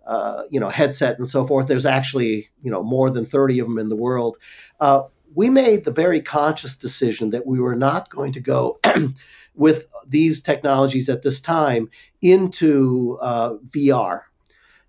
uh, 0.07 0.43
you 0.51 0.59
know, 0.59 0.68
headset 0.68 1.18
and 1.18 1.28
so 1.28 1.47
forth. 1.47 1.68
There's 1.68 1.87
actually 1.87 2.51
you 2.62 2.70
know 2.70 2.83
more 2.83 3.11
than 3.11 3.24
thirty 3.24 3.59
of 3.61 3.68
them 3.68 3.78
in 3.78 3.89
the 3.89 3.97
world. 3.97 4.37
Uh, 4.81 5.03
we 5.35 5.49
made 5.49 5.85
the 5.85 5.93
very 5.93 6.20
conscious 6.20 6.76
decision 6.76 7.31
that 7.31 7.47
we 7.47 7.61
were 7.61 7.76
not 7.76 8.11
going 8.11 8.33
to 8.33 8.41
go 8.41 8.81
with 9.55 9.87
these 10.07 10.41
technologies 10.41 11.09
at 11.09 11.22
this 11.22 11.41
time 11.41 11.89
into 12.20 13.16
uh, 13.20 13.55
VR. 13.68 14.22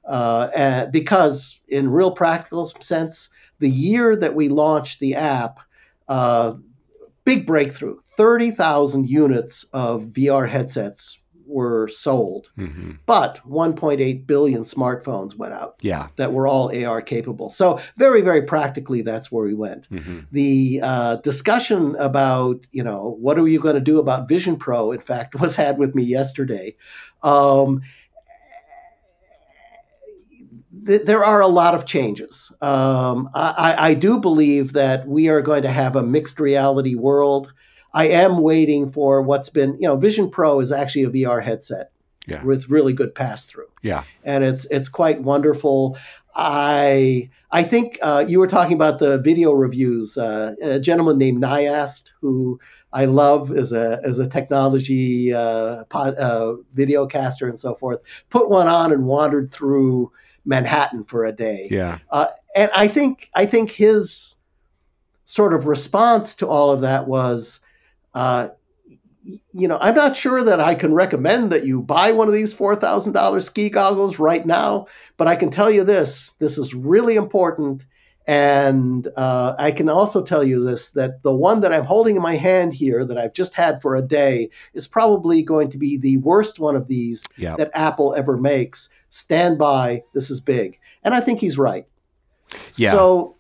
Uh, 0.05 0.49
and 0.55 0.91
because, 0.91 1.59
in 1.67 1.89
real 1.89 2.11
practical 2.11 2.67
sense, 2.79 3.29
the 3.59 3.69
year 3.69 4.15
that 4.15 4.35
we 4.35 4.49
launched 4.49 4.99
the 4.99 5.15
app, 5.15 5.59
uh, 6.07 6.53
big 7.23 7.45
breakthrough 7.45 7.97
30,000 8.17 9.09
units 9.09 9.63
of 9.73 10.03
VR 10.05 10.47
headsets 10.49 11.19
were 11.45 11.87
sold, 11.89 12.49
hmm 12.55 12.91
but 13.07 13.41
1.8 13.45 14.25
billion 14.25 14.61
smartphones 14.63 15.35
went 15.35 15.53
out 15.53 15.75
Yeah. 15.81 16.07
that 16.15 16.31
were 16.31 16.47
all 16.47 16.71
AR 16.73 17.01
capable. 17.01 17.49
So, 17.49 17.79
very, 17.97 18.21
very 18.21 18.43
practically, 18.43 19.01
that's 19.01 19.31
where 19.31 19.45
we 19.45 19.53
went. 19.53 19.87
hmm 19.87 20.19
The 20.31 20.79
uh, 20.81 21.15
discussion 21.17 21.95
about, 21.99 22.65
you 22.71 22.83
know, 22.83 23.17
what 23.19 23.37
are 23.37 23.47
you 23.47 23.59
going 23.59 23.75
to 23.75 23.81
do 23.81 23.99
about 23.99 24.29
Vision 24.29 24.55
Pro, 24.55 24.91
in 24.93 25.01
fact, 25.01 25.35
was 25.41 25.55
had 25.55 25.77
with 25.77 25.93
me 25.93 26.03
yesterday. 26.03 26.75
Um, 27.21 27.81
th- 30.86 31.03
there 31.03 31.23
are 31.23 31.41
a 31.41 31.47
lot 31.47 31.73
of 31.75 31.86
changes. 31.86 32.51
Um, 32.61 33.29
I, 33.34 33.75
I- 33.77 33.93
do 33.93 34.19
believe 34.19 34.73
that 34.73 35.07
we 35.07 35.27
are 35.29 35.41
going 35.41 35.63
to 35.63 35.71
have 35.71 35.95
a 35.95 36.03
mixed 36.03 36.39
reality 36.39 36.95
world. 36.95 37.53
I 37.93 38.07
am 38.07 38.38
waiting 38.41 38.91
for 38.91 39.21
what's 39.21 39.49
been, 39.49 39.73
you 39.79 39.88
know, 39.88 39.97
Vision 39.97 40.29
Pro 40.29 40.59
is 40.61 40.71
actually 40.71 41.03
a 41.03 41.09
VR 41.09 41.43
headset 41.43 41.91
Yeah. 42.27 42.43
with 42.43 42.69
really 42.69 42.93
good 42.93 43.13
pass 43.13 43.45
through 43.45 43.67
Yeah. 43.82 44.03
and 44.23 44.43
it's 44.43 44.65
it's 44.71 44.88
quite 44.89 45.21
wonderful. 45.23 45.97
I 46.36 47.29
I 47.51 47.63
think 47.63 47.99
uh, 48.01 48.23
you 48.27 48.39
were 48.39 48.47
talking 48.47 48.73
about 48.73 48.99
the 48.99 49.17
video 49.17 49.51
reviews. 49.51 50.17
Uh, 50.17 50.55
a 50.61 50.79
gentleman 50.79 51.17
named 51.17 51.41
Neistat, 51.43 52.11
who 52.21 52.59
I 52.93 53.05
love 53.05 53.51
as 53.51 53.71
a 53.73 53.99
as 54.05 54.19
a 54.19 54.27
technology 54.29 55.34
uh, 55.34 55.84
pod, 55.86 56.15
uh, 56.17 56.55
video 56.73 57.05
caster 57.07 57.47
and 57.47 57.59
so 57.59 57.75
forth, 57.75 57.99
put 58.29 58.49
one 58.49 58.67
on 58.69 58.91
and 58.93 59.05
wandered 59.05 59.51
through 59.51 60.11
Manhattan 60.45 61.03
for 61.03 61.25
a 61.25 61.31
day 61.31 61.67
Yeah. 61.69 61.99
and 62.55 62.69
I 62.75 62.87
think 62.87 63.29
I 63.35 63.45
think 63.45 63.71
his 63.71 64.35
sort 65.25 65.53
of 65.53 65.65
response 65.65 66.35
to 66.35 66.47
all 66.47 66.71
of 66.71 66.81
that 66.81 67.07
was, 67.07 67.59
uh, 68.13 68.49
you 69.53 69.67
know, 69.67 69.77
I'm 69.79 69.95
not 69.95 70.17
sure 70.17 70.43
that 70.43 70.59
I 70.59 70.75
can 70.75 70.93
recommend 70.93 71.51
that 71.51 71.65
you 71.65 71.81
buy 71.81 72.11
one 72.11 72.27
of 72.27 72.33
these 72.33 72.53
four 72.53 72.75
thousand 72.75 73.13
dollars 73.13 73.45
ski 73.45 73.69
goggles 73.69 74.19
right 74.19 74.45
now, 74.45 74.87
but 75.17 75.27
I 75.27 75.35
can 75.35 75.51
tell 75.51 75.69
you 75.71 75.83
this: 75.83 76.31
this 76.39 76.57
is 76.57 76.73
really 76.73 77.15
important. 77.15 77.85
And 78.27 79.07
uh, 79.17 79.55
I 79.57 79.71
can 79.71 79.89
also 79.89 80.21
tell 80.23 80.43
you 80.43 80.63
this 80.63 80.91
that 80.91 81.23
the 81.23 81.33
one 81.33 81.61
that 81.61 81.73
I'm 81.73 81.85
holding 81.85 82.15
in 82.15 82.21
my 82.21 82.35
hand 82.35 82.71
here, 82.73 83.03
that 83.03 83.17
I've 83.17 83.33
just 83.33 83.53
had 83.55 83.81
for 83.81 83.95
a 83.95 84.01
day, 84.01 84.49
is 84.73 84.87
probably 84.87 85.41
going 85.41 85.71
to 85.71 85.77
be 85.77 85.97
the 85.97 86.17
worst 86.17 86.59
one 86.59 86.75
of 86.75 86.87
these 86.87 87.25
Yeah. 87.37 87.55
that 87.57 87.71
Apple 87.73 88.13
ever 88.15 88.37
makes. 88.37 88.89
Stand 89.12 89.57
by, 89.57 90.03
this 90.14 90.32
is 90.32 90.39
big. 90.39 90.80
And 91.03 91.14
I 91.14 91.20
think 91.20 91.39
he's 91.39 91.57
right. 91.57 91.86
Yeah. 92.76 92.91
So 92.91 93.36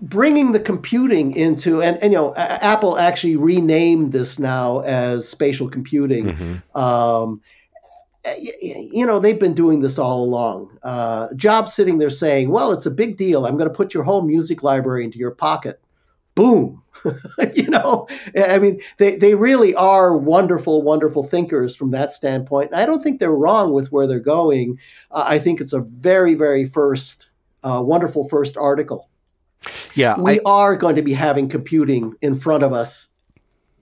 bringing 0.00 0.52
the 0.52 0.58
computing 0.58 1.36
into, 1.36 1.80
and, 1.82 1.96
and 1.98 2.12
you 2.12 2.18
know, 2.18 2.32
A- 2.32 2.64
Apple 2.64 2.98
actually 2.98 3.36
renamed 3.36 4.12
this 4.12 4.38
now 4.38 4.80
as 4.80 5.28
spatial 5.28 5.68
computing. 5.68 6.28
hmm 6.74 6.78
Um, 6.78 7.42
you 8.38 9.04
know, 9.04 9.18
they've 9.18 9.38
been 9.38 9.54
doing 9.54 9.80
this 9.80 9.98
all 9.98 10.22
along. 10.22 10.78
Uh, 10.82 11.26
Jobs 11.34 11.72
sitting 11.74 11.98
there 11.98 12.10
saying, 12.10 12.50
well, 12.50 12.72
it's 12.72 12.86
a 12.86 12.90
big 12.90 13.16
deal. 13.16 13.46
I'm 13.46 13.56
going 13.56 13.68
to 13.68 13.74
put 13.74 13.94
your 13.94 14.04
whole 14.04 14.22
music 14.22 14.62
library 14.62 15.04
into 15.04 15.18
your 15.18 15.32
pocket. 15.32 15.80
Boom. 16.42 16.82
you 17.54 17.68
know, 17.68 18.06
I 18.36 18.58
mean, 18.58 18.80
they, 18.98 19.16
they 19.16 19.34
really 19.34 19.74
are 19.74 20.16
wonderful, 20.16 20.82
wonderful 20.82 21.24
thinkers 21.24 21.74
from 21.74 21.90
that 21.92 22.12
standpoint. 22.12 22.74
I 22.74 22.86
don't 22.86 23.02
think 23.02 23.18
they're 23.18 23.30
wrong 23.30 23.72
with 23.72 23.90
where 23.90 24.06
they're 24.06 24.20
going. 24.20 24.78
Uh, 25.10 25.24
I 25.26 25.38
think 25.38 25.60
it's 25.60 25.72
a 25.72 25.80
very, 25.80 26.34
very 26.34 26.64
first, 26.64 27.28
uh, 27.62 27.82
wonderful 27.84 28.28
first 28.28 28.56
article. 28.56 29.08
Yeah. 29.94 30.18
We 30.18 30.38
I, 30.40 30.42
are 30.44 30.76
going 30.76 30.96
to 30.96 31.02
be 31.02 31.12
having 31.12 31.48
computing 31.48 32.14
in 32.20 32.38
front 32.38 32.62
of 32.62 32.72
us 32.72 33.08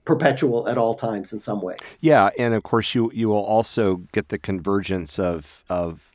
perpetual 0.05 0.67
at 0.67 0.77
all 0.77 0.93
times 0.93 1.31
in 1.31 1.39
some 1.39 1.61
way. 1.61 1.77
Yeah, 1.99 2.29
and 2.37 2.53
of 2.53 2.63
course 2.63 2.95
you 2.95 3.11
you 3.13 3.29
will 3.29 3.43
also 3.43 3.97
get 4.11 4.29
the 4.29 4.39
convergence 4.39 5.19
of 5.19 5.63
of 5.69 6.10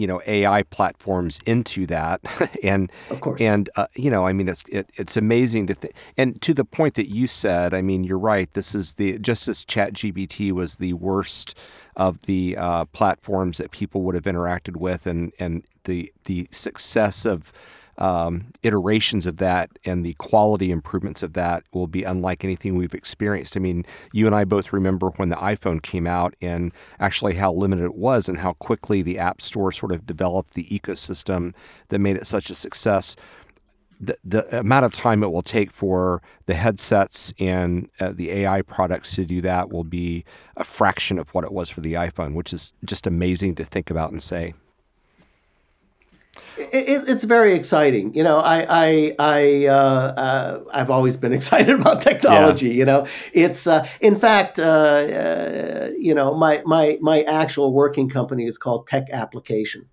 you 0.00 0.06
know 0.06 0.22
AI 0.26 0.62
platforms 0.62 1.40
into 1.44 1.84
that, 1.86 2.22
and 2.64 2.90
of 3.10 3.20
course, 3.20 3.38
and 3.38 3.68
uh, 3.76 3.86
you 3.94 4.10
know, 4.10 4.26
I 4.26 4.32
mean, 4.32 4.48
it's 4.48 4.64
it, 4.70 4.88
it's 4.94 5.14
amazing 5.18 5.66
to 5.66 5.74
think, 5.74 5.94
and 6.16 6.40
to 6.40 6.54
the 6.54 6.64
point 6.64 6.94
that 6.94 7.10
you 7.10 7.26
said, 7.26 7.74
I 7.74 7.82
mean, 7.82 8.02
you're 8.02 8.18
right. 8.18 8.50
This 8.54 8.74
is 8.74 8.94
the 8.94 9.18
just 9.18 9.46
as 9.46 9.62
Chat 9.62 9.92
GPT 9.92 10.52
was 10.52 10.76
the 10.76 10.94
worst 10.94 11.54
of 11.96 12.22
the 12.22 12.56
uh, 12.56 12.86
platforms 12.86 13.58
that 13.58 13.72
people 13.72 14.00
would 14.02 14.14
have 14.14 14.24
interacted 14.24 14.76
with, 14.76 15.06
and 15.06 15.32
and 15.38 15.64
the 15.84 16.10
the 16.24 16.48
success 16.50 17.26
of 17.26 17.52
um, 18.00 18.46
iterations 18.62 19.26
of 19.26 19.36
that 19.36 19.70
and 19.84 20.04
the 20.04 20.14
quality 20.14 20.70
improvements 20.70 21.22
of 21.22 21.34
that 21.34 21.64
will 21.72 21.86
be 21.86 22.02
unlike 22.02 22.44
anything 22.44 22.74
we've 22.74 22.94
experienced. 22.94 23.56
I 23.56 23.60
mean, 23.60 23.84
you 24.12 24.26
and 24.26 24.34
I 24.34 24.44
both 24.44 24.72
remember 24.72 25.10
when 25.16 25.28
the 25.28 25.36
iPhone 25.36 25.82
came 25.82 26.06
out 26.06 26.34
and 26.40 26.72
actually 26.98 27.34
how 27.34 27.52
limited 27.52 27.84
it 27.84 27.94
was 27.94 28.28
and 28.28 28.38
how 28.38 28.54
quickly 28.54 29.02
the 29.02 29.18
App 29.18 29.42
Store 29.42 29.70
sort 29.70 29.92
of 29.92 30.06
developed 30.06 30.54
the 30.54 30.64
ecosystem 30.64 31.54
that 31.90 31.98
made 31.98 32.16
it 32.16 32.26
such 32.26 32.48
a 32.48 32.54
success. 32.54 33.16
The, 34.00 34.16
the 34.24 34.60
amount 34.60 34.86
of 34.86 34.94
time 34.94 35.22
it 35.22 35.30
will 35.30 35.42
take 35.42 35.70
for 35.70 36.22
the 36.46 36.54
headsets 36.54 37.34
and 37.38 37.90
uh, 38.00 38.12
the 38.14 38.30
AI 38.30 38.62
products 38.62 39.14
to 39.16 39.26
do 39.26 39.42
that 39.42 39.70
will 39.70 39.84
be 39.84 40.24
a 40.56 40.64
fraction 40.64 41.18
of 41.18 41.28
what 41.34 41.44
it 41.44 41.52
was 41.52 41.68
for 41.68 41.82
the 41.82 41.92
iPhone, 41.94 42.32
which 42.34 42.54
is 42.54 42.72
just 42.86 43.06
amazing 43.06 43.56
to 43.56 43.64
think 43.64 43.90
about 43.90 44.10
and 44.10 44.22
say 44.22 44.54
it, 46.56 47.08
it's 47.08 47.24
very 47.24 47.54
exciting. 47.54 48.14
You 48.14 48.22
know, 48.22 48.38
I 48.38 48.66
I 48.68 49.16
I 49.18 49.66
uh, 49.66 49.72
uh, 49.72 50.64
I've 50.72 50.90
always 50.90 51.16
been 51.16 51.32
excited 51.40 51.80
about 51.80 52.02
technology. 52.02 52.68
Yeah. 52.68 52.74
You 52.74 52.84
know, 52.84 53.06
it's 53.32 53.66
uh, 53.66 53.86
in 54.00 54.16
fact, 54.16 54.58
uh, 54.58 54.62
uh, 54.62 55.90
you 55.98 56.14
know, 56.14 56.34
my 56.34 56.62
my 56.64 56.98
my 57.00 57.22
actual 57.22 57.72
working 57.72 58.08
company 58.08 58.46
is 58.46 58.58
called 58.58 58.86
Tech 58.86 59.08
Application, 59.10 59.86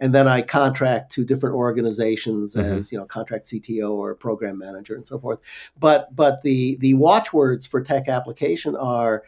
and 0.00 0.14
then 0.14 0.28
I 0.28 0.42
contract 0.42 1.12
to 1.12 1.24
different 1.24 1.56
organizations 1.56 2.54
mm-hmm. 2.54 2.72
as 2.72 2.92
you 2.92 2.98
know, 2.98 3.04
contract 3.04 3.44
CTO 3.44 3.90
or 3.90 4.14
program 4.14 4.58
manager 4.58 4.94
and 4.94 5.06
so 5.06 5.18
forth. 5.18 5.40
But 5.78 6.14
but 6.14 6.42
the 6.42 6.76
the 6.80 6.94
watchwords 6.94 7.66
for 7.66 7.80
Tech 7.82 8.08
Application 8.08 8.76
are 8.76 9.24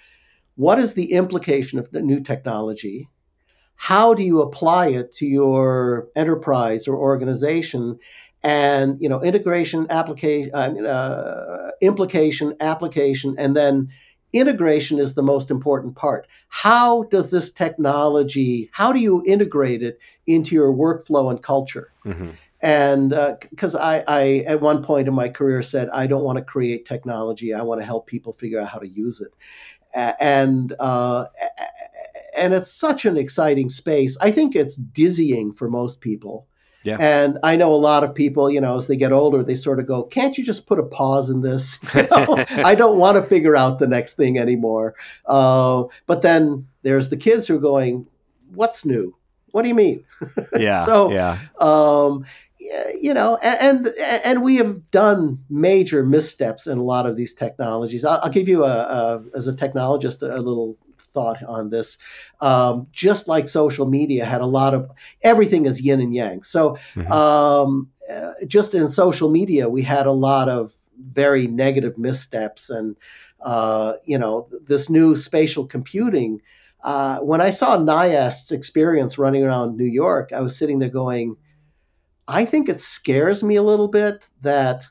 what 0.56 0.78
is 0.78 0.94
the 0.94 1.12
implication 1.12 1.78
of 1.78 1.90
the 1.90 2.00
new 2.00 2.20
technology 2.20 3.08
how 3.77 4.14
do 4.14 4.22
you 4.22 4.41
apply 4.41 4.89
it 4.89 5.12
to 5.12 5.27
your 5.27 6.09
enterprise 6.16 6.87
or 6.89 6.97
organization? 6.97 7.99
And 8.43 9.01
you 9.01 9.09
know 9.09 9.22
integration 9.22 9.87
application 9.89 10.55
uh, 10.55 11.70
implication 11.81 12.55
application 12.61 13.35
and 13.39 13.57
then 13.57 13.89
integration 14.35 14.99
is 14.99 15.14
the 15.14 15.22
most 15.22 15.51
important 15.51 15.97
part. 15.97 16.27
How 16.49 17.05
does 17.05 17.31
this 17.31 17.51
technology 17.51 18.68
how 18.72 18.93
do 18.93 19.01
you 19.01 19.22
integrate 19.27 19.83
it 19.83 19.99
into 20.27 20.55
your 20.55 20.72
workflow 20.72 21.31
and 21.31 21.43
culture? 21.43 21.91
Mm-hmm. 22.05 22.31
and 22.61 23.11
because 23.51 23.75
uh, 23.75 23.79
I, 23.81 24.05
I 24.07 24.45
at 24.47 24.61
one 24.61 24.83
point 24.83 25.09
in 25.09 25.14
my 25.14 25.31
career 25.31 25.62
said 25.62 25.89
i 25.89 26.07
don't 26.07 26.22
want 26.22 26.37
to 26.37 26.45
create 26.45 26.85
technology 26.85 27.55
i 27.55 27.62
want 27.62 27.81
to 27.81 27.85
help 27.87 28.07
people 28.07 28.35
figure 28.35 28.61
out 28.61 28.68
how 28.68 28.79
to 28.79 28.89
use 28.89 29.22
it. 29.22 29.33
And 29.95 30.75
uh, 30.79 31.27
and 32.37 32.55
it's 32.55 32.72
such 32.72 33.05
an 33.05 33.16
exciting 33.16 33.68
space. 33.68 34.16
I 34.20 34.30
think 34.30 34.55
it's 34.55 34.76
dizzying 34.76 35.53
for 35.53 35.68
most 35.68 36.01
people. 36.01 36.47
Yeah. 36.85 36.99
And 37.01 37.39
I 37.43 37.57
know 37.57 37.72
a 37.72 37.76
lot 37.76 38.05
of 38.05 38.14
people, 38.14 38.51
you 38.51 38.61
know, 38.61 38.76
as 38.76 38.87
they 38.87 38.97
get 38.97 39.11
older, 39.11 39.43
they 39.43 39.57
sort 39.57 39.80
of 39.80 39.87
go, 39.87 40.05
"Can't 40.05 40.37
you 40.37 40.45
just 40.45 40.66
put 40.66 40.78
a 40.78 40.82
pause 40.82 41.30
in 41.30 41.41
this? 41.41 41.78
You 41.95 42.07
know, 42.11 42.45
I 42.51 42.74
don't 42.74 42.99
want 42.99 43.16
to 43.16 43.22
figure 43.22 43.57
out 43.57 43.78
the 43.78 43.87
next 43.87 44.14
thing 44.14 44.39
anymore." 44.39 44.95
Uh, 45.26 45.85
but 46.07 46.22
then 46.22 46.68
there's 46.82 47.09
the 47.09 47.16
kids 47.16 47.47
who 47.47 47.57
are 47.57 47.61
going, 47.61 48.07
"What's 48.53 48.85
new? 48.85 49.16
What 49.53 49.62
do 49.62 49.68
you 49.68 49.74
mean?" 49.74 50.05
Yeah. 50.59 50.85
so, 50.85 51.11
yeah. 51.11 51.39
Um, 51.59 52.26
you 53.01 53.12
know, 53.12 53.37
and, 53.43 53.89
and, 53.89 54.20
and 54.24 54.43
we 54.43 54.57
have 54.57 54.91
done 54.91 55.45
major 55.51 56.05
missteps 56.05 56.66
in 56.66 56.78
a 56.78 56.82
lot 56.82 57.07
of 57.07 57.14
these 57.14 57.35
technologies. 57.35 58.05
I'll, 58.05 58.20
I'll 58.22 58.30
give 58.30 58.49
you 58.49 58.64
a, 58.64 58.68
a, 58.68 59.24
as 59.35 59.47
a 59.47 59.53
technologist 59.53 60.22
a, 60.22 60.35
a 60.35 60.41
little 60.41 60.78
thought 61.14 61.42
on 61.44 61.70
this. 61.70 61.96
Um, 62.40 62.88
just 62.92 63.28
like 63.28 63.48
social 63.48 63.86
media 63.86 64.24
had 64.24 64.40
a 64.40 64.46
lot 64.46 64.74
of 64.74 64.90
everything 65.22 65.64
is 65.66 65.80
yin 65.80 66.00
and 66.00 66.14
yang. 66.14 66.42
So 66.42 66.76
mm-hmm. 66.94 67.10
um, 67.10 67.88
uh, 68.12 68.32
just 68.46 68.74
in 68.74 68.88
social 68.88 69.30
media, 69.30 69.68
we 69.68 69.82
had 69.82 70.06
a 70.06 70.12
lot 70.12 70.48
of 70.48 70.74
very 70.98 71.46
negative 71.46 71.96
missteps, 71.96 72.70
and 72.70 72.96
uh, 73.40 73.94
you 74.04 74.18
know 74.18 74.48
this 74.66 74.90
new 74.90 75.16
spatial 75.16 75.66
computing. 75.66 76.40
Uh, 76.82 77.18
when 77.20 77.40
I 77.40 77.48
saw 77.48 77.78
Neistat's 77.78 78.52
experience 78.52 79.16
running 79.16 79.42
around 79.42 79.78
New 79.78 79.86
York, 79.86 80.32
I 80.34 80.42
was 80.42 80.54
sitting 80.54 80.80
there 80.80 80.90
going, 80.90 81.36
I 82.28 82.44
think 82.44 82.68
it 82.68 82.78
scares 82.78 83.42
me 83.42 83.56
a 83.56 83.62
little 83.62 83.88
bit 83.88 84.28
that 84.42 84.86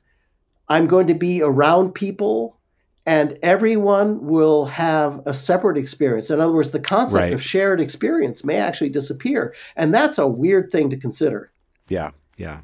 I'm 0.67 0.87
going 0.87 1.05
to 1.05 1.13
be 1.13 1.43
around 1.43 1.93
people 1.93 2.57
and 3.05 3.37
everyone 3.43 4.25
will 4.25 4.65
have 4.65 5.21
a 5.25 5.33
separate 5.33 5.77
experience. 5.77 6.29
In 6.29 6.39
other 6.39 6.53
words, 6.53 6.71
the 6.71 6.79
concept 6.79 7.21
right. 7.21 7.33
of 7.33 7.43
shared 7.43 7.81
experience 7.81 8.43
may 8.43 8.57
actually 8.57 8.89
disappear. 8.89 9.53
And 9.75 9.93
that's 9.93 10.17
a 10.17 10.27
weird 10.27 10.71
thing 10.71 10.89
to 10.89 10.97
consider. 10.97 11.51
Yeah, 11.89 12.11
yeah. 12.37 12.61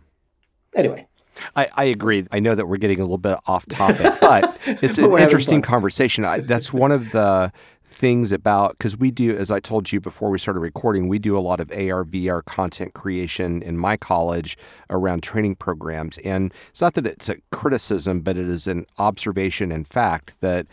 Anyway. 0.75 1.07
I, 1.55 1.67
I 1.75 1.83
agree. 1.85 2.25
I 2.31 2.39
know 2.39 2.53
that 2.55 2.67
we're 2.67 2.77
getting 2.77 2.99
a 2.99 3.03
little 3.03 3.17
bit 3.17 3.37
off 3.47 3.65
topic, 3.67 4.13
but 4.19 4.57
it's 4.65 4.97
an 4.97 5.11
interesting 5.17 5.61
conversation. 5.61 6.25
I, 6.25 6.39
that's 6.39 6.73
one 6.73 6.91
of 6.91 7.11
the 7.11 7.51
things 7.99 8.31
about 8.31 8.77
because 8.77 8.97
we 8.97 9.11
do, 9.11 9.35
as 9.35 9.51
I 9.51 9.59
told 9.59 9.91
you 9.91 9.99
before 9.99 10.29
we 10.29 10.39
started 10.39 10.61
recording, 10.61 11.09
we 11.09 11.19
do 11.19 11.37
a 11.37 11.41
lot 11.41 11.59
of 11.59 11.69
AR 11.69 12.05
VR 12.05 12.43
content 12.45 12.93
creation 12.93 13.61
in 13.61 13.77
my 13.77 13.97
college 13.97 14.57
around 14.89 15.21
training 15.21 15.55
programs, 15.55 16.17
and 16.19 16.53
it's 16.69 16.79
not 16.79 16.93
that 16.93 17.05
it's 17.05 17.27
a 17.27 17.35
criticism, 17.51 18.21
but 18.21 18.37
it 18.37 18.47
is 18.47 18.67
an 18.67 18.85
observation 18.99 19.69
and 19.69 19.85
fact 19.85 20.39
that 20.39 20.65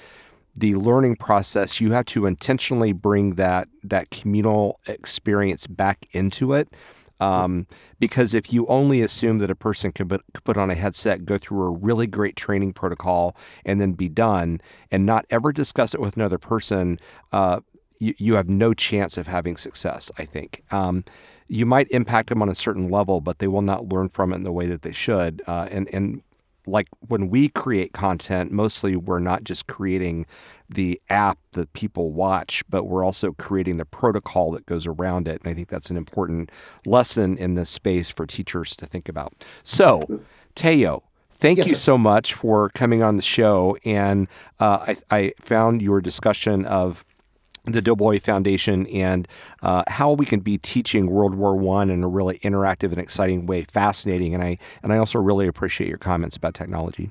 the 0.55 0.77
learning 0.77 1.17
process 1.17 1.81
you 1.81 1.91
have 1.91 2.07
to 2.07 2.27
intentionally 2.27 2.93
bring 2.93 3.35
that 3.35 3.69
that 3.83 4.11
communal 4.11 4.79
experience 4.87 5.67
back 5.67 6.07
into 6.13 6.55
it 6.55 6.69
um, 7.21 7.67
because 7.99 8.35
if 8.35 8.53
you 8.53 8.67
only 8.67 9.01
assume 9.01 9.39
that 9.39 9.51
a 9.51 9.55
person 9.55 9.93
could 9.93 10.09
put, 10.45 10.57
on 10.57 10.71
a 10.71 10.75
headset, 10.75 11.25
go 11.25 11.39
through 11.39 11.67
a 11.67 11.71
really 11.71 12.07
great 12.07 12.37
training 12.37 12.73
protocol, 12.73 13.37
and 13.65 13.81
then 13.81 13.93
be 13.93 14.09
done, 14.09 14.61
and 14.91 15.07
not 15.07 15.27
ever 15.31 15.53
discuss 15.53 15.95
it 15.95 16.01
with 16.01 16.17
another 16.17 16.39
person, 16.39 16.99
uh, 17.33 17.61
you, 17.99 18.15
you 18.19 18.35
have 18.35 18.49
no 18.49 18.75
chance 18.75 19.17
of 19.17 19.27
having 19.27 19.57
success, 19.57 20.11
I 20.19 20.25
think. 20.25 20.63
Um, 20.71 21.05
you 21.49 21.65
might 21.65 21.89
impact 21.91 22.29
them 22.29 22.43
on 22.43 22.49
a 22.49 22.55
certain 22.55 22.91
level, 22.91 23.21
but 23.21 23.39
they 23.39 23.49
will 23.49 23.63
not 23.63 23.89
learn 23.89 24.09
from 24.09 24.33
it 24.33 24.37
in 24.37 24.45
the 24.45 24.53
way 24.53 24.67
that 24.67 24.83
they 24.83 24.93
should. 24.93 25.43
Uh, 25.47 25.69
and, 25.71 25.89
and 25.93 26.23
like 26.67 26.89
when 27.07 27.29
we 27.29 27.49
create 27.49 27.93
content, 27.93 28.51
mostly 28.51 28.97
we're 28.97 29.21
not 29.21 29.45
just 29.45 29.67
creating 29.67 30.27
the 30.69 31.01
app 31.09 31.39
that 31.53 31.73
people 31.73 32.13
watch, 32.13 32.63
but 32.69 32.85
we're 32.85 33.05
also 33.05 33.33
creating 33.33 33.77
the 33.77 33.85
protocol 33.85 34.51
that 34.53 34.67
goes 34.67 34.87
around 34.87 35.29
it. 35.29 35.41
And 35.43 35.51
I 35.51 35.55
think 35.55 35.69
that's 35.69 35.91
an 35.91 35.97
important 35.97 36.51
lesson 36.85 37.39
in 37.39 37.55
this 37.55 37.71
space 37.71 38.11
for 38.11 38.27
teachers 38.27 38.77
to 38.77 38.87
think 38.87 39.09
about. 39.09 39.45
So, 39.63 40.21
Theo, 40.55 41.03
thank 41.31 41.59
yes, 41.59 41.69
you 41.69 41.75
sir. 41.75 41.81
so 41.81 41.99
much 41.99 42.35
for 42.35 42.71
coming 42.71 43.03
on 43.03 43.17
the 43.17 43.23
show. 43.23 43.77
And 43.85 44.29
uh, 44.61 44.95
I, 45.11 45.17
I 45.17 45.33
found 45.41 45.83
your 45.83 46.01
discussion 46.01 46.65
of 46.67 47.05
the 47.67 47.83
Doughboy 47.83 48.21
Foundation 48.21 48.87
and 48.87 49.27
uh, 49.63 49.83
how 49.89 50.13
we 50.13 50.25
can 50.25 50.41
be 50.41 50.57
teaching 50.57 51.11
World 51.11 51.35
War 51.35 51.57
One 51.57 51.91
in 51.91 52.05
a 52.05 52.09
really 52.09 52.39
interactive 52.39 52.91
and 52.91 52.99
exciting 52.99 53.47
way, 53.47 53.65
fascinating. 53.65 54.35
And 54.35 54.43
I 54.43 54.59
and 54.83 54.93
I 54.93 54.99
also 54.99 55.19
really 55.19 55.47
appreciate 55.47 55.89
your 55.89 55.99
comments 55.99 56.37
about 56.37 56.55
technology. 56.55 57.11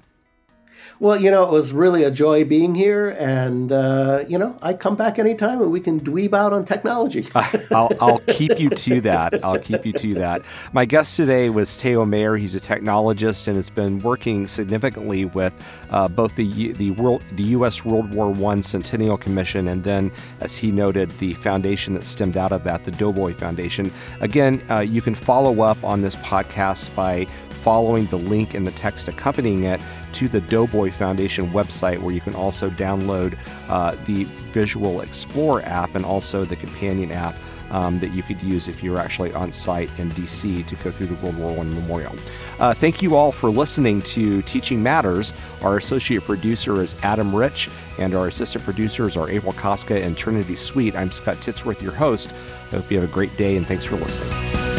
Well, 0.99 1.19
you 1.19 1.29
know, 1.29 1.43
it 1.43 1.51
was 1.51 1.73
really 1.73 2.03
a 2.03 2.11
joy 2.11 2.45
being 2.45 2.73
here, 2.73 3.09
and 3.19 3.71
uh, 3.71 4.23
you 4.27 4.37
know, 4.37 4.57
I 4.61 4.73
come 4.73 4.95
back 4.95 5.19
anytime 5.19 5.61
and 5.61 5.71
we 5.71 5.79
can 5.79 5.99
dweeb 5.99 6.33
out 6.33 6.53
on 6.53 6.65
technology. 6.65 7.27
I'll, 7.35 7.91
I'll 7.99 8.19
keep 8.19 8.59
you 8.59 8.69
to 8.69 9.01
that. 9.01 9.43
I'll 9.43 9.59
keep 9.59 9.85
you 9.85 9.93
to 9.93 10.13
that. 10.15 10.41
My 10.73 10.85
guest 10.85 11.15
today 11.17 11.49
was 11.49 11.81
Theo 11.81 12.05
Mayer. 12.05 12.37
He's 12.37 12.55
a 12.55 12.59
technologist 12.59 13.47
and 13.47 13.55
has 13.57 13.69
been 13.69 13.99
working 13.99 14.47
significantly 14.47 15.25
with 15.25 15.53
uh, 15.89 16.07
both 16.07 16.35
the 16.35 16.71
the 16.73 16.91
world 16.91 17.23
the 17.33 17.43
U.S. 17.43 17.83
World 17.83 18.13
War 18.13 18.31
One 18.31 18.61
Centennial 18.61 19.17
Commission, 19.17 19.67
and 19.67 19.83
then, 19.83 20.11
as 20.39 20.55
he 20.55 20.71
noted, 20.71 21.09
the 21.19 21.33
foundation 21.33 21.93
that 21.95 22.05
stemmed 22.05 22.37
out 22.37 22.51
of 22.51 22.63
that, 22.63 22.83
the 22.83 22.91
Doughboy 22.91 23.33
Foundation. 23.33 23.91
Again, 24.21 24.63
uh, 24.69 24.79
you 24.79 25.01
can 25.01 25.15
follow 25.15 25.61
up 25.61 25.83
on 25.83 26.01
this 26.01 26.15
podcast 26.17 26.93
by 26.95 27.27
following 27.65 28.05
the 28.05 28.17
link 28.17 28.53
in 28.53 28.63
the 28.63 28.69
text 28.73 29.07
accompanying 29.07 29.63
it 29.63 29.81
to 30.11 30.27
the 30.27 30.39
Doughboy 30.39 30.91
Foundation 30.91 31.49
website, 31.49 31.99
where 31.99 32.13
you 32.13 32.21
can 32.21 32.35
also 32.35 32.69
download 32.69 33.35
uh, 33.69 33.95
the 34.05 34.25
Virtual 34.53 35.01
Explorer 35.01 35.63
app 35.63 35.95
and 35.95 36.05
also 36.05 36.45
the 36.45 36.55
companion 36.55 37.11
app 37.11 37.33
um, 37.71 37.99
that 38.01 38.13
you 38.13 38.21
could 38.21 38.39
use 38.43 38.67
if 38.67 38.83
you're 38.83 38.99
actually 38.99 39.33
on 39.33 39.51
site 39.51 39.89
in 39.97 40.11
DC 40.11 40.63
to 40.67 40.75
go 40.75 40.91
through 40.91 41.07
the 41.07 41.15
World 41.15 41.39
War 41.39 41.57
I 41.57 41.63
Memorial. 41.63 42.15
Uh, 42.59 42.75
thank 42.75 43.01
you 43.01 43.15
all 43.15 43.31
for 43.31 43.49
listening 43.49 43.99
to 44.03 44.43
Teaching 44.43 44.83
Matters. 44.83 45.33
Our 45.63 45.77
associate 45.77 46.23
producer 46.23 46.83
is 46.83 46.95
Adam 47.01 47.35
Rich, 47.35 47.71
and 47.97 48.13
our 48.13 48.27
assistant 48.27 48.63
producers 48.63 49.17
are 49.17 49.27
April 49.27 49.53
Koska 49.53 49.99
and 50.03 50.15
Trinity 50.15 50.55
Sweet. 50.55 50.95
I'm 50.95 51.11
Scott 51.11 51.37
Titsworth, 51.37 51.81
your 51.81 51.93
host. 51.93 52.31
I 52.67 52.75
hope 52.75 52.91
you 52.91 52.99
have 52.99 53.09
a 53.09 53.11
great 53.11 53.35
day, 53.37 53.57
and 53.57 53.67
thanks 53.67 53.85
for 53.85 53.95
listening. 53.95 54.74